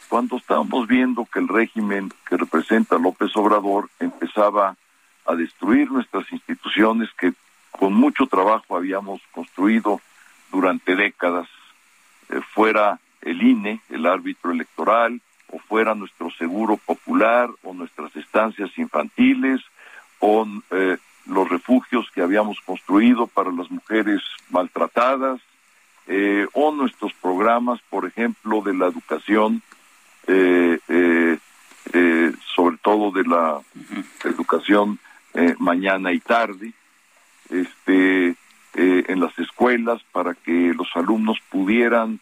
[0.09, 4.77] Cuando estábamos viendo que el régimen que representa López Obrador empezaba
[5.27, 7.35] a destruir nuestras instituciones que
[7.73, 10.01] con mucho trabajo habíamos construido
[10.51, 11.49] durante décadas,
[12.31, 15.21] eh, fuera el INE, el árbitro electoral,
[15.57, 19.63] o fuera nuestro seguro popular, o nuestras estancias infantiles,
[20.21, 25.41] o eh, los refugios que habíamos construido para las mujeres maltratadas,
[26.09, 29.63] eh, o nuestros programas, por ejemplo, de la educación,
[30.27, 31.39] eh, eh,
[31.93, 33.61] eh sobre todo de la
[34.25, 34.99] educación
[35.59, 36.73] mañana y tarde,
[37.51, 38.35] este,
[38.73, 42.21] en las escuelas para que los alumnos pudieran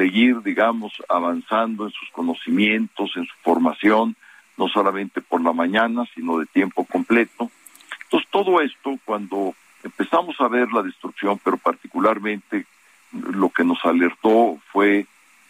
[0.00, 4.16] seguir, digamos, avanzando en sus conocimientos, en su formación,
[4.56, 7.50] no solamente por la mañana, sino de tiempo completo.
[8.04, 9.54] Entonces, todo esto, cuando
[9.84, 12.64] empezamos a ver la destrucción, pero particularmente
[13.12, 15.04] lo que nos alertó fue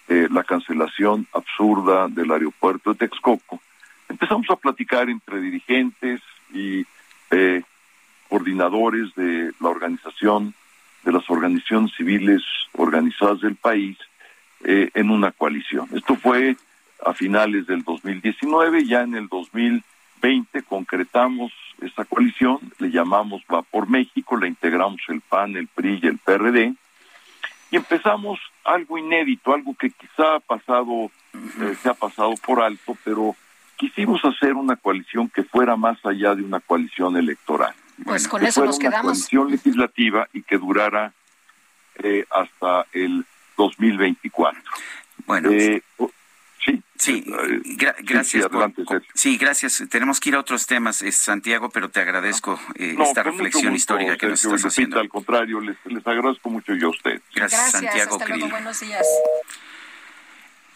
[0.09, 3.61] eh, la cancelación absurda del aeropuerto de Texcoco,
[4.09, 6.23] empezamos a platicar entre dirigentes
[6.53, 6.85] y
[7.31, 7.63] eh,
[8.29, 10.55] coordinadores de la organización,
[11.05, 13.97] de las organizaciones civiles organizadas del país,
[14.65, 15.89] eh, en una coalición.
[15.95, 16.57] Esto fue
[17.05, 23.89] a finales del 2019, ya en el 2020 concretamos esta coalición, le llamamos Va por
[23.89, 26.75] México, le integramos el PAN, el PRI y el PRD,
[27.71, 32.97] y empezamos algo inédito, algo que quizá ha pasado, eh, se ha pasado por alto,
[33.05, 33.37] pero
[33.77, 37.75] quisimos hacer una coalición que fuera más allá de una coalición electoral.
[38.05, 39.05] Pues con eso nos quedamos.
[39.05, 41.13] Una coalición legislativa y que durara
[42.03, 43.25] eh, hasta el
[43.65, 44.61] 2024.
[45.27, 45.51] Bueno.
[45.53, 45.83] Eh,
[46.65, 46.83] sí.
[46.97, 47.25] Sí,
[48.01, 48.47] gracias.
[49.15, 49.83] Sí, gracias.
[49.89, 54.27] Tenemos que ir a otros temas, Santiago, pero te agradezco eh, esta reflexión histórica que
[54.27, 55.01] nos estás haciendo.
[55.01, 57.23] Al contrario, les, les agradezco mucho yo a usted.
[57.35, 58.17] Gracias, Santiago.
[58.17, 59.07] Hasta luego, buenos días.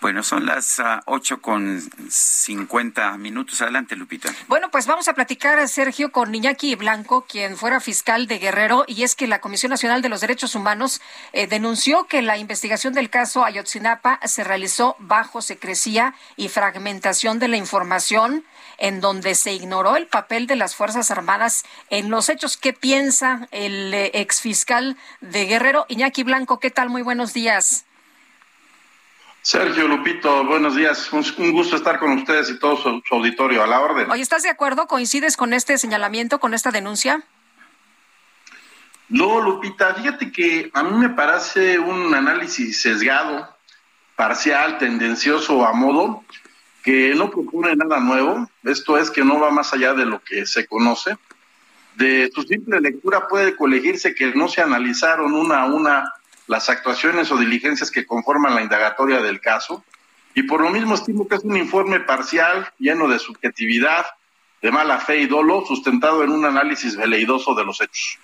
[0.05, 3.63] Bueno, son las uh, ocho con cincuenta minutos.
[3.63, 4.31] Adelante, Lupita.
[4.49, 9.05] Bueno, pues vamos a platicar, Sergio, con Iñaki Blanco, quien fuera fiscal de Guerrero, y
[9.05, 11.01] es que la Comisión Nacional de los Derechos Humanos
[11.33, 17.49] eh, denunció que la investigación del caso Ayotzinapa se realizó bajo secrecía y fragmentación de
[17.49, 18.45] la información
[18.77, 22.59] en donde se ignoró el papel de las Fuerzas Armadas en los hechos.
[22.59, 25.87] ¿Qué piensa el eh, exfiscal de Guerrero?
[25.89, 26.91] Iñaki Blanco, ¿qué tal?
[26.91, 27.87] Muy buenos días.
[29.45, 31.13] Sergio Lupito, buenos días.
[31.13, 34.11] Un gusto estar con ustedes y todo su, auditorio a la orden.
[34.11, 34.87] Oye, ¿estás de acuerdo?
[34.87, 37.23] ¿Coincides con este señalamiento, con esta denuncia?
[39.11, 43.55] No, Lupita, fíjate que a mí me parece un análisis sesgado,
[44.17, 46.25] parcial, tendencioso a modo,
[46.83, 48.49] que no propone nada nuevo.
[48.63, 51.19] Esto es que no va más allá de lo que se conoce.
[51.97, 56.11] De su simple lectura puede colegirse que no se analizaron una a una
[56.47, 59.85] las actuaciones o diligencias que conforman la indagatoria del caso,
[60.35, 64.07] y por lo mismo estimo que es un informe parcial, lleno de subjetividad,
[64.61, 68.19] de mala fe y dolo, sustentado en un análisis veleidoso de los hechos.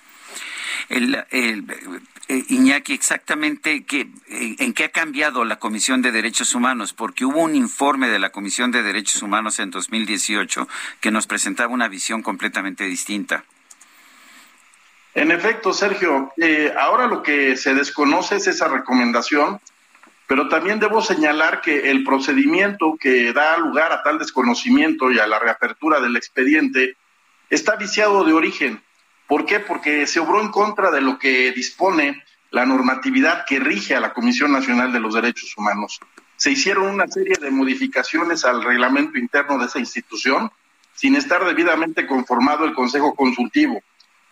[0.89, 6.93] El, eh, Iñaki, exactamente qué, eh, en qué ha cambiado la Comisión de Derechos Humanos,
[6.93, 10.67] porque hubo un informe de la Comisión de Derechos Humanos en 2018
[11.01, 13.45] que nos presentaba una visión completamente distinta.
[15.15, 19.61] En efecto, Sergio, eh, ahora lo que se desconoce es esa recomendación,
[20.27, 25.27] pero también debo señalar que el procedimiento que da lugar a tal desconocimiento y a
[25.27, 26.97] la reapertura del expediente
[27.49, 28.81] está viciado de origen.
[29.27, 29.59] ¿Por qué?
[29.59, 34.13] Porque se obró en contra de lo que dispone la normatividad que rige a la
[34.13, 35.99] Comisión Nacional de los Derechos Humanos.
[36.37, 40.51] Se hicieron una serie de modificaciones al reglamento interno de esa institución
[40.95, 43.83] sin estar debidamente conformado el Consejo Consultivo.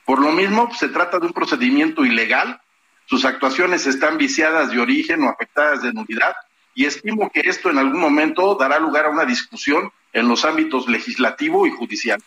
[0.09, 2.59] Por lo mismo, se trata de un procedimiento ilegal,
[3.05, 6.35] sus actuaciones están viciadas de origen o afectadas de nulidad,
[6.75, 10.89] y estimo que esto en algún momento dará lugar a una discusión en los ámbitos
[10.89, 12.23] legislativo y judicial.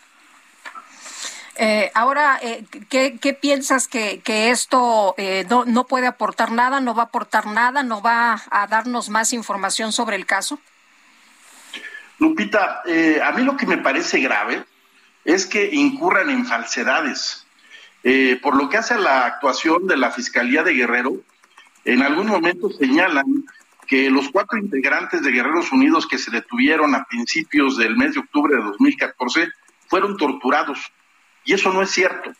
[1.55, 7.01] Eh, ahora, eh, ¿qué, piensas que, esto eh, no, no, puede aportar nada, no va
[7.01, 10.59] a aportar nada, no va a darnos más información sobre el caso?
[12.19, 12.83] Lupita,
[13.23, 14.65] a mí lo que me parece grave
[15.25, 17.40] es que incurran en falsedades.
[18.03, 21.21] Eh, por lo que hace a la actuación de la Fiscalía de Guerrero,
[21.85, 23.45] en algún momento señalan
[23.87, 28.21] que los cuatro integrantes de Guerreros Unidos que se detuvieron a principios del mes de
[28.21, 29.49] octubre de 2014
[29.87, 30.79] fueron torturados.
[31.43, 32.31] y eso no es cierto.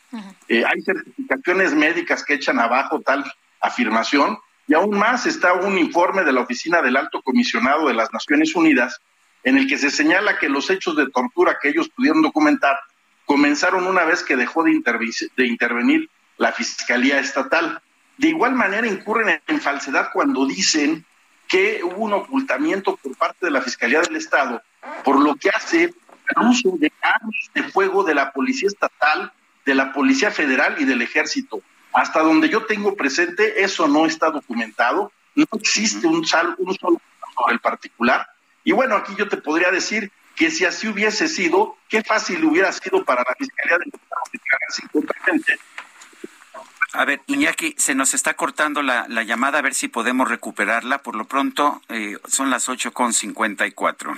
[0.48, 3.26] Eh, hay certificaciones médicas que echan abajo tal
[3.60, 8.14] afirmación y aún más está un informe de la Oficina del Alto Comisionado de las
[8.14, 9.02] Naciones Unidas
[9.44, 12.80] en el que se señala que los hechos de tortura que ellos pudieron documentar
[13.32, 14.82] comenzaron una vez que dejó de,
[15.38, 17.82] de intervenir la Fiscalía Estatal.
[18.18, 21.06] De igual manera incurren en falsedad cuando dicen
[21.48, 24.62] que hubo un ocultamiento por parte de la Fiscalía del Estado,
[25.06, 29.32] por lo que hace el uso de armas de fuego de la Policía Estatal,
[29.66, 31.62] de la Policía Federal y del Ejército.
[31.94, 37.00] Hasta donde yo tengo presente, eso no está documentado, no existe un, sal, un solo
[37.34, 38.28] sobre el particular.
[38.66, 42.72] Y bueno, aquí yo te podría decir que si así hubiese sido, qué fácil hubiera
[42.72, 43.92] sido para la Fiscalía de
[44.70, 45.60] así totalmente.
[46.94, 50.98] A ver, Iñaki, se nos está cortando la, la, llamada, a ver si podemos recuperarla.
[51.02, 54.18] Por lo pronto, eh, son las 8.54.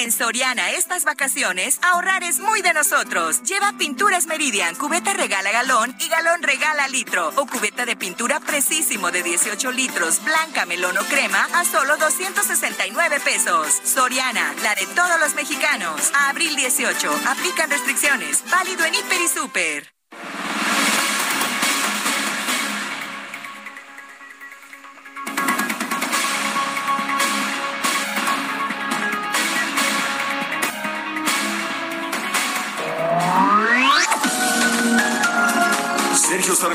[0.00, 3.42] En Soriana, estas vacaciones, ahorrar es muy de nosotros.
[3.42, 7.32] Lleva pinturas Meridian, cubeta regala galón y galón regala litro.
[7.34, 13.18] O cubeta de pintura precisísimo de 18 litros, blanca, melón o crema, a solo 269
[13.24, 13.66] pesos.
[13.82, 16.12] Soriana, la de todos los mexicanos.
[16.14, 18.44] A abril 18, aplican restricciones.
[18.48, 19.97] Válido en Hiper y Super.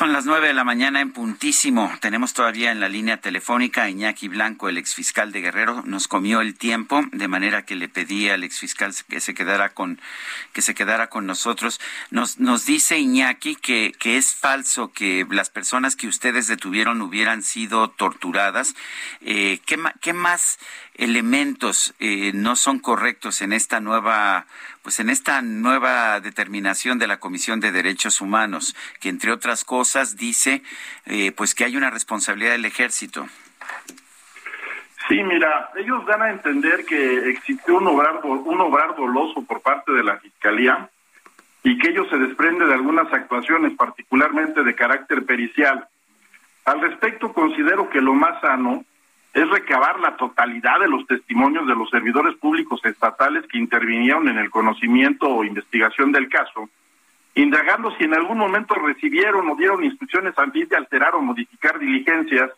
[0.00, 1.92] Son las nueve de la mañana en puntísimo.
[2.00, 5.82] Tenemos todavía en la línea telefónica a Iñaki Blanco, el exfiscal de Guerrero.
[5.84, 10.00] Nos comió el tiempo, de manera que le pedí al exfiscal que se quedara con,
[10.54, 11.82] que se quedara con nosotros.
[12.10, 17.42] Nos, nos dice Iñaki que, que es falso que las personas que ustedes detuvieron hubieran
[17.42, 18.74] sido torturadas.
[19.20, 20.58] Eh, ¿qué, ¿Qué más
[21.00, 24.46] elementos eh, no son correctos en esta nueva
[24.82, 30.16] pues en esta nueva determinación de la Comisión de Derechos Humanos que entre otras cosas
[30.16, 30.62] dice
[31.06, 33.26] eh, pues que hay una responsabilidad del ejército
[35.08, 39.90] Sí, mira, ellos dan a entender que existió un obrar, un obrar doloso por parte
[39.90, 40.88] de la Fiscalía
[41.64, 45.88] y que ello se desprende de algunas actuaciones, particularmente de carácter pericial.
[46.64, 48.84] Al respecto, considero que lo más sano
[49.32, 54.38] es recabar la totalidad de los testimonios de los servidores públicos estatales que intervinieron en
[54.38, 56.68] el conocimiento o investigación del caso,
[57.34, 61.78] indagando si en algún momento recibieron o dieron instrucciones a fin de alterar o modificar
[61.78, 62.50] diligencias,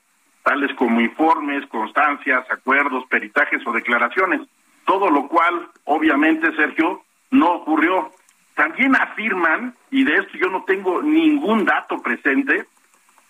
[0.42, 4.40] tales como informes, constancias, acuerdos, peritajes o declaraciones,
[4.86, 8.10] todo lo cual, obviamente, Sergio, no ocurrió.
[8.54, 12.66] También afirman, y de esto yo no tengo ningún dato presente,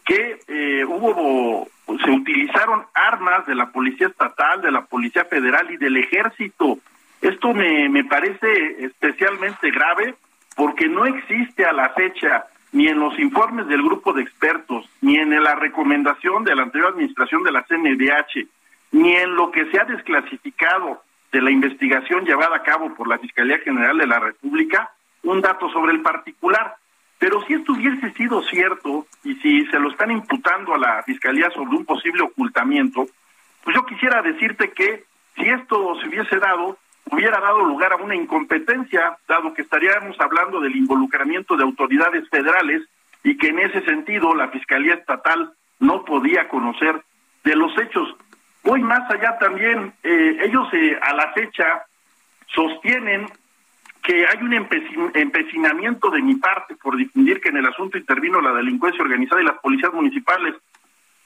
[0.04, 1.68] que eh, hubo
[2.04, 6.78] se utilizaron armas de la policía estatal, de la policía federal y del ejército.
[7.20, 10.14] Esto me, me parece especialmente grave
[10.56, 15.16] porque no existe a la fecha ni en los informes del grupo de expertos, ni
[15.16, 18.48] en la recomendación de la anterior administración de la CNDH,
[18.92, 23.18] ni en lo que se ha desclasificado de la investigación llevada a cabo por la
[23.18, 24.90] Fiscalía General de la República,
[25.22, 26.76] un dato sobre el particular.
[27.22, 31.48] Pero si esto hubiese sido cierto y si se lo están imputando a la Fiscalía
[31.50, 33.06] sobre un posible ocultamiento,
[33.62, 35.04] pues yo quisiera decirte que
[35.36, 36.78] si esto se hubiese dado,
[37.12, 42.82] hubiera dado lugar a una incompetencia, dado que estaríamos hablando del involucramiento de autoridades federales
[43.22, 47.04] y que en ese sentido la Fiscalía Estatal no podía conocer
[47.44, 48.16] de los hechos.
[48.64, 51.84] Voy más allá también, eh, ellos eh, a la fecha
[52.48, 53.28] sostienen
[54.02, 54.52] que hay un
[55.14, 59.44] empecinamiento de mi parte por difundir que en el asunto intervino la delincuencia organizada y
[59.44, 60.54] las policías municipales.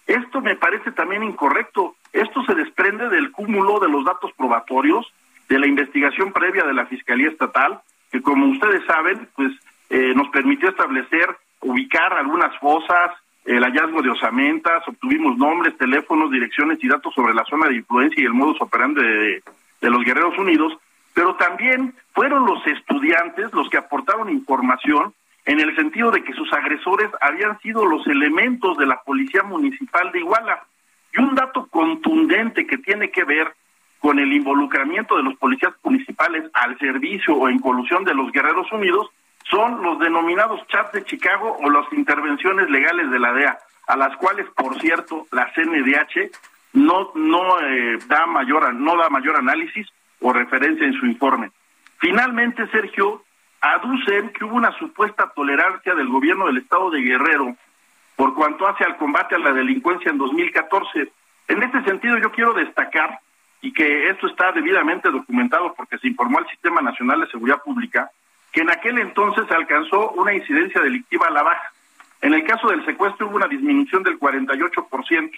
[0.07, 1.97] Esto me parece también incorrecto.
[2.13, 5.11] Esto se desprende del cúmulo de los datos probatorios
[5.49, 7.81] de la investigación previa de la Fiscalía Estatal,
[8.11, 9.53] que como ustedes saben, pues
[9.89, 13.13] eh, nos permitió establecer, ubicar algunas fosas,
[13.45, 18.21] el hallazgo de osamentas, obtuvimos nombres, teléfonos, direcciones y datos sobre la zona de influencia
[18.21, 19.43] y el modus operandi de,
[19.81, 20.77] de los Guerreros Unidos,
[21.17, 25.15] pero también fueron los estudiantes los que aportaron información
[25.47, 30.13] en el sentido de que sus agresores habían sido los elementos de la Policía Municipal
[30.13, 30.63] de Iguala.
[31.15, 33.51] Y un dato contundente que tiene que ver
[33.99, 38.71] con el involucramiento de los policías municipales al servicio o en colusión de los Guerreros
[38.71, 39.09] Unidos
[39.51, 44.15] son los denominados chats de Chicago o las intervenciones legales de la DEA, a las
[44.19, 46.31] cuales, por cierto, la CNDH
[46.75, 49.89] no no eh, da mayor no da mayor análisis
[50.21, 51.51] o referencia en su informe.
[51.99, 53.23] Finalmente, Sergio,
[53.61, 57.57] aducen que hubo una supuesta tolerancia del gobierno del estado de Guerrero
[58.17, 61.13] por cuanto hace al combate a la delincuencia en 2014.
[61.49, 63.21] En este sentido, yo quiero destacar
[63.61, 68.11] y que esto está debidamente documentado porque se informó al Sistema Nacional de Seguridad Pública,
[68.53, 71.73] que en aquel entonces alcanzó una incidencia delictiva a la baja.
[72.23, 75.31] En el caso del secuestro hubo una disminución del 48%,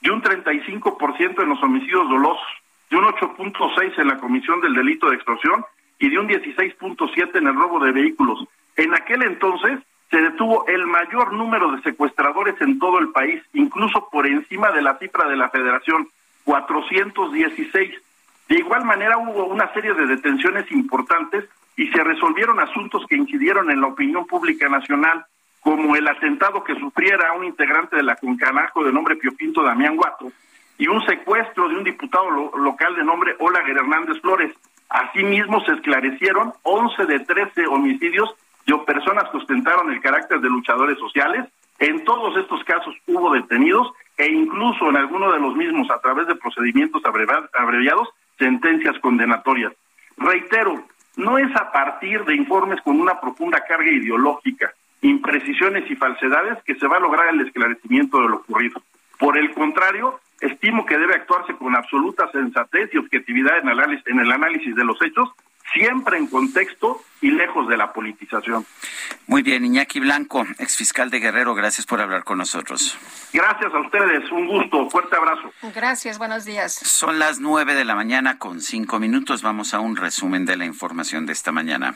[0.00, 2.46] de un 35% en los homicidios dolosos,
[2.90, 5.64] de un 8.6 en la comisión del delito de extorsión
[5.98, 8.46] y de un 16.7 en el robo de vehículos.
[8.76, 9.80] En aquel entonces
[10.10, 14.82] se detuvo el mayor número de secuestradores en todo el país, incluso por encima de
[14.82, 16.08] la cifra de la federación,
[16.44, 17.94] 416.
[18.48, 23.70] De igual manera hubo una serie de detenciones importantes y se resolvieron asuntos que incidieron
[23.70, 25.24] en la opinión pública nacional,
[25.60, 29.96] como el atentado que sufriera un integrante de la Concanaco de nombre Pio Pinto Damián
[29.96, 30.30] Guato
[30.78, 34.52] y un secuestro de un diputado local de nombre Olaguer Hernández Flores.
[34.88, 38.34] Asimismo se esclarecieron 11 de 13 homicidios
[38.66, 41.46] de personas que ostentaron el carácter de luchadores sociales.
[41.78, 46.26] En todos estos casos hubo detenidos e incluso en alguno de los mismos, a través
[46.26, 49.72] de procedimientos abreviados, sentencias condenatorias.
[50.16, 50.84] Reitero,
[51.16, 54.72] no es a partir de informes con una profunda carga ideológica,
[55.02, 58.80] imprecisiones y falsedades que se va a lograr el esclarecimiento de lo ocurrido.
[59.18, 64.32] Por el contrario, estimo que debe actuarse con absoluta sensatez y objetividad en, en el
[64.32, 65.30] análisis de los hechos
[65.72, 68.66] siempre en contexto y lejos de la politización.
[69.26, 72.96] Muy bien, Iñaki Blanco, exfiscal de Guerrero, gracias por hablar con nosotros.
[73.32, 75.50] Gracias a ustedes, un gusto, fuerte abrazo.
[75.74, 76.74] Gracias, buenos días.
[76.74, 80.66] Son las nueve de la mañana con cinco minutos, vamos a un resumen de la
[80.66, 81.94] información de esta mañana.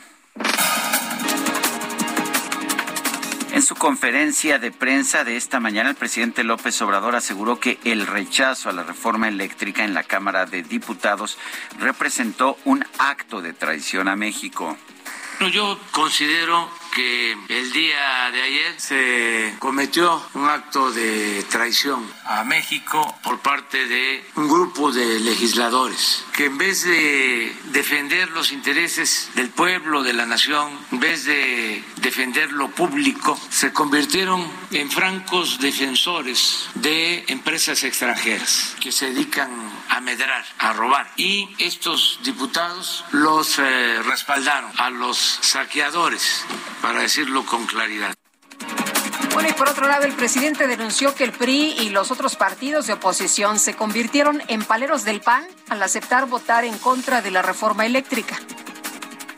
[3.51, 8.05] En su conferencia de prensa de esta mañana, el presidente López Obrador aseguró que el
[8.05, 11.37] rechazo a la reforma eléctrica en la Cámara de Diputados
[11.79, 14.77] representó un acto de traición a México.
[15.51, 23.17] Yo considero que el día de ayer se cometió un acto de traición a México
[23.23, 29.49] por parte de un grupo de legisladores que en vez de defender los intereses del
[29.49, 36.69] pueblo, de la nación, en vez de defender lo público, se convirtieron en francos defensores
[36.75, 39.51] de empresas extranjeras que se dedican
[39.89, 41.11] a medrar, a robar.
[41.17, 46.45] Y estos diputados los eh, respaldaron a los saqueadores
[46.89, 48.15] para decirlo con claridad.
[49.35, 52.87] Bueno, y por otro lado, el presidente denunció que el PRI y los otros partidos
[52.87, 57.43] de oposición se convirtieron en paleros del PAN al aceptar votar en contra de la
[57.43, 58.39] reforma eléctrica.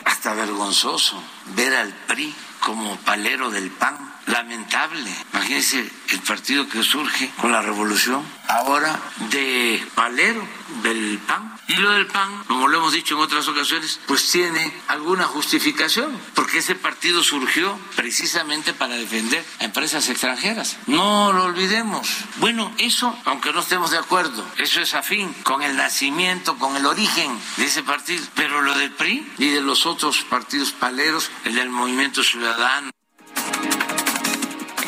[0.05, 1.21] Hasta vergonzoso
[1.53, 5.09] ver al PRI como palero del PAN lamentable.
[5.33, 8.99] Imagínense el partido que surge con la revolución, ahora
[9.29, 10.45] de palero
[10.83, 11.57] del PAN.
[11.67, 16.11] Y lo del PAN, como lo hemos dicho en otras ocasiones, pues tiene alguna justificación,
[16.35, 20.77] porque ese partido surgió precisamente para defender a empresas extranjeras.
[20.87, 22.07] No lo olvidemos.
[22.37, 26.85] Bueno, eso, aunque no estemos de acuerdo, eso es afín con el nacimiento, con el
[26.85, 28.25] origen de ese partido.
[28.35, 32.91] Pero lo del PRI y de los otros partidos paleros, el del Movimiento Ciudadano,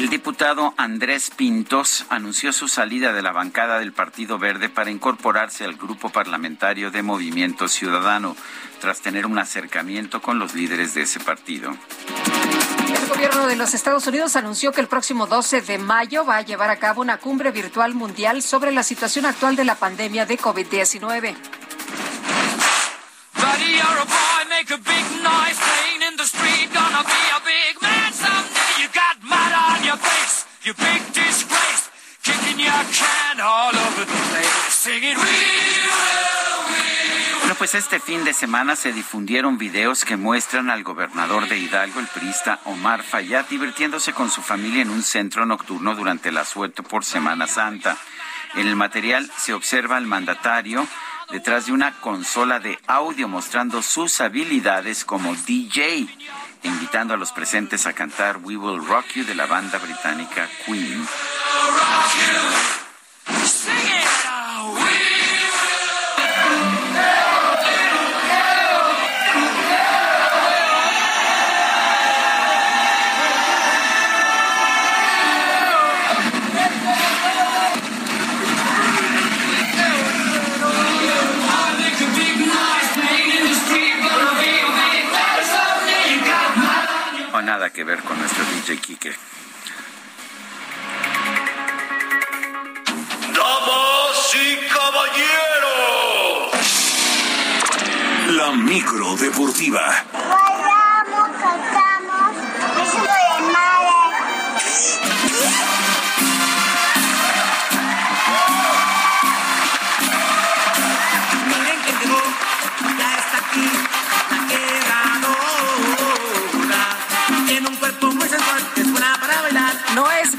[0.04, 5.64] el diputado Andrés Pintos anunció su salida de la bancada del Partido Verde para incorporarse
[5.64, 8.36] al grupo parlamentario de Movimiento Ciudadano,
[8.82, 11.74] tras tener un acercamiento con los líderes de ese partido.
[12.94, 16.42] El gobierno de los Estados Unidos anunció que el próximo 12 de mayo va a
[16.42, 20.38] llevar a cabo una cumbre virtual mundial sobre la situación actual de la pandemia de
[20.38, 21.34] COVID-19.
[37.40, 42.00] Bueno, pues este fin de semana se difundieron videos que muestran al gobernador de Hidalgo,
[42.00, 46.84] el priista Omar Fayad, divirtiéndose con su familia en un centro nocturno durante el asueto
[46.84, 47.98] por Semana Santa.
[48.56, 50.88] En el material se observa al mandatario
[51.32, 56.08] detrás de una consola de audio mostrando sus habilidades como DJ
[56.64, 61.06] invitando a los presentes a cantar We Will Rock You de la banda británica Queen.
[87.70, 89.14] Que ver con nuestro DJ Kike.
[93.34, 96.14] Damas y caballeros.
[98.36, 100.53] La micro deportiva.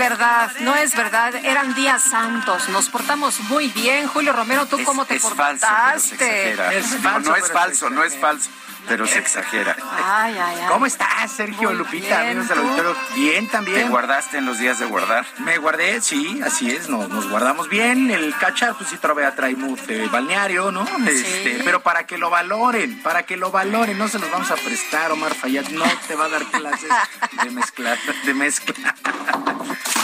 [0.09, 1.35] Verdad, no es verdad.
[1.37, 2.69] Eran días santos.
[2.69, 4.07] Nos portamos muy bien.
[4.07, 7.03] Julio Romero, ¿tú cómo te es falso, pero se portaste?
[7.03, 8.51] no, no es falso, no es falso,
[8.89, 9.77] pero se exagera.
[10.07, 10.69] Ay, ay, ay.
[10.69, 12.23] ¿Cómo estás, Sergio Muy Lupita?
[12.25, 12.97] bien, amigos auditorio.
[13.15, 13.89] Bien, ¿Te también.
[13.89, 15.25] guardaste en los días de guardar?
[15.39, 18.11] Me guardé, sí, así es, nos, nos guardamos bien.
[18.11, 20.87] El cacha, pues sí, todavía trae de balneario, ¿no?
[21.09, 24.57] Este, pero para que lo valoren, para que lo valoren, no se los vamos a
[24.57, 26.91] prestar, Omar Fayad, no te va a dar clases
[27.43, 28.95] de mezclar, de mezcla.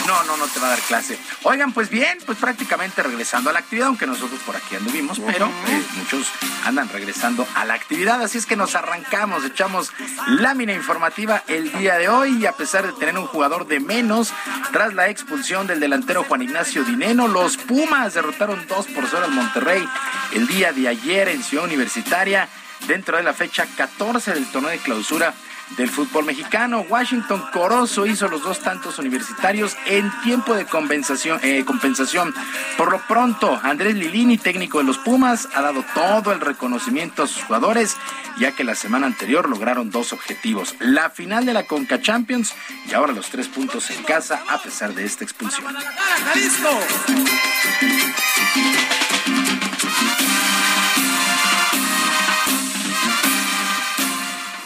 [0.07, 1.17] No, no, no te va a dar clase.
[1.43, 5.45] Oigan, pues bien, pues prácticamente regresando a la actividad, aunque nosotros por aquí anduvimos, pero
[5.45, 6.27] eh, muchos
[6.65, 9.90] andan regresando a la actividad, así es que nos arrancamos, echamos
[10.27, 14.33] lámina informativa el día de hoy y a pesar de tener un jugador de menos,
[14.71, 19.31] tras la expulsión del delantero Juan Ignacio Dineno, los Pumas derrotaron 2 por 0 al
[19.31, 19.87] Monterrey
[20.33, 22.47] el día de ayer en Ciudad Universitaria
[22.87, 25.33] dentro de la fecha 14 del torneo de clausura
[25.77, 26.85] del fútbol mexicano.
[26.87, 31.39] Washington Corozo hizo los dos tantos universitarios en tiempo de compensación.
[31.43, 32.33] eh, compensación.
[32.77, 37.27] Por lo pronto, Andrés Lilini, técnico de los Pumas, ha dado todo el reconocimiento a
[37.27, 37.97] sus jugadores,
[38.39, 40.75] ya que la semana anterior lograron dos objetivos.
[40.79, 42.53] La final de la Conca Champions
[42.87, 45.75] y ahora los tres puntos en casa a pesar de esta expulsión.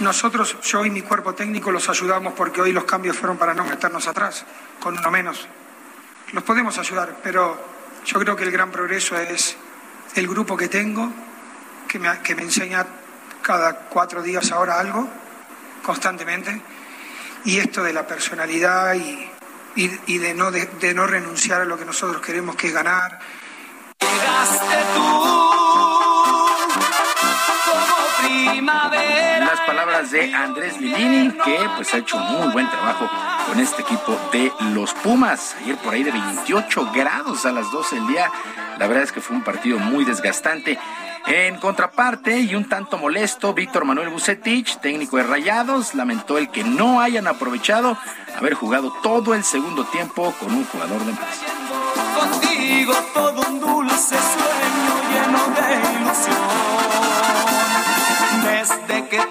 [0.06, 3.66] Nosotros, yo y mi cuerpo técnico, los ayudamos porque hoy los cambios fueron para no
[3.66, 4.46] meternos atrás,
[4.80, 5.48] con uno menos.
[6.32, 7.60] Los podemos ayudar, pero
[8.06, 9.58] yo creo que el gran progreso es
[10.14, 11.12] el grupo que tengo,
[11.88, 12.86] que me, enseña
[13.42, 15.10] cada cuatro días ahora algo,
[15.82, 16.62] constantemente,
[17.44, 19.28] y esto de la personalidad y,
[20.20, 23.18] de, no, de no renunciar a lo que nosotros queremos, que es ganar.
[24.00, 25.02] Llegaste tú
[27.66, 28.95] como primavera.
[29.66, 33.10] Palabras de Andrés Lilini, que pues ha hecho muy buen trabajo
[33.48, 35.56] con este equipo de los Pumas.
[35.62, 38.32] Ayer por ahí de 28 grados a las 12 del día.
[38.78, 40.78] La verdad es que fue un partido muy desgastante.
[41.26, 46.64] En contraparte y un tanto molesto, Víctor Manuel Bucetich, técnico de Rayados, lamentó el que
[46.64, 47.98] no hayan aprovechado
[48.38, 51.40] haber jugado todo el segundo tiempo con un jugador de más.
[52.20, 56.75] Contigo todo un dulce sueño lleno de ilusión.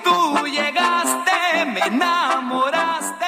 [0.03, 1.35] Tú llegaste
[1.73, 3.25] me enamoraste.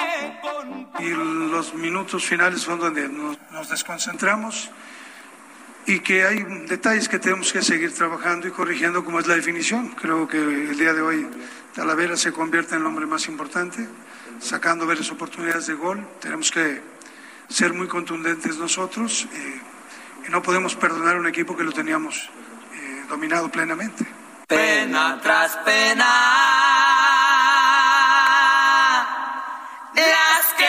[0.99, 4.71] y los minutos finales son donde nos, nos desconcentramos
[5.87, 9.91] y que hay detalles que tenemos que seguir trabajando y corrigiendo como es la definición.
[9.91, 11.29] Creo que el día de hoy
[11.75, 13.87] Talavera se convierte en el hombre más importante,
[14.41, 16.05] sacando varias oportunidades de gol.
[16.21, 16.83] Tenemos que
[17.49, 19.61] ser muy contundentes nosotros eh,
[20.27, 22.31] y no podemos perdonar a un equipo que lo teníamos
[22.75, 24.16] eh, dominado plenamente.
[24.47, 26.07] Pena tras pena.
[29.93, 30.67] Las que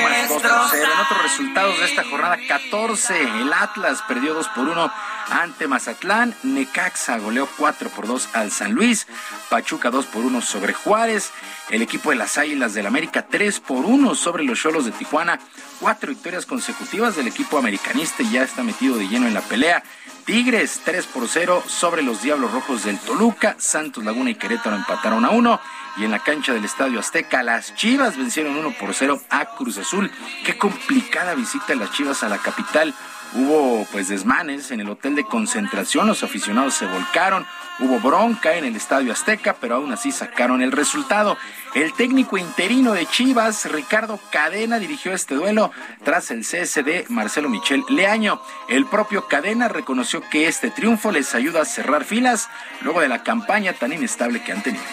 [0.00, 0.56] Pumas 2 por 0.
[0.64, 1.00] En destrozan.
[1.04, 4.90] otros resultados de esta jornada 14, el Atlas perdió 2 por 1
[5.28, 9.06] ante Mazatlán, Necaxa goleó 4 por 2 al San Luis,
[9.50, 11.30] Pachuca 2 por 1 sobre Juárez,
[11.68, 15.38] el equipo de las Águilas del América 3 por 1 sobre los Cholos de Tijuana,
[15.78, 19.82] cuatro victorias consecutivas del equipo americanista y ya está metido de lleno en la pelea.
[20.30, 25.24] Tigres 3 por 0 sobre los Diablos Rojos del Toluca, Santos Laguna y Querétaro empataron
[25.24, 25.60] a 1
[25.96, 29.78] y en la cancha del Estadio Azteca las Chivas vencieron 1 por 0 a Cruz
[29.78, 30.08] Azul.
[30.44, 32.94] Qué complicada visita las Chivas a la capital.
[33.32, 37.46] Hubo pues desmanes en el hotel de concentración, los aficionados se volcaron,
[37.78, 41.38] hubo bronca en el Estadio Azteca, pero aún así sacaron el resultado.
[41.74, 45.70] El técnico interino de Chivas, Ricardo Cadena, dirigió este duelo
[46.02, 48.42] tras el cese de Marcelo Michel Leaño.
[48.68, 52.48] El propio Cadena reconoció que este triunfo les ayuda a cerrar filas
[52.80, 54.84] luego de la campaña tan inestable que han tenido.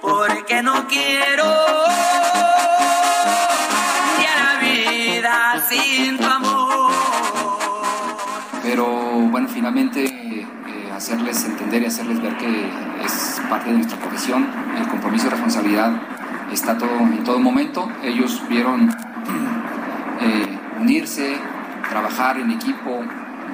[0.00, 1.87] Porque no quiero
[5.68, 6.92] sin tu amor.
[8.62, 8.86] pero
[9.30, 10.46] bueno, finalmente eh,
[10.94, 12.70] hacerles entender y hacerles ver que
[13.04, 14.46] es parte de nuestra profesión,
[14.76, 15.92] el compromiso y responsabilidad
[16.52, 17.90] está todo, en todo momento.
[18.02, 18.88] Ellos vieron
[20.20, 21.36] eh, unirse,
[21.88, 23.02] trabajar en equipo,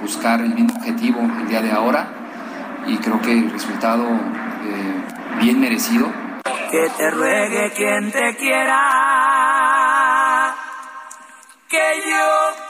[0.01, 2.09] buscar el mismo objetivo el día de ahora
[2.87, 6.07] y creo que el resultado eh, bien merecido.
[6.71, 9.44] que te ruegue quien te quiera.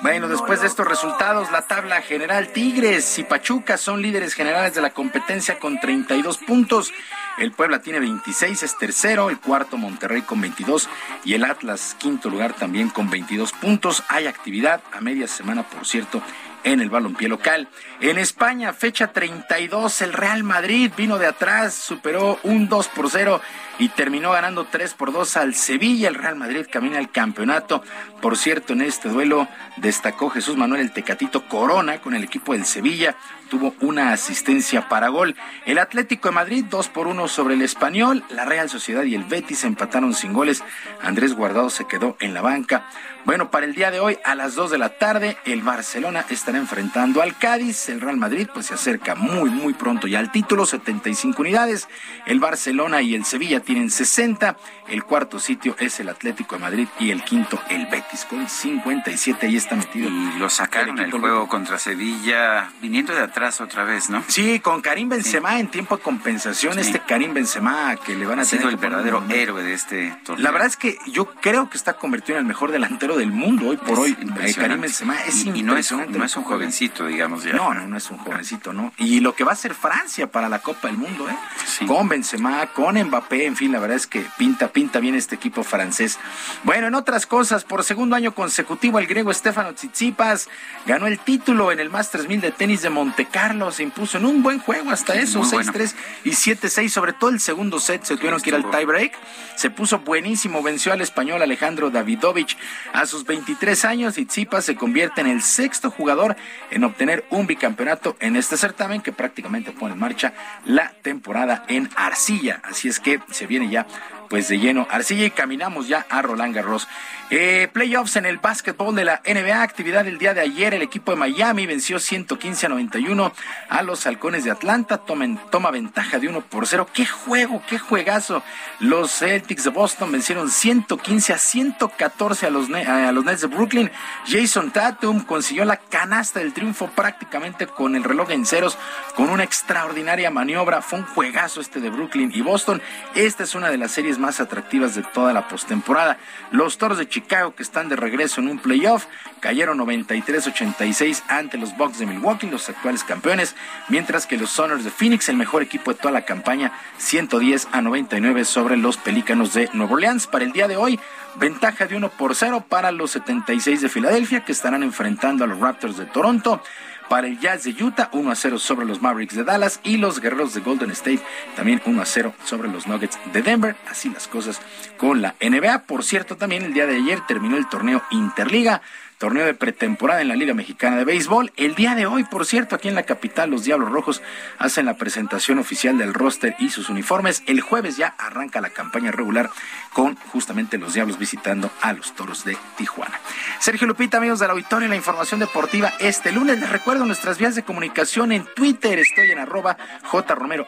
[0.05, 4.83] Bueno, después de estos resultados, la tabla general Tigres y Pachuca son líderes generales de
[4.83, 6.93] la competencia con 32 puntos.
[7.39, 10.91] El Puebla tiene 26, es tercero, el cuarto Monterrey con 22
[11.25, 14.05] y el Atlas quinto lugar también con 22 puntos.
[14.09, 16.21] Hay actividad a media semana, por cierto,
[16.65, 17.69] en el balompié local.
[18.01, 23.41] En España, fecha 32, el Real Madrid vino de atrás, superó un 2 por 0
[23.79, 26.09] y terminó ganando 3 por 2 al Sevilla.
[26.09, 27.83] El Real Madrid camina al campeonato.
[28.21, 32.65] Por cierto, en este duelo destacó Jesús Manuel el Tecatito Corona con el equipo del
[32.65, 33.17] Sevilla.
[33.49, 35.37] Tuvo una asistencia para gol.
[35.67, 38.25] El Atlético de Madrid 2 por 1 sobre el Español.
[38.31, 40.63] La Real Sociedad y el Betis empataron sin goles.
[41.03, 42.87] Andrés Guardado se quedó en la banca.
[43.25, 46.59] Bueno, para el día de hoy a las 2 de la tarde el Barcelona estará
[46.59, 47.89] enfrentando al Cádiz.
[47.89, 51.89] El Real Madrid pues se acerca muy muy pronto ya al título, 75 unidades.
[52.27, 54.57] El Barcelona y el Sevilla tienen 60.
[54.89, 59.47] El cuarto sitio es el Atlético de Madrid y el quinto el Betis con 57.
[59.47, 60.09] Ahí está metido.
[60.09, 64.23] Y lo sacaron el, juego contra Sevilla viniendo de atrás otra vez, ¿no?
[64.29, 66.79] Sí, con Karim Benzema en tiempo de compensación.
[66.79, 70.45] Este Karim Benzema que le van a ha sido el verdadero héroe de este torneo.
[70.45, 73.69] La verdad es que yo creo que está convertido en el mejor delantero del mundo
[73.69, 74.17] hoy por hoy.
[74.41, 77.55] Eh, Karim Benzema es y, no es, no es un jovencito, digamos ya.
[77.55, 78.93] No, no, no es un jovencito, ¿no?
[78.99, 81.87] Y lo que va a hacer Francia para la Copa del Mundo, ¿eh?
[81.87, 85.63] Con Benzema, con Mbappé, en fin, la verdad es que pinta, pinta bien este equipo
[85.63, 86.19] francés.
[86.65, 90.49] Bueno, en otras cosas, por segundo año consecutivo, el griego Stefano Tsitsipas
[90.87, 93.71] ganó el título en el Masters 1000 de tenis de Monte Carlo.
[93.71, 95.95] Se impuso en un buen juego hasta eso, 6-3
[96.25, 96.89] y 7-6.
[96.89, 99.13] Sobre todo el segundo set se tuvieron que ir al tiebreak.
[99.55, 102.59] Se puso buenísimo, venció al español Alejandro Davidovich
[102.93, 104.19] a sus 23 años.
[104.19, 106.35] y Tsitsipas se convierte en el sexto jugador
[106.73, 110.33] en obtener un bicampeonato en este certamen que prácticamente pone en marcha
[110.65, 112.61] la temporada en arcilla.
[112.65, 113.87] Así es que se viene ya
[114.35, 116.89] pues de lleno arcilla y caminamos ya a Roland Garros.
[117.31, 121.13] Eh, playoffs en el básquetbol de la NBA, actividad el día de ayer, el equipo
[121.13, 123.33] de Miami venció 115 a 91
[123.69, 126.89] a los halcones de Atlanta, Tomen, toma ventaja de 1 por 0.
[126.93, 128.43] ¡Qué juego, qué juegazo!
[128.81, 133.91] Los Celtics de Boston vencieron 115 a 114 a los, a los Nets de Brooklyn.
[134.27, 138.79] Jason Tatum consiguió la canasta del triunfo prácticamente con el reloj en ceros,
[139.15, 140.83] con una extraordinaria maniobra.
[140.83, 142.83] Fue un juegazo este de Brooklyn y Boston.
[143.15, 146.19] Esta es una de las series más atractivas de toda la postemporada.
[146.51, 149.07] Los Toros de Chicago, que están de regreso en un playoff,
[149.41, 153.55] cayeron 93-86 ante los Bucks de Milwaukee, los actuales campeones,
[153.89, 157.81] mientras que los Soners de Phoenix, el mejor equipo de toda la campaña, 110 a
[157.83, 160.27] 99 sobre los Pelícanos de Nueva Orleans.
[160.27, 160.99] Para el día de hoy,
[161.37, 165.59] ventaja de 1 por 0 para los 76 de Filadelfia, que estarán enfrentando a los
[165.59, 166.63] Raptors de Toronto
[167.09, 170.21] para el Jazz de Utah, 1 a 0 sobre los Mavericks de Dallas y los
[170.21, 171.21] Guerreros de Golden State
[171.57, 173.77] también 1 a 0 sobre los Nuggets de Denver.
[173.89, 174.61] Así las cosas
[174.97, 175.83] con la NBA.
[175.83, 178.81] Por cierto, también el día de ayer terminó el torneo Interliga
[179.19, 181.53] torneo de pretemporada en la Liga Mexicana de Béisbol.
[181.57, 184.23] El día de hoy, por cierto, aquí en la capital, los Diablos Rojos
[184.59, 187.43] hacen la presentación oficial del roster y sus uniformes.
[187.47, 189.51] El jueves ya arranca la campaña regular
[189.93, 193.21] con justamente los Diablos visitando a los Toros de Tijuana.
[193.61, 196.59] Sergio Lupita, amigos del auditorio, la información deportiva este lunes.
[196.59, 198.99] Les recuerdo nuestras vías de comunicación en Twitter.
[198.99, 200.67] Estoy en arroba jromerohb,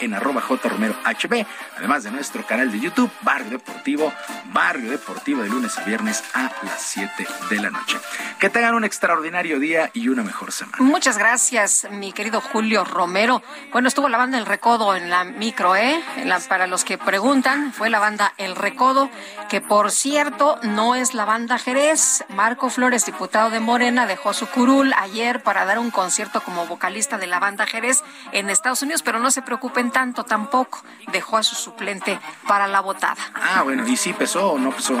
[0.00, 4.12] en arroba jromerohb, además de nuestro canal de YouTube, Barrio Deportivo,
[4.52, 7.98] Barrio Deportivo de lunes a viernes a las 7 de la noche.
[8.38, 10.78] Que tengan un extraordinario día y una mejor semana.
[10.80, 13.42] Muchas gracias, mi querido Julio Romero.
[13.72, 16.02] Bueno, estuvo la banda El Recodo en la micro, ¿eh?
[16.48, 19.10] para los que preguntan, fue la banda El Recodo,
[19.48, 22.24] que por cierto no es la banda Jerez.
[22.28, 27.18] Marco Flores, diputado de Morena, dejó su curul ayer para dar un concierto como vocalista
[27.18, 28.02] de la banda Jerez
[28.32, 30.82] en Estados Unidos, pero no se preocupen tanto tampoco.
[31.12, 33.16] Dejó a su suplente para la votada.
[33.34, 35.00] Ah, bueno, ¿y sí pesó o no pesó?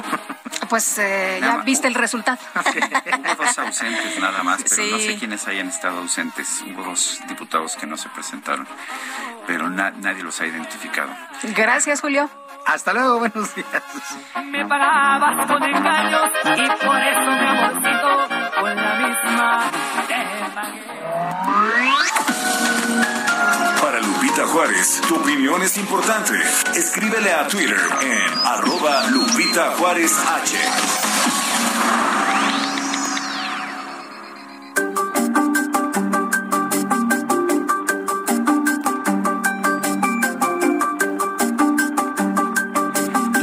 [0.68, 2.38] Pues eh, ya viste el resultado.
[2.54, 6.62] Hubo dos ausentes nada más, pero no sé quiénes hayan estado ausentes.
[6.66, 8.66] Hubo dos diputados que no se presentaron,
[9.46, 11.10] pero nadie los ha identificado.
[11.54, 12.30] Gracias, Julio.
[12.66, 13.82] Hasta luego, buenos días.
[14.44, 18.28] Me pagabas con engaños y por eso me amorcito
[18.60, 19.70] con la misma.
[23.80, 26.34] Para Lupita Juárez, tu opinión es importante.
[26.74, 30.56] Escríbele a Twitter en arroba Lupita Juárez H.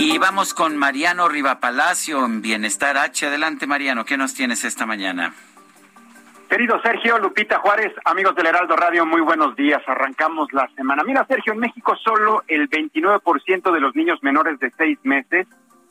[0.05, 3.25] Y vamos con Mariano Rivapalacio en Bienestar H.
[3.25, 5.33] Adelante, Mariano, ¿qué nos tienes esta mañana?
[6.49, 9.81] Querido Sergio, Lupita Juárez, amigos del Heraldo Radio, muy buenos días.
[9.87, 11.03] Arrancamos la semana.
[11.05, 15.47] Mira, Sergio, en México solo el 29% de los niños menores de seis meses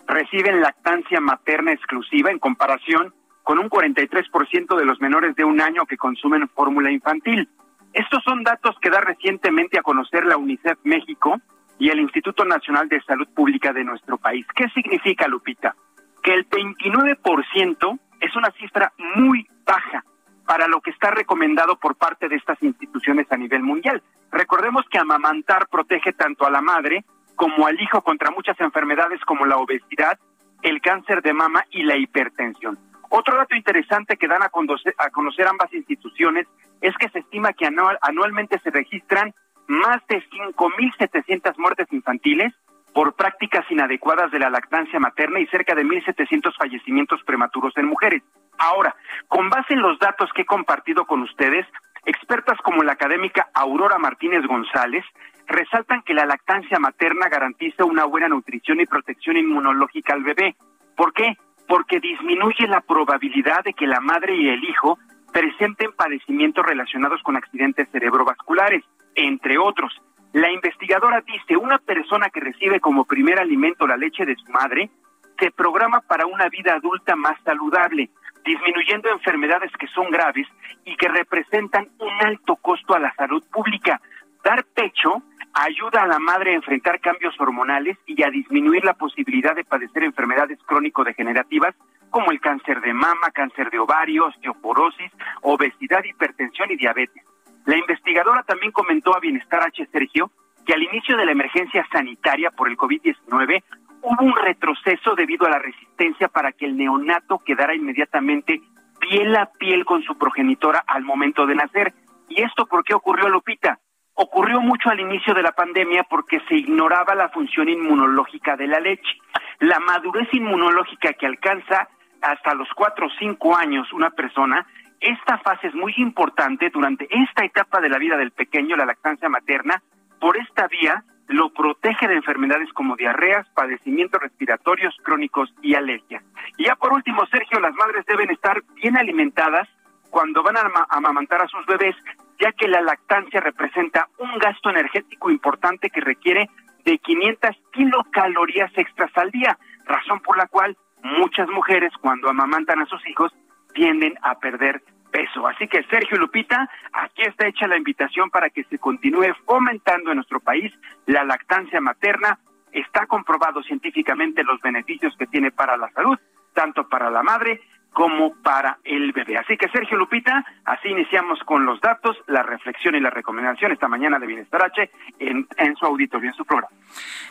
[0.07, 5.87] reciben lactancia materna exclusiva en comparación con un 43% de los menores de un año
[5.87, 7.49] que consumen fórmula infantil.
[7.95, 11.41] Estos son datos que da recientemente a conocer la UNICEF México
[11.83, 14.47] y el Instituto Nacional de Salud Pública de nuestro país.
[14.55, 15.75] ¿Qué significa, Lupita?
[16.23, 20.05] Que el 29% es una cifra muy baja
[20.47, 24.01] para lo que está recomendado por parte de estas instituciones a nivel mundial.
[24.31, 27.05] Recordemos que amamantar protege tanto a la madre
[27.35, 30.21] como al hijo contra muchas enfermedades como la obesidad,
[30.63, 32.79] el cáncer de mama y la hipertensión.
[33.09, 36.47] Otro dato interesante que dan a conocer, a conocer ambas instituciones
[36.81, 39.35] es que se estima que anual, anualmente se registran
[39.69, 42.53] más de 5.700 muertes infantiles
[42.93, 48.23] por prácticas inadecuadas de la lactancia materna y cerca de 1.700 fallecimientos prematuros en mujeres.
[48.59, 48.95] Ahora,
[49.29, 51.67] con base en los datos que he compartido con ustedes,
[52.05, 55.05] expertas como la académica Aurora Martínez González
[55.47, 60.57] resaltan que la lactancia materna garantiza una buena nutrición y protección inmunológica al bebé.
[60.97, 61.37] ¿Por qué?
[61.67, 64.99] Porque disminuye la probabilidad de que la madre y el hijo
[65.33, 68.85] presenten padecimientos relacionados con accidentes cerebrovasculares,
[69.15, 69.93] entre otros.
[70.33, 74.91] La investigadora dice, una persona que recibe como primer alimento la leche de su madre
[75.39, 78.11] se programa para una vida adulta más saludable,
[78.45, 80.47] disminuyendo enfermedades que son graves
[80.85, 84.01] y que representan un alto costo a la salud pública.
[84.45, 85.23] Dar pecho
[85.55, 90.05] ayuda a la madre a enfrentar cambios hormonales y a disminuir la posibilidad de padecer
[90.05, 91.75] enfermedades crónico-degenerativas
[92.13, 95.11] como el cáncer de mama, cáncer de ovario, osteoporosis,
[95.41, 97.25] obesidad, hipertensión y diabetes.
[97.65, 99.89] La investigadora también comentó a Bienestar H.
[99.91, 100.31] Sergio
[100.65, 103.65] que al inicio de la emergencia sanitaria por el COVID-19
[104.03, 108.61] hubo un retroceso debido a la resistencia para que el neonato quedara inmediatamente
[109.01, 111.95] piel a piel con su progenitora al momento de nacer.
[112.29, 113.79] ¿Y esto por qué ocurrió, Lupita?
[114.15, 118.79] Ocurrió mucho al inicio de la pandemia porque se ignoraba la función inmunológica de la
[118.79, 119.19] leche.
[119.61, 121.89] La madurez inmunológica que alcanza
[122.23, 124.67] hasta los cuatro o cinco años una persona,
[125.01, 129.29] esta fase es muy importante durante esta etapa de la vida del pequeño, la lactancia
[129.29, 129.83] materna.
[130.21, 136.23] Por esta vía lo protege de enfermedades como diarreas, padecimientos respiratorios crónicos y alergias.
[136.57, 139.69] Y ya por último, Sergio, las madres deben estar bien alimentadas
[140.11, 141.97] cuando van a amamantar a sus bebés,
[142.39, 146.51] ya que la lactancia representa un gasto energético importante que requiere
[146.85, 152.87] de 500 kilocalorías extras al día, razón por la cual muchas mujeres cuando amamantan a
[152.87, 153.33] sus hijos
[153.75, 155.47] tienden a perder peso.
[155.47, 160.17] Así que Sergio Lupita, aquí está hecha la invitación para que se continúe fomentando en
[160.17, 160.73] nuestro país
[161.07, 162.39] la lactancia materna.
[162.73, 166.19] Está comprobado científicamente los beneficios que tiene para la salud,
[166.55, 167.61] tanto para la madre
[167.93, 169.37] como para el bebé.
[169.37, 173.87] Así que Sergio Lupita, así iniciamos con los datos, la reflexión y la recomendación esta
[173.87, 176.75] mañana de Bienestar H en, en su auditorio, en su programa.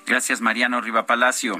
[0.05, 1.55] Gracias, Mariano Riva Palacio.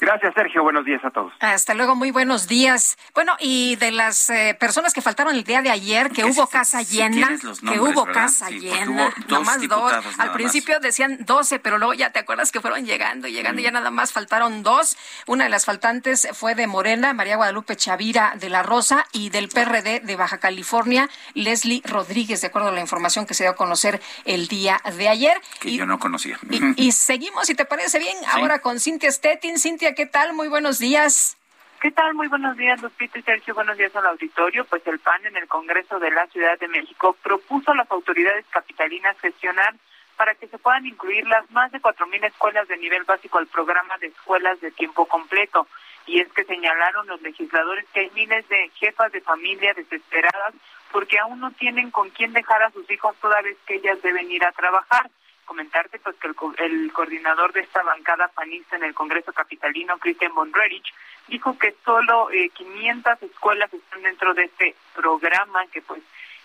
[0.00, 0.62] Gracias, Sergio.
[0.62, 1.32] Buenos días a todos.
[1.40, 2.96] Hasta luego, muy buenos días.
[3.14, 6.82] Bueno, y de las eh, personas que faltaron el día de ayer, que hubo casa
[6.82, 9.92] llena, que hubo casa llena, nomás dos.
[10.18, 13.64] Al principio decían 12, pero luego ya te acuerdas que fueron llegando y llegando, y
[13.64, 14.96] ya nada más faltaron dos.
[15.26, 19.48] Una de las faltantes fue de Morena, María Guadalupe Chavira de la Rosa, y del
[19.48, 23.56] PRD de Baja California, Leslie Rodríguez, de acuerdo a la información que se dio a
[23.56, 25.40] conocer el día de ayer.
[25.60, 26.38] Que yo no conocía.
[26.76, 29.58] Y, seguimos, si te parece bien, ahora con Cintia Stettin.
[29.58, 30.32] Cintia, ¿qué tal?
[30.32, 31.36] Muy buenos días.
[31.82, 32.14] ¿Qué tal?
[32.14, 33.54] Muy buenos días, Lupita y Sergio.
[33.54, 34.64] Buenos días al auditorio.
[34.64, 38.46] Pues el PAN en el Congreso de la Ciudad de México propuso a las autoridades
[38.48, 39.74] capitalinas gestionar
[40.16, 43.98] para que se puedan incluir las más de 4.000 escuelas de nivel básico al programa
[43.98, 45.66] de escuelas de tiempo completo.
[46.06, 50.54] Y es que señalaron los legisladores que hay miles de jefas de familia desesperadas
[50.92, 54.30] porque aún no tienen con quién dejar a sus hijos toda vez que ellas deben
[54.30, 55.10] ir a trabajar
[55.44, 56.28] comentarte pues que
[56.64, 60.92] el, coordinador de esta bancada panista en el Congreso Capitalino, Christian Bonrerich,
[61.28, 66.02] dijo que solo 500 eh, escuelas están dentro de este programa que pues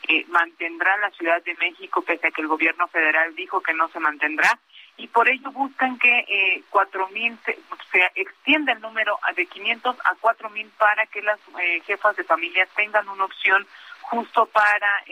[0.07, 3.89] eh, mantendrá la Ciudad de México, pese a que el gobierno federal dijo que no
[3.89, 4.57] se mantendrá,
[4.97, 7.59] y por ello buscan que eh, 4.000, se,
[7.91, 12.67] se extienda el número de 500 a 4.000 para que las eh, jefas de familia
[12.76, 13.67] tengan una opción
[14.01, 15.03] justo para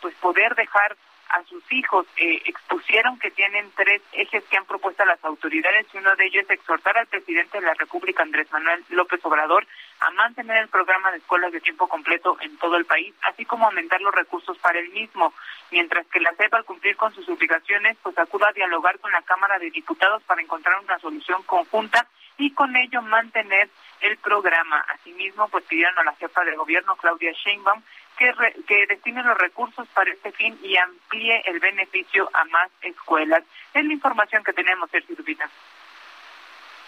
[0.00, 0.96] pues poder dejar
[1.30, 2.06] a sus hijos.
[2.16, 6.44] Eh, expusieron que tienen tres ejes que han propuesto las autoridades y uno de ellos
[6.44, 9.66] es exhortar al presidente de la República, Andrés Manuel López Obrador,
[10.00, 13.66] a mantener el programa de escuelas de tiempo completo en todo el país, así como
[13.66, 15.32] aumentar los recursos para el mismo,
[15.70, 19.22] mientras que la CEP al cumplir con sus obligaciones, pues acuda a dialogar con la
[19.22, 22.06] Cámara de Diputados para encontrar una solución conjunta
[22.38, 23.68] y con ello mantener
[24.00, 24.84] el programa.
[24.88, 27.82] Asimismo, pues pidieron a la jefa de gobierno, Claudia Sheinbaum,
[28.20, 33.42] que, que destine los recursos para este fin y amplíe el beneficio a más escuelas.
[33.72, 35.48] Es la información que tenemos, Sergio Lupita.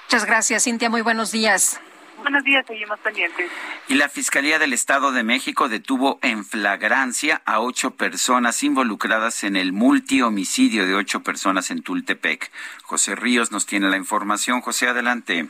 [0.07, 0.91] Muchas gracias, Cintia.
[0.91, 1.81] Muy buenos días.
[2.19, 3.51] Buenos días, seguimos pendientes.
[3.89, 9.57] Y la Fiscalía del Estado de México detuvo en flagrancia a ocho personas involucradas en
[9.57, 12.53] el multihomicidio de ocho personas en Tultepec.
[12.83, 14.61] José Ríos nos tiene la información.
[14.61, 15.49] José, adelante.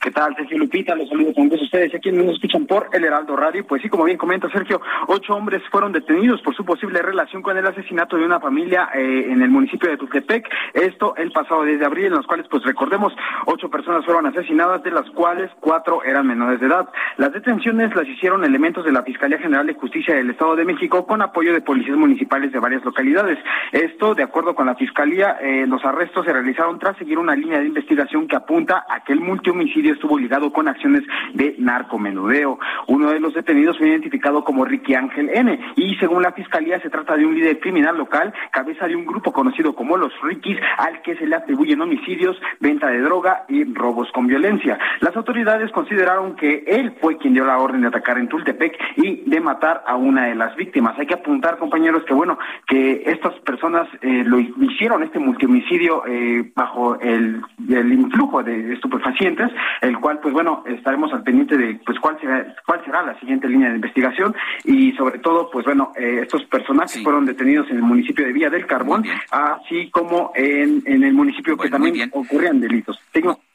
[0.00, 0.94] ¿Qué tal, Sergio Lupita?
[0.94, 3.66] Los saludo con gusto ustedes aquí nos escuchan por El Heraldo Radio.
[3.66, 7.58] Pues sí, como bien comenta Sergio, ocho hombres fueron detenidos por su posible relación con
[7.58, 10.48] el asesinato de una familia eh, en el municipio de Tuxtepec.
[10.72, 13.12] Esto el pasado 10 de abril, en los cuales, pues recordemos,
[13.46, 16.88] ocho personas fueron asesinadas, de las cuales cuatro eran menores de edad.
[17.16, 21.08] Las detenciones las hicieron elementos de la Fiscalía General de Justicia del Estado de México
[21.08, 23.38] con apoyo de policías municipales de varias localidades.
[23.72, 27.58] Esto, de acuerdo con la Fiscalía, eh, los arrestos se realizaron tras seguir una línea
[27.58, 31.02] de investigación que apunta a que el multihomicidio estuvo ligado con acciones
[31.34, 32.58] de narcomenudeo.
[32.86, 35.58] Uno de los detenidos fue identificado como Ricky Ángel N.
[35.76, 39.32] Y según la fiscalía, se trata de un líder criminal local, cabeza de un grupo
[39.32, 44.10] conocido como los Rikis, al que se le atribuyen homicidios, venta de droga y robos
[44.12, 44.78] con violencia.
[45.00, 49.28] Las autoridades consideraron que él fue quien dio la orden de atacar en Tultepec y
[49.28, 50.98] de matar a una de las víctimas.
[50.98, 56.50] Hay que apuntar, compañeros, que bueno, que estas personas eh, lo hicieron, este multihomicidio, eh,
[56.54, 61.98] bajo el, el influjo de estupefacientes el cual, pues bueno, estaremos al pendiente de pues
[62.00, 64.34] cuál será, cuál será la siguiente línea de investigación
[64.64, 68.50] y sobre todo, pues bueno, eh, estos personajes fueron detenidos en el municipio de Villa
[68.50, 72.98] del Carbón, así como en, en el municipio que también ocurrían delitos.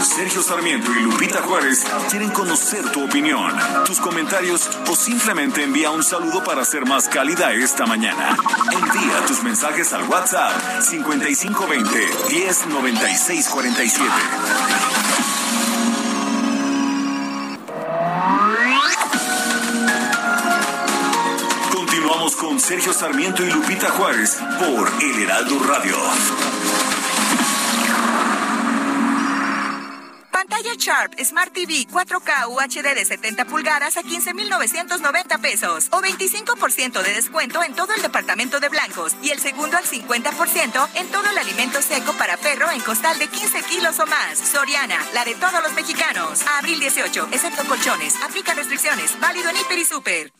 [0.04, 3.50] Sergio Sarmiento y Lupita Juárez quieren conocer tu opinión,
[3.86, 8.36] tus comentarios o simplemente envía un saludo para ser más cálida esta mañana.
[8.70, 10.52] Envía tus mensajes al WhatsApp
[10.82, 14.10] 5520 109647.
[21.72, 25.96] Continuamos con Sergio Sarmiento y Lupita Juárez por El Heraldo Radio.
[30.44, 37.14] Pantalla Sharp Smart TV 4K UHD de 70 pulgadas a 15,990 pesos o 25% de
[37.14, 41.38] descuento en todo el departamento de blancos y el segundo al 50% en todo el
[41.38, 44.38] alimento seco para perro en costal de 15 kilos o más.
[44.38, 46.42] Soriana, la de todos los mexicanos.
[46.58, 48.14] abril 18, excepto colchones.
[48.22, 49.18] Aplica restricciones.
[49.20, 50.32] Válido en Hiper y Super.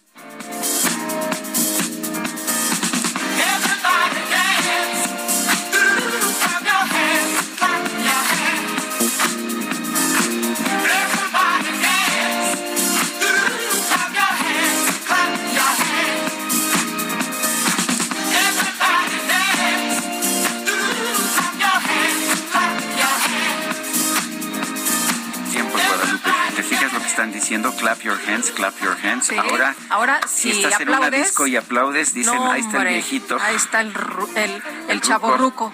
[27.14, 29.30] Están diciendo clap your hands, clap your hands.
[29.30, 33.38] ahora, ahora si, estás en una disco y aplaudes, dicen, ahí está el viejito.
[33.40, 33.94] Ahí está el,
[34.34, 35.72] el, el, chaborruco.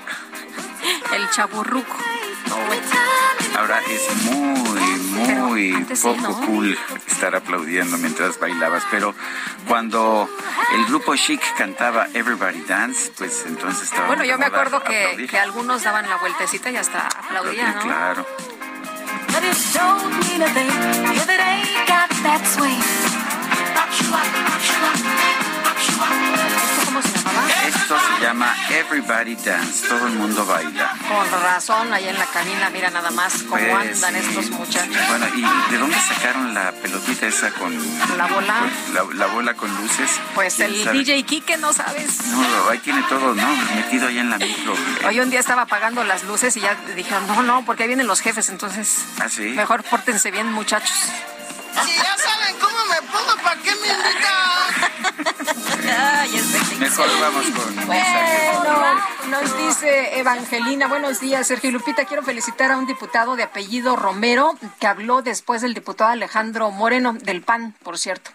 [1.15, 1.97] El chaburruco.
[3.57, 4.81] Ahora es muy,
[5.15, 9.15] muy poco cool estar aplaudiendo mientras bailabas, pero
[9.67, 10.29] cuando
[10.75, 14.09] el grupo Chic cantaba Everybody Dance, pues entonces estaba.
[14.09, 17.81] Bueno, yo me acuerdo que, que, algunos daban la vueltecita y hasta aplaudían, ¿no?
[17.81, 18.27] Claro.
[19.33, 20.71] But it don't mean a thing
[21.21, 22.81] if it ain't got that swing.
[26.85, 27.50] ¿Cómo se llamaba?
[27.91, 30.93] Esto se llama Everybody Dance, todo el mundo baila.
[31.09, 34.29] Con razón, ahí en la cabina, mira nada más cómo Pues, andan sí.
[34.29, 34.97] estos muchachos.
[35.09, 37.77] Bueno, ¿y de dónde sacaron la pelotita esa con...
[38.17, 38.55] La bola.
[38.95, 40.09] la, la bola con luces?
[40.37, 40.99] Pues ¿Quién el sabe?
[40.99, 42.27] DJ Kike, ¿no sabes?
[42.27, 43.49] No, ahí tiene todo, ¿no?
[43.75, 44.73] Metido ahí en la micro.
[45.09, 48.07] Hoy un día estaba apagando las luces y ya dijeron, no, no, porque ahí vienen
[48.07, 49.49] los jefes, entonces ¿Ah, sí?
[49.49, 50.97] mejor pórtense bien, muchachos.
[51.85, 54.91] Si ya saben cómo me pongo, ¿para qué me invitan?
[55.99, 62.07] Ay, es Mejor vamos con Bueno, nos dice Evangelina, buenos días, Sergio y Lupita.
[62.07, 67.13] Quiero felicitar a un diputado de apellido Romero que habló después del diputado Alejandro Moreno,
[67.13, 68.31] del PAN, por cierto,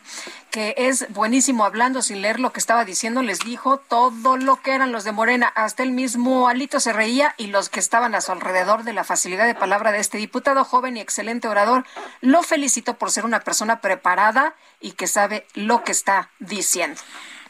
[0.52, 3.24] que es buenísimo hablando sin leer lo que estaba diciendo.
[3.24, 5.52] Les dijo todo lo que eran los de Morena.
[5.56, 9.04] Hasta el mismo Alito se reía y los que estaban a su alrededor de la
[9.04, 11.84] facilidad de palabra de este diputado joven y excelente orador.
[12.22, 17.02] Lo felicito por ser una persona preparada y que sabe lo que está diciendo.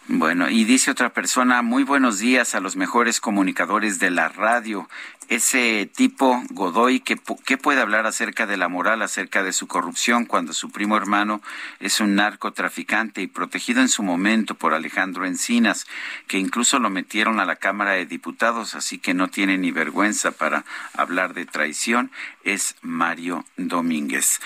[0.08, 4.88] Bueno, y dice otra persona, muy buenos días a los mejores comunicadores de la radio.
[5.30, 10.26] Ese tipo, Godoy, ¿qué, ¿qué puede hablar acerca de la moral, acerca de su corrupción,
[10.26, 11.42] cuando su primo hermano
[11.80, 15.88] es un narcotraficante y protegido en su momento por Alejandro Encinas,
[16.28, 20.30] que incluso lo metieron a la Cámara de Diputados, así que no tiene ni vergüenza
[20.30, 22.12] para hablar de traición?
[22.44, 24.40] Es Mario Domínguez.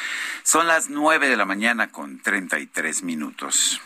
[0.44, 3.82] Son las nueve de la mañana con treinta y tres minutos.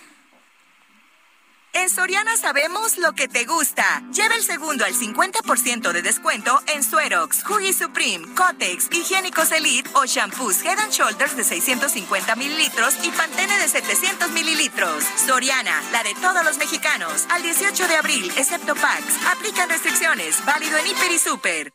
[1.76, 4.04] En Soriana sabemos lo que te gusta.
[4.14, 10.06] Lleva el segundo al 50% de descuento en Suerox, Huggy Supreme, Cotex, Higiénicos Elite o
[10.06, 15.04] shampoos Head and Shoulders de 650 mililitros y Pantene de 700 mililitros.
[15.26, 17.26] Soriana, la de todos los mexicanos.
[17.32, 19.04] Al 18 de abril, excepto PAX.
[19.36, 20.46] Aplican restricciones.
[20.46, 21.74] Válido en Hiper y Super.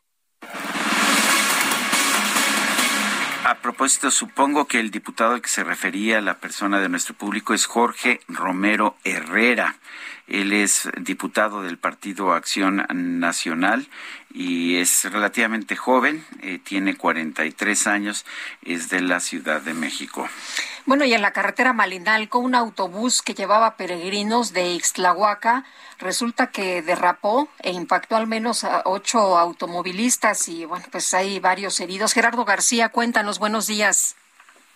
[3.48, 7.54] A propósito, supongo que el diputado al que se refería la persona de nuestro público
[7.54, 9.76] es Jorge Romero Herrera.
[10.28, 13.88] Él es diputado del Partido Acción Nacional
[14.32, 18.26] y es relativamente joven, eh, tiene 43 años,
[18.62, 20.28] es de la Ciudad de México.
[20.84, 25.64] Bueno, y en la carretera Malinalco, un autobús que llevaba peregrinos de Ixtlahuaca
[25.98, 31.80] resulta que derrapó e impactó al menos a ocho automovilistas y bueno, pues hay varios
[31.80, 32.12] heridos.
[32.12, 34.16] Gerardo García, cuéntanos, buenos días.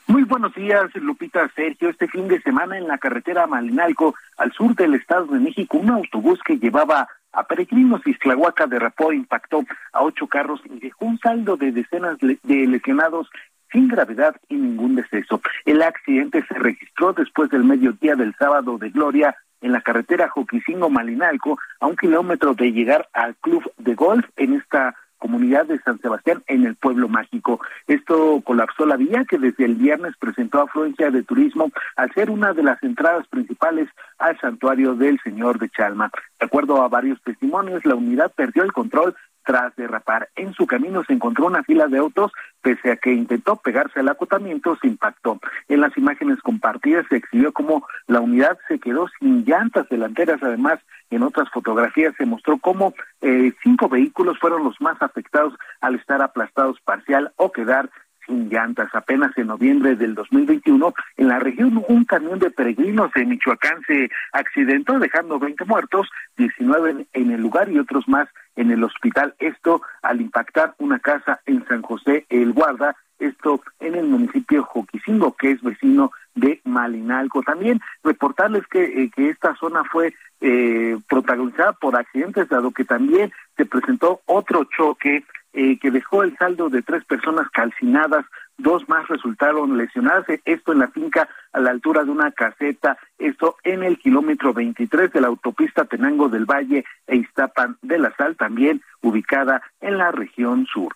[0.06, 1.88] Muy buenos días, Lupita Sergio.
[1.88, 5.90] Este fin de semana en la carretera Malinalco, al sur del Estado de México, un
[5.90, 11.56] autobús que llevaba a peregrinos Ixtlahuaca derrapó impactó a ocho carros y dejó un saldo
[11.56, 13.30] de decenas de lesionados
[13.70, 15.40] sin gravedad y ningún deceso.
[15.64, 21.58] El accidente se registró después del mediodía del sábado de Gloria en la carretera Joquisingo-Malinalco,
[21.80, 26.42] a un kilómetro de llegar al club de golf en esta comunidad de San Sebastián
[26.48, 27.60] en el pueblo mágico.
[27.86, 32.52] Esto colapsó la vía que desde el viernes presentó afluencia de turismo al ser una
[32.52, 33.88] de las entradas principales
[34.18, 36.10] al santuario del Señor de Chalma.
[36.40, 40.28] De acuerdo a varios testimonios, la unidad perdió el control tras derrapar.
[40.36, 44.08] En su camino se encontró una fila de autos, pese a que intentó pegarse al
[44.08, 45.40] acotamiento, se impactó.
[45.68, 50.42] En las imágenes compartidas se exhibió cómo la unidad se quedó sin llantas delanteras.
[50.42, 50.78] Además,
[51.10, 56.22] en otras fotografías se mostró cómo eh, cinco vehículos fueron los más afectados al estar
[56.22, 57.90] aplastados parcial o quedar
[58.26, 58.88] sin llantas.
[58.94, 64.10] Apenas en noviembre del 2021, en la región un camión de peregrinos de Michoacán se
[64.32, 69.34] accidentó dejando 20 muertos, 19 en el lugar y otros más en el hospital.
[69.38, 75.34] Esto al impactar una casa en San José El Guarda, esto en el municipio Joquisingo,
[75.36, 77.42] que es vecino de Malinalco.
[77.42, 83.32] También reportarles que, eh, que esta zona fue eh, protagonizada por accidentes, dado que también
[83.56, 88.24] se presentó otro choque eh, que dejó el saldo de tres personas calcinadas,
[88.58, 93.56] dos más resultaron lesionadas, esto en la finca a la altura de una caseta, esto
[93.64, 98.36] en el kilómetro 23 de la autopista Tenango del Valle e Iztapan de la Sal,
[98.36, 100.94] también ubicada en la región sur.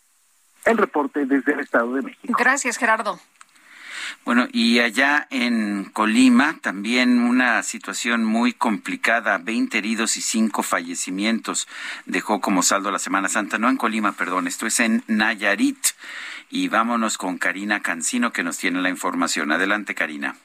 [0.64, 2.34] El reporte desde el Estado de México.
[2.38, 3.18] Gracias, Gerardo.
[4.24, 11.68] Bueno, y allá en Colima también una situación muy complicada, 20 heridos y 5 fallecimientos
[12.06, 15.78] dejó como saldo la Semana Santa, no en Colima, perdón, esto es en Nayarit.
[16.50, 19.52] Y vámonos con Karina Cancino que nos tiene la información.
[19.52, 20.36] Adelante, Karina.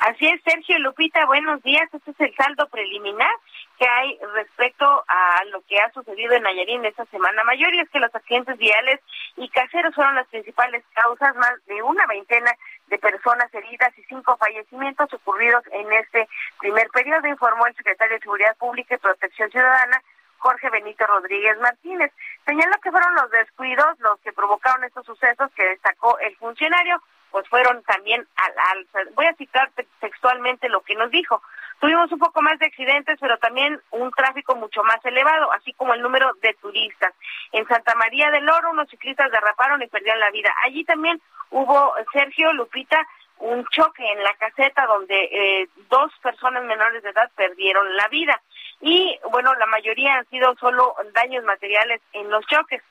[0.00, 1.88] Así es, Sergio Lupita, buenos días.
[1.92, 3.30] Este es el saldo preliminar
[3.78, 7.88] que hay respecto a lo que ha sucedido en Nayarit esta semana mayor y es
[7.90, 9.00] que los accidentes viales
[9.36, 12.50] y caseros fueron las principales causas, más de una veintena
[12.88, 18.22] de personas heridas y cinco fallecimientos ocurridos en este primer periodo, informó el secretario de
[18.22, 20.02] Seguridad Pública y Protección Ciudadana,
[20.40, 22.12] Jorge Benito Rodríguez Martínez.
[22.44, 27.00] Señaló que fueron los descuidos los que provocaron estos sucesos que destacó el funcionario,
[27.30, 31.40] pues fueron también al, al voy a citar textualmente lo que nos dijo,
[31.80, 35.94] Tuvimos un poco más de accidentes, pero también un tráfico mucho más elevado, así como
[35.94, 37.14] el número de turistas.
[37.52, 40.50] En Santa María del Oro, unos ciclistas derraparon y perdieron la vida.
[40.64, 43.00] Allí también hubo, Sergio Lupita,
[43.40, 48.40] un choque en la caseta donde eh, dos personas menores de edad perdieron la vida.
[48.80, 52.82] Y bueno, la mayoría han sido solo daños materiales en los choques.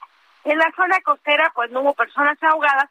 [0.43, 2.89] En la zona costera, pues no hubo personas ahogadas,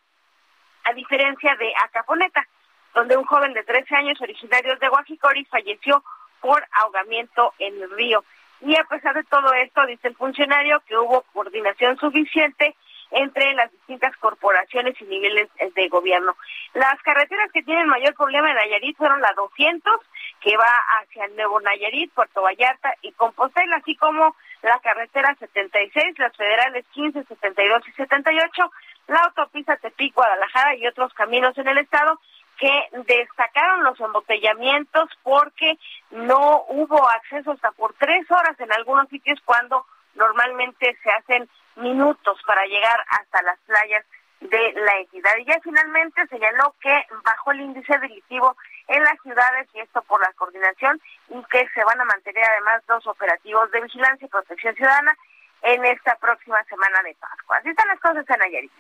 [0.85, 2.47] a diferencia de Acaponeta
[2.95, 6.03] donde un joven de 13 años originario de Guajicori falleció
[6.41, 8.25] por ahogamiento en el río.
[8.61, 12.75] Y a pesar de todo esto, dice el funcionario que hubo coordinación suficiente
[13.11, 16.37] entre las distintas corporaciones y niveles de gobierno.
[16.75, 20.01] Las carreteras que tienen mayor problema en Nayarit fueron la 200,
[20.41, 26.19] que va hacia el Nuevo Nayarit, Puerto Vallarta y Compostela, así como la carretera 76,
[26.19, 28.71] las federales 15, 72 y 78,
[29.09, 32.21] la autopista Tepic, Guadalajara y otros caminos en el estado
[32.59, 35.79] que destacaron los embotellamientos porque
[36.11, 39.87] no hubo acceso hasta por tres horas en algunos sitios cuando
[40.17, 41.49] normalmente se hacen
[41.79, 44.05] minutos para llegar hasta las playas
[44.41, 45.37] de la entidad.
[45.39, 46.95] Y ya finalmente señaló que
[47.25, 48.57] bajó el índice delictivo
[48.87, 52.83] en las ciudades y esto por la coordinación y que se van a mantener además
[52.87, 55.17] dos operativos de vigilancia y protección ciudadana
[55.63, 57.57] en esta próxima semana de Pascua.
[57.59, 58.73] Así están las cosas en Nayarit.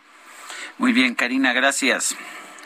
[0.79, 2.17] Muy bien, Karina, gracias.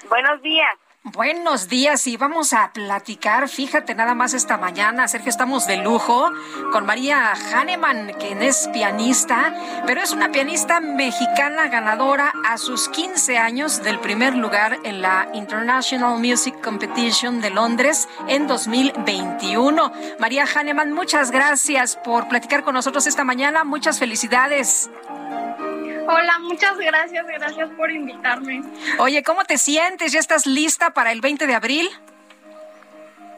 [0.09, 0.82] Buenos días.
[1.05, 6.31] Buenos días y vamos a platicar, fíjate nada más esta mañana, Sergio, estamos de lujo
[6.71, 9.53] con María Hahnemann, quien es pianista,
[9.85, 15.29] pero es una pianista mexicana ganadora a sus 15 años del primer lugar en la
[15.35, 19.93] International Music Competition de Londres en 2021.
[20.21, 24.89] María Hahnemann, muchas gracias por platicar con nosotros esta mañana, muchas felicidades.
[26.07, 28.63] Hola, muchas gracias, gracias por invitarme.
[28.99, 30.13] Oye, ¿cómo te sientes?
[30.13, 31.89] ¿Ya estás lista para el 20 de abril?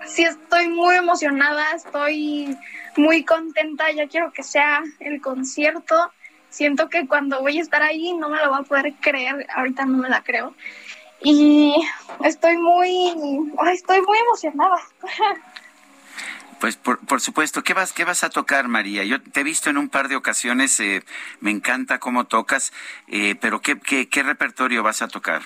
[0.06, 2.56] Sí, estoy muy emocionada, estoy
[2.96, 6.12] muy contenta, ya quiero que sea el concierto.
[6.50, 9.86] Siento que cuando voy a estar ahí no me lo voy a poder creer, ahorita
[9.86, 10.54] no me la creo.
[11.22, 11.74] Y
[12.22, 13.14] estoy muy,
[13.72, 14.76] estoy muy emocionada.
[16.64, 19.04] Pues por, por, supuesto, ¿qué vas, ¿qué vas a tocar, María?
[19.04, 21.04] Yo te he visto en un par de ocasiones, eh,
[21.40, 22.72] me encanta cómo tocas,
[23.06, 25.42] eh, pero ¿qué, ¿qué, qué, repertorio vas a tocar?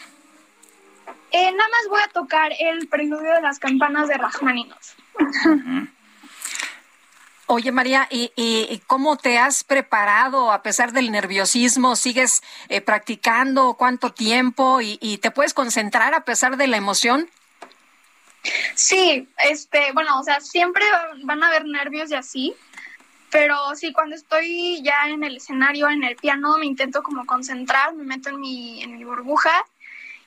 [1.32, 4.94] Eh, nada más voy a tocar el preludio de las campanas de Rachmaninoff.
[5.18, 5.24] Uh
[5.56, 5.88] -huh.
[7.46, 11.96] Oye, María, ¿y, ¿y, cómo te has preparado a pesar del nerviosismo?
[11.96, 13.74] ¿Sigues eh, practicando?
[13.74, 14.80] ¿Cuánto tiempo?
[14.80, 17.28] ¿Y, ¿Y te puedes concentrar a pesar de la emoción?
[18.74, 20.84] Sí, este, bueno, o sea, siempre
[21.24, 22.54] van a haber nervios y así,
[23.30, 27.94] pero sí, cuando estoy ya en el escenario, en el piano, me intento como concentrar,
[27.94, 29.64] me meto en mi, en mi burbuja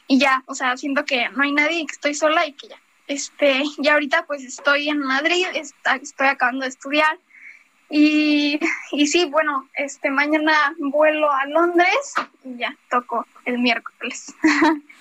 [0.07, 2.77] y ya, o sea, siento que no hay nadie, que estoy sola y que ya.
[3.07, 7.17] Este, y ahorita pues estoy en Madrid, está, estoy acabando de estudiar
[7.89, 8.59] y,
[8.91, 12.13] y sí, bueno, este, mañana vuelo a Londres
[12.43, 14.33] y ya, toco el miércoles.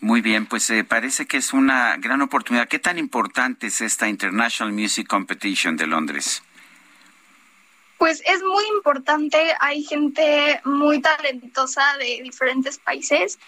[0.00, 2.68] Muy bien, pues eh, parece que es una gran oportunidad.
[2.68, 6.42] ¿Qué tan importante es esta International Music Competition de Londres?
[7.98, 13.38] Pues es muy importante, hay gente muy talentosa de diferentes países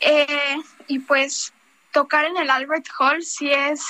[0.00, 0.56] eh,
[0.88, 1.52] y pues
[1.92, 3.84] tocar en el Albert Hall sí es,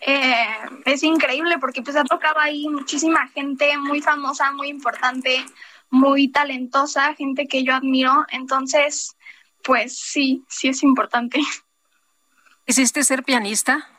[0.00, 0.46] eh,
[0.84, 5.44] es increíble porque pues ha tocado ahí muchísima gente muy famosa, muy importante,
[5.90, 9.15] muy talentosa, gente que yo admiro, entonces
[9.66, 11.40] pues sí, sí es importante.
[12.66, 13.90] ¿Quisiste ser pianista?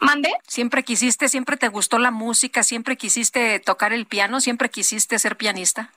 [0.00, 0.32] ¿Mande?
[0.46, 5.36] ¿Siempre quisiste, siempre te gustó la música, siempre quisiste tocar el piano, siempre quisiste ser
[5.36, 5.92] pianista?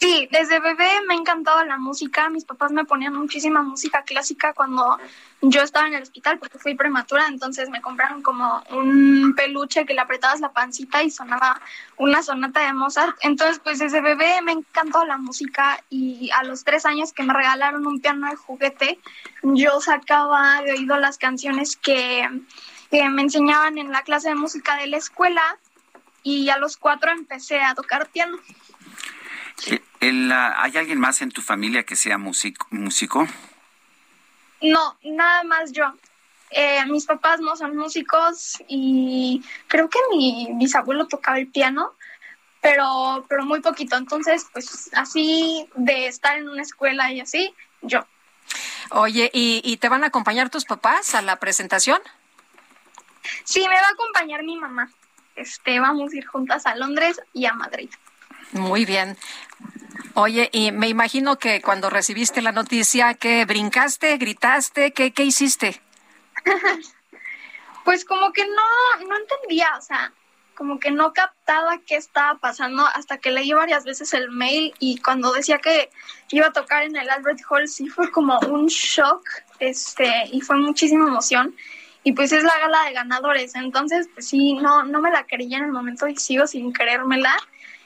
[0.00, 2.30] Sí, desde bebé me ha encantado la música.
[2.30, 4.98] Mis papás me ponían muchísima música clásica cuando
[5.42, 9.92] yo estaba en el hospital porque fui prematura, entonces me compraron como un peluche que
[9.92, 11.60] le apretabas la pancita y sonaba
[11.98, 13.14] una sonata de Mozart.
[13.20, 17.34] Entonces, pues desde bebé me encantó la música y a los tres años que me
[17.34, 18.98] regalaron un piano de juguete,
[19.42, 22.26] yo sacaba de oído las canciones que,
[22.90, 25.42] que me enseñaban en la clase de música de la escuela
[26.22, 28.38] y a los cuatro empecé a tocar piano.
[30.00, 32.66] El, ¿Hay alguien más en tu familia que sea músico?
[32.70, 33.26] músico?
[34.62, 35.92] No, nada más yo.
[36.50, 41.94] Eh, mis papás no son músicos y creo que mi bisabuelo tocaba el piano,
[42.60, 43.96] pero, pero muy poquito.
[43.96, 48.04] Entonces, pues así de estar en una escuela y así, yo.
[48.90, 52.00] Oye, ¿y, y te van a acompañar tus papás a la presentación?
[53.44, 54.90] Sí, me va a acompañar mi mamá.
[55.36, 57.90] Este, vamos a ir juntas a Londres y a Madrid.
[58.52, 59.16] Muy bien.
[60.14, 65.80] Oye, y me imagino que cuando recibiste la noticia, que brincaste, gritaste, ¿qué, qué hiciste?
[67.84, 70.12] pues como que no, no entendía, o sea,
[70.60, 75.00] como que no captaba qué estaba pasando hasta que leí varias veces el mail y
[75.00, 75.90] cuando decía que
[76.32, 79.26] iba a tocar en el Albert Hall sí fue como un shock,
[79.58, 81.56] este, y fue muchísima emoción.
[82.02, 85.58] Y pues es la gala de ganadores, entonces pues sí, no, no me la creía
[85.58, 87.34] en el momento y sigo sin creérmela.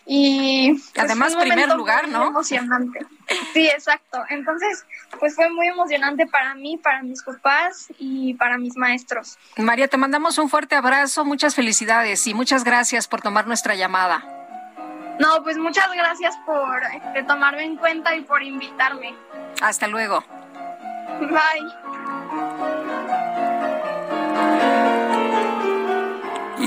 [0.07, 2.27] Y pues, además primer lugar, ¿no?
[2.27, 3.07] Emocionante.
[3.55, 4.23] Sí, exacto.
[4.29, 4.85] Entonces,
[5.19, 9.39] pues fue muy emocionante para mí, para mis papás y para mis maestros.
[9.57, 14.25] María, te mandamos un fuerte abrazo, muchas felicidades y muchas gracias por tomar nuestra llamada.
[15.19, 19.15] No, pues muchas gracias por este, tomarme en cuenta y por invitarme.
[19.63, 20.25] Hasta luego.
[21.21, 22.84] Bye.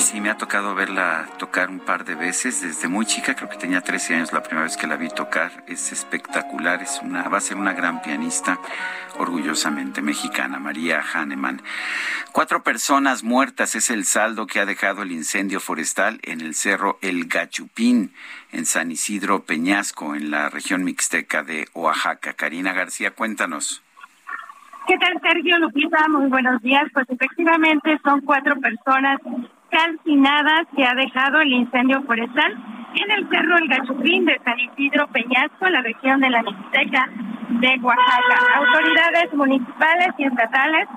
[0.07, 3.57] Sí, me ha tocado verla tocar un par de veces desde muy chica, creo que
[3.57, 5.65] tenía 13 años la primera vez que la vi tocar.
[5.67, 8.57] Es espectacular, es una, va a ser una gran pianista,
[9.19, 11.61] orgullosamente mexicana, María Hahnemann.
[12.31, 16.99] Cuatro personas muertas es el saldo que ha dejado el incendio forestal en el cerro
[17.01, 18.13] El Gachupín,
[18.53, 22.31] en San Isidro Peñasco, en la región mixteca de Oaxaca.
[22.31, 23.83] Karina García, cuéntanos.
[24.87, 26.07] ¿Qué tal, Sergio Lupita?
[26.07, 26.85] Muy buenos días.
[26.93, 29.19] Pues efectivamente son cuatro personas
[29.69, 32.51] calcinadas que ha dejado el incendio forestal
[32.95, 37.09] en el Cerro El Gachupín de San Isidro Peñasco, la región de la Mixteca
[37.49, 38.37] de Oaxaca.
[38.55, 40.87] Autoridades municipales y estatales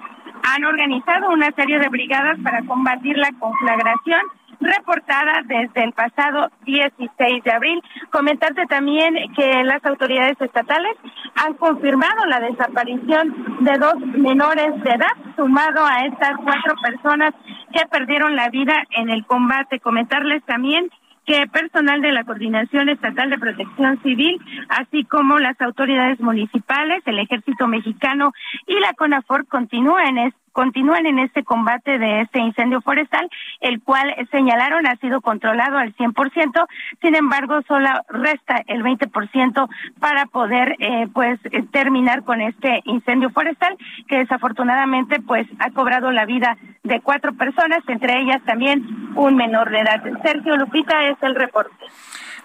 [0.42, 4.22] han organizado una serie de brigadas para combatir la conflagración
[4.60, 7.82] reportada desde el pasado 16 de abril.
[8.10, 10.96] Comentarte también que las autoridades estatales
[11.34, 17.34] han confirmado la desaparición de dos menores de edad, sumado a estas cuatro personas
[17.72, 19.80] que perdieron la vida en el combate.
[19.80, 20.90] Comentarles también
[21.26, 27.18] que personal de la Coordinación Estatal de Protección Civil, así como las autoridades municipales, el
[27.18, 28.32] Ejército Mexicano
[28.66, 33.28] y la CONAFOR continúan en continúan en este combate de este incendio forestal,
[33.60, 36.66] el cual señalaron ha sido controlado al 100%,
[37.00, 41.38] sin embargo, solo resta el 20% para poder eh, pues
[41.72, 43.76] terminar con este incendio forestal
[44.08, 49.70] que desafortunadamente pues ha cobrado la vida de cuatro personas, entre ellas también un menor
[49.70, 50.02] de edad.
[50.22, 51.86] Sergio Lupita es el reporte.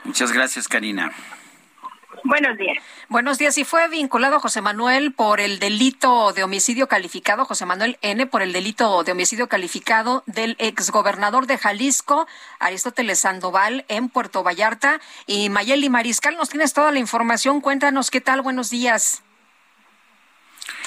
[0.03, 1.11] Muchas gracias, Karina.
[2.25, 2.77] Buenos días.
[3.07, 3.55] Buenos días.
[3.59, 8.41] Y fue vinculado José Manuel por el delito de homicidio calificado, José Manuel N., por
[8.41, 14.99] el delito de homicidio calificado del exgobernador de Jalisco, Aristóteles Sandoval, en Puerto Vallarta.
[15.27, 17.61] Y Mayeli Mariscal, nos tienes toda la información.
[17.61, 18.41] Cuéntanos qué tal.
[18.41, 19.21] Buenos días.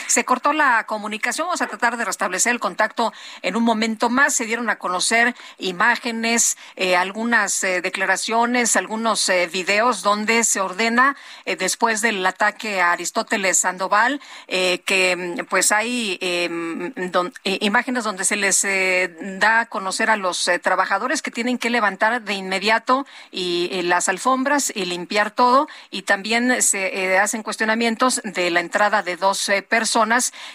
[0.09, 3.13] Se cortó la comunicación, vamos a tratar de restablecer el contacto
[3.43, 4.35] en un momento más.
[4.35, 11.15] Se dieron a conocer imágenes, eh, algunas eh, declaraciones, algunos eh, videos donde se ordena,
[11.59, 16.93] después del ataque a Aristóteles Sandoval, que mm, pues hay em,
[17.45, 18.67] imágenes donde se les
[19.39, 24.73] da a conocer a los trabajadores que tienen que levantar de inmediato y, las alfombras
[24.75, 25.69] y limpiar todo.
[25.91, 29.98] Y también se hacen cuestionamientos de la entrada de dos personas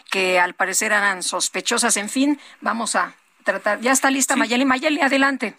[0.09, 1.97] que al parecer eran sospechosas.
[1.97, 3.81] En fin, vamos a tratar.
[3.81, 4.65] Ya está lista Mayeli.
[4.65, 5.55] Mayeli, adelante.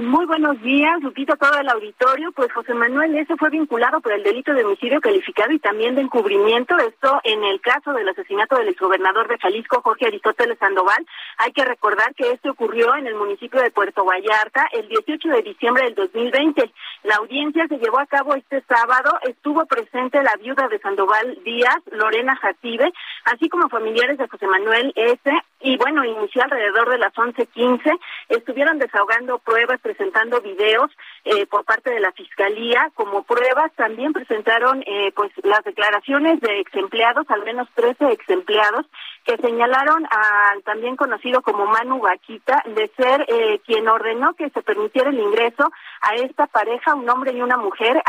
[0.00, 2.32] Muy buenos días, Lupita, todo el auditorio.
[2.32, 6.00] Pues José Manuel ese fue vinculado por el delito de homicidio calificado y también de
[6.00, 6.76] encubrimiento.
[6.78, 11.06] Esto en el caso del asesinato del exgobernador de Jalisco, Jorge Aristóteles Sandoval.
[11.36, 15.42] Hay que recordar que esto ocurrió en el municipio de Puerto Vallarta el 18 de
[15.42, 16.72] diciembre del 2020.
[17.04, 19.18] La audiencia se llevó a cabo este sábado.
[19.22, 22.92] Estuvo presente la viuda de Sandoval Díaz, Lorena Jacibe,
[23.26, 25.30] así como familiares de José Manuel S.
[25.60, 27.98] Y bueno, inició alrededor de las 11:15.
[28.28, 30.90] Estuvieron desahogando pruebas presentando videos
[31.24, 33.72] eh, por parte de la fiscalía como pruebas.
[33.74, 38.86] También presentaron eh, pues las declaraciones de ex empleados, al menos 13 ex empleados,
[39.24, 44.62] que señalaron al también conocido como Manu Vaquita de ser eh, quien ordenó que se
[44.62, 45.72] permitiera el ingreso
[46.02, 48.02] a esta pareja, un hombre y una mujer,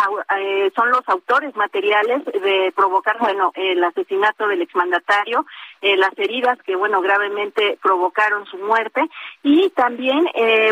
[0.76, 5.45] son los autores materiales de provocar, bueno, el asesinato del exmandatario,
[5.82, 9.02] las heridas que, bueno, gravemente provocaron su muerte
[9.44, 10.27] y también,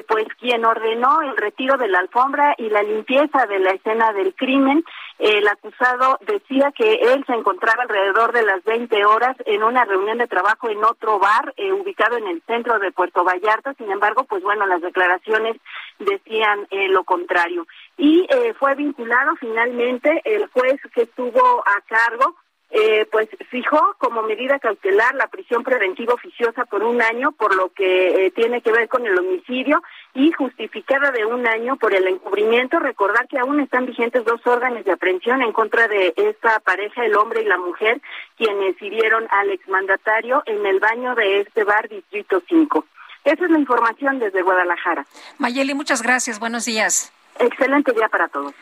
[0.08, 4.36] pues, quien ordenó el retiro de la alfombra y la limpieza de la escena del
[4.36, 4.84] crimen.
[5.18, 10.18] El acusado decía que él se encontraba alrededor de las 20 horas en una reunión
[10.18, 13.74] de trabajo en otro bar eh, ubicado en el centro de Puerto Vallarta.
[13.76, 15.58] Sin embargo, pues bueno, las declaraciones
[16.00, 17.66] decían eh, lo contrario.
[17.98, 22.36] Y eh, fue vinculado finalmente el juez que estuvo a cargo
[22.76, 27.70] eh, pues fijó como medida cautelar la prisión preventiva oficiosa por un año por lo
[27.70, 29.84] que eh, tiene que ver con el homicidio
[30.16, 32.80] y justificada de un año por el encubrimiento.
[32.80, 37.16] Recordar que aún están vigentes dos órdenes de aprehensión en contra de esta pareja, el
[37.16, 38.02] hombre y la mujer,
[38.38, 42.86] quienes hirieron al exmandatario en el baño de este bar Distrito 5.
[43.24, 45.06] Esa es la información desde Guadalajara.
[45.38, 46.40] Mayeli, muchas gracias.
[46.40, 47.14] Buenos días.
[47.38, 48.54] Excelente día para todos.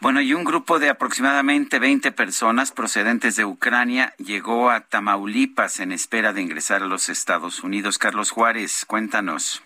[0.00, 5.90] Bueno, y un grupo de aproximadamente 20 personas procedentes de Ucrania llegó a Tamaulipas en
[5.90, 7.98] espera de ingresar a los Estados Unidos.
[7.98, 9.62] Carlos Juárez, cuéntanos.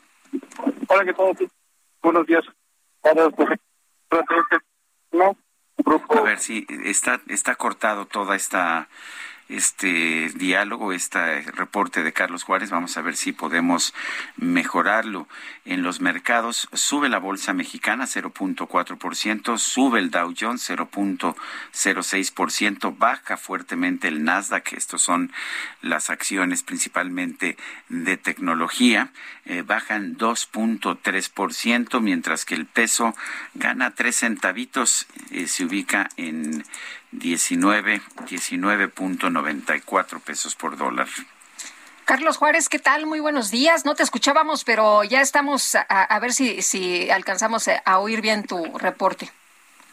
[0.87, 1.51] Hola, ¿qué tal?
[2.03, 2.45] Buenos días.
[6.09, 8.89] A ver si está, está cortado toda esta
[9.51, 12.71] este diálogo, este reporte de Carlos Juárez.
[12.71, 13.93] Vamos a ver si podemos
[14.37, 15.29] mejorarlo.
[15.65, 24.07] En los mercados sube la bolsa mexicana 0.4%, sube el Dow Jones 0.06%, baja fuertemente
[24.09, 25.33] el Nasdaq, estos son
[25.83, 27.57] las acciones principalmente
[27.89, 29.11] de tecnología,
[29.51, 33.17] eh, bajan 2.3%, mientras que el peso
[33.55, 36.65] gana 3 centavitos, eh, se ubica en
[37.11, 41.09] 19, 19.94 pesos por dólar.
[42.05, 43.07] Carlos Juárez, ¿qué tal?
[43.07, 43.85] Muy buenos días.
[43.85, 48.79] No te escuchábamos, pero ya estamos a, ver si, si alcanzamos a oír bien tu
[48.79, 49.33] reporte.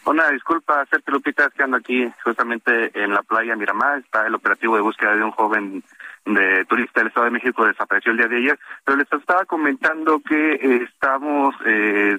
[0.06, 3.98] Una disculpa, Sergio Lupita, que ando aquí justamente en la playa Miramar.
[3.98, 5.84] Está el operativo de búsqueda de un joven
[6.28, 10.20] de turista del Estado de México desapareció el día de ayer, pero les estaba comentando
[10.20, 12.18] que eh, estamos eh,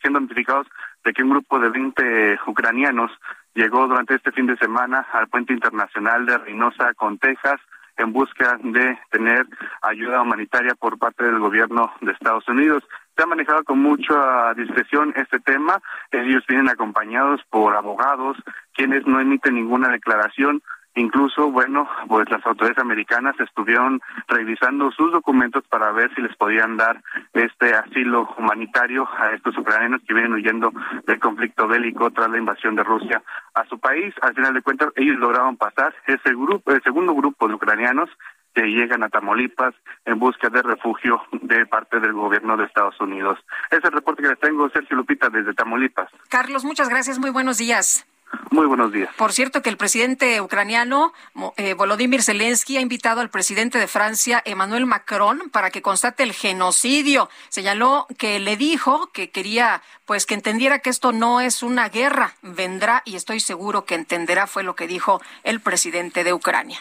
[0.00, 0.66] siendo notificados
[1.04, 3.10] de que un grupo de 20 ucranianos
[3.54, 7.60] llegó durante este fin de semana al puente internacional de Reynosa con Texas
[7.96, 9.46] en busca de tener
[9.82, 12.82] ayuda humanitaria por parte del gobierno de Estados Unidos.
[13.16, 15.80] Se ha manejado con mucha discreción este tema.
[16.10, 18.38] Ellos vienen acompañados por abogados,
[18.74, 20.62] quienes no emiten ninguna declaración
[21.00, 26.76] Incluso, bueno, pues las autoridades americanas estuvieron revisando sus documentos para ver si les podían
[26.76, 30.70] dar este asilo humanitario a estos ucranianos que vienen huyendo
[31.06, 33.22] del conflicto bélico tras la invasión de Rusia
[33.54, 34.12] a su país.
[34.20, 38.10] Al final de cuentas, ellos lograron pasar ese grupo, el segundo grupo de ucranianos
[38.54, 43.38] que llegan a Tamaulipas en busca de refugio de parte del gobierno de Estados Unidos.
[43.70, 46.10] Ese es el reporte que les tengo, Sergio Lupita, desde Tamaulipas.
[46.28, 47.18] Carlos, muchas gracias.
[47.18, 48.06] Muy buenos días.
[48.50, 49.10] Muy buenos días.
[49.16, 51.12] Por cierto, que el presidente ucraniano
[51.56, 56.32] eh, Volodymyr Zelensky ha invitado al presidente de Francia, Emmanuel Macron, para que constate el
[56.32, 57.28] genocidio.
[57.48, 62.34] Señaló que le dijo que quería, pues, que entendiera que esto no es una guerra.
[62.42, 66.80] Vendrá y estoy seguro que entenderá, fue lo que dijo el presidente de Ucrania.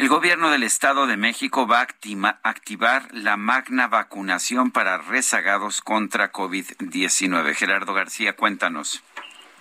[0.00, 6.32] El gobierno del Estado de México va a activar la magna vacunación para rezagados contra
[6.32, 7.54] COVID-19.
[7.54, 9.02] Gerardo García, cuéntanos.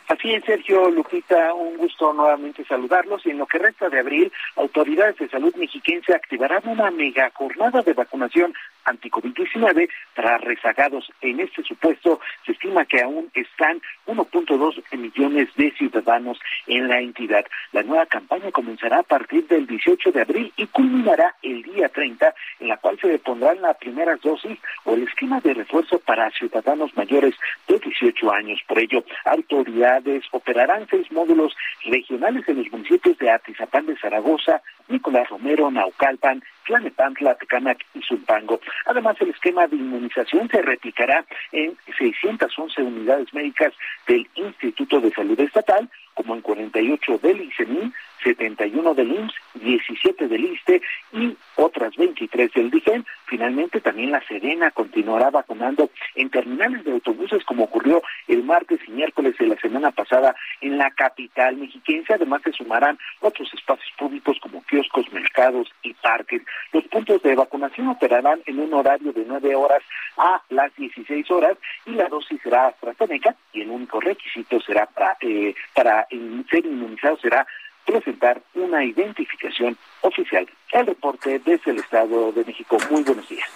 [0.09, 3.23] Así es, Sergio Lupita, un gusto nuevamente saludarlos.
[3.27, 7.83] Y en lo que resta de abril, autoridades de salud mexiquense activarán una mega jornada
[7.83, 8.51] de vacunación
[8.85, 11.11] anti-COVID-19 para rezagados.
[11.22, 17.45] En este supuesto, se estima que aún están 1.2 millones de ciudadanos en la entidad.
[17.72, 22.33] La nueva campaña comenzará a partir del 18 de abril y culminará el día 30,
[22.59, 26.95] en la cual se depondrán las primeras dosis o el esquema de refuerzo para ciudadanos
[26.95, 27.35] mayores
[27.67, 28.59] de 18 años.
[28.67, 35.30] Por ello, autoridades operarán seis módulos regionales en los municipios de Atizapán de Zaragoza, Nicolás
[35.30, 38.61] Romero, Naucalpan, Tlanepantla, Tecanac y Zumpango.
[38.85, 43.73] Además, el esquema de inmunización se replicará en 611 unidades médicas
[44.07, 47.91] del Instituto de Salud Estatal, como en 48 del ICENI,
[48.23, 50.81] 71 del IMSS, 17 del ISTE
[51.14, 53.06] y otras 23 del DIGEN.
[53.25, 58.91] Finalmente, también la Serena continuará vacunando en terminales de autobuses, como ocurrió el martes y
[58.91, 62.14] miércoles de la semana pasada en la capital mexiquense.
[62.14, 66.41] Además, se sumarán otros espacios públicos como kioscos, mercados y parques.
[66.73, 69.83] Los puntos de vacunación operarán en un horario de 9 horas
[70.17, 75.17] a las 16 horas y la dosis será AstraZeneca y el único requisito será para,
[75.22, 76.07] eh, para
[76.49, 77.45] ser inmunizado será
[77.92, 80.48] presentar una identificación oficial.
[80.72, 82.77] El reporte desde el Estado de México.
[82.90, 83.48] Muy buenos días.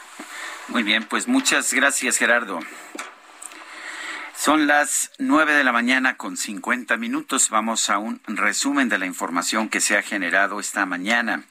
[0.68, 2.60] Muy bien, pues muchas gracias Gerardo.
[4.36, 7.50] Son las nueve de la mañana con cincuenta minutos.
[7.50, 11.44] Vamos a un resumen de la información que se ha generado esta mañana.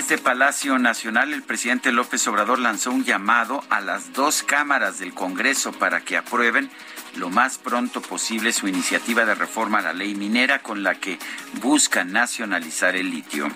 [0.00, 5.12] Desde Palacio Nacional, el presidente López Obrador lanzó un llamado a las dos cámaras del
[5.12, 6.70] Congreso para que aprueben
[7.16, 11.18] lo más pronto posible su iniciativa de reforma a la ley minera con la que
[11.60, 13.48] busca nacionalizar el litio.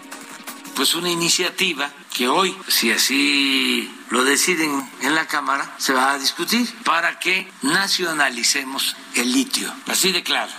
[0.77, 6.19] Pues una iniciativa que hoy, si así lo deciden en la Cámara, se va a
[6.19, 9.73] discutir para que nacionalicemos el litio.
[9.87, 10.53] Así de claro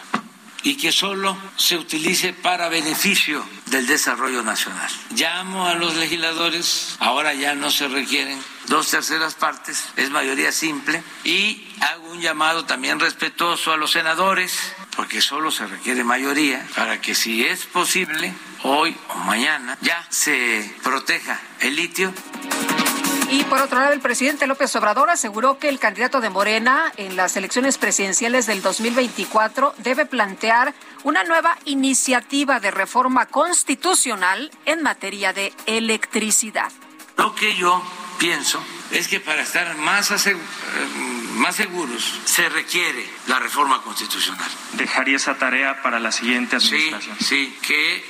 [0.66, 4.90] y que solo se utilice para beneficio del desarrollo nacional.
[5.12, 11.04] Llamo a los legisladores, ahora ya no se requieren dos terceras partes, es mayoría simple,
[11.24, 14.58] y hago un llamado también respetuoso a los senadores,
[14.96, 20.74] porque solo se requiere mayoría, para que si es posible, hoy o mañana, ya se
[20.84, 22.14] proteja el litio.
[23.32, 27.16] Y por otro lado, el presidente López Obrador aseguró que el candidato de Morena en
[27.16, 35.34] las elecciones presidenciales del 2024 debe plantear una nueva iniciativa de reforma constitucional en materia
[35.34, 36.72] de electricidad.
[37.16, 37.82] Lo que yo
[38.18, 40.12] pienso es que para estar más,
[41.36, 44.50] más seguros, se requiere la reforma constitucional.
[44.74, 47.16] ¿Dejaría esa tarea para la siguiente administración?
[47.20, 48.04] Sí, sí, que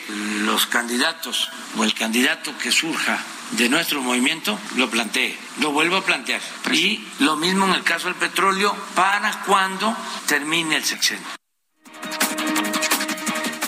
[0.45, 3.19] los candidatos o el candidato que surja
[3.51, 6.41] de nuestro movimiento lo plantee, lo vuelvo a plantear.
[6.71, 9.93] Y lo mismo en el caso del petróleo para cuando
[10.27, 11.27] termine el sexenio.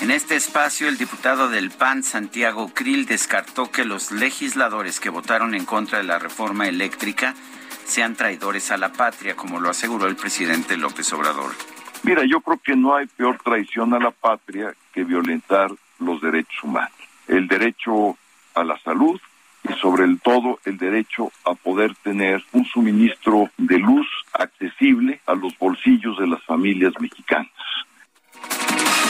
[0.07, 5.53] En este espacio, el diputado del PAN, Santiago Krill, descartó que los legisladores que votaron
[5.53, 7.35] en contra de la reforma eléctrica
[7.83, 11.51] sean traidores a la patria, como lo aseguró el presidente López Obrador.
[12.03, 16.63] Mira, yo creo que no hay peor traición a la patria que violentar los derechos
[16.63, 16.97] humanos.
[17.27, 18.17] El derecho
[18.55, 19.19] a la salud
[19.69, 25.57] y sobre todo el derecho a poder tener un suministro de luz accesible a los
[25.57, 27.51] bolsillos de las familias mexicanas.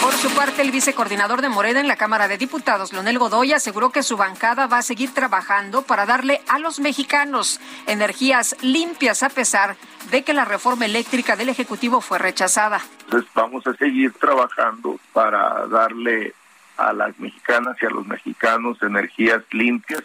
[0.01, 3.91] Por su parte, el vicecoordinador de Morena en la Cámara de Diputados, Leonel Godoy, aseguró
[3.91, 9.30] que su bancada va a seguir trabajando para darle a los mexicanos energías limpias a
[9.30, 9.75] pesar
[10.09, 12.80] de que la reforma eléctrica del Ejecutivo fue rechazada.
[13.01, 16.33] Entonces vamos a seguir trabajando para darle
[16.77, 20.03] a las mexicanas y a los mexicanos energías limpias.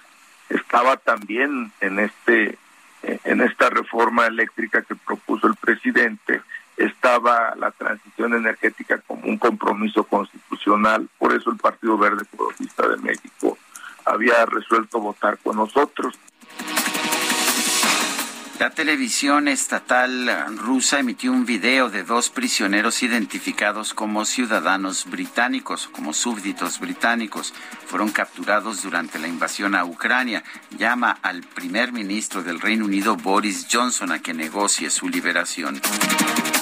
[0.48, 2.58] Estaba también en este
[3.02, 6.40] en esta reforma eléctrica que propuso el presidente
[6.84, 12.96] estaba la transición energética como un compromiso constitucional, por eso el Partido Verde Ecologista de
[12.96, 13.56] México
[14.04, 16.18] había resuelto votar con nosotros.
[18.62, 26.12] La televisión estatal rusa emitió un video de dos prisioneros identificados como ciudadanos británicos, como
[26.12, 27.52] súbditos británicos.
[27.86, 30.44] Fueron capturados durante la invasión a Ucrania.
[30.78, 35.81] Llama al primer ministro del Reino Unido, Boris Johnson, a que negocie su liberación.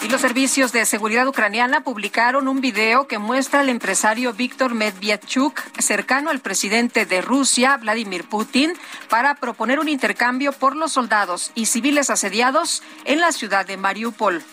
[0.03, 5.61] Y los servicios de seguridad ucraniana publicaron un video que muestra al empresario Víctor Medvedchuk,
[5.79, 8.73] cercano al presidente de Rusia, Vladimir Putin,
[9.11, 14.45] para proponer un intercambio por los soldados y civiles asediados en la ciudad de Mariupol.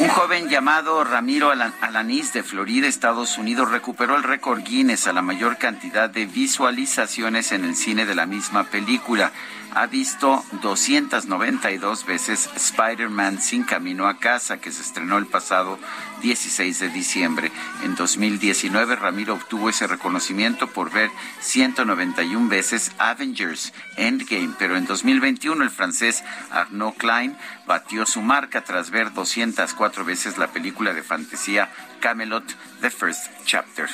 [0.00, 5.20] Un joven llamado Ramiro Alanís de Florida, Estados Unidos, recuperó el récord Guinness a la
[5.20, 9.32] mayor cantidad de visualizaciones en el cine de la misma película.
[9.74, 15.80] Ha visto 292 veces Spider-Man Sin Camino a Casa, que se estrenó el pasado
[16.22, 17.50] 16 de diciembre.
[17.82, 25.64] En 2019, Ramiro obtuvo ese reconocimiento por ver 191 veces Avengers Endgame, pero en 2021
[25.64, 26.22] el francés
[26.52, 27.36] Arnaud Klein
[27.66, 31.68] batió su marca tras ver 204 veces la película de fantasía
[32.04, 32.44] Camelot,
[32.82, 33.88] The First Chapter.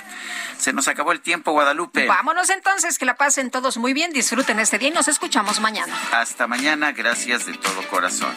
[0.58, 2.08] Se nos acabó el tiempo, Guadalupe.
[2.08, 5.96] Vámonos entonces, que la pasen todos muy bien, disfruten este día y nos escuchamos mañana.
[6.10, 8.34] Hasta mañana, gracias de todo corazón.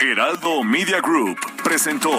[0.00, 2.18] Heraldo Media Group presentó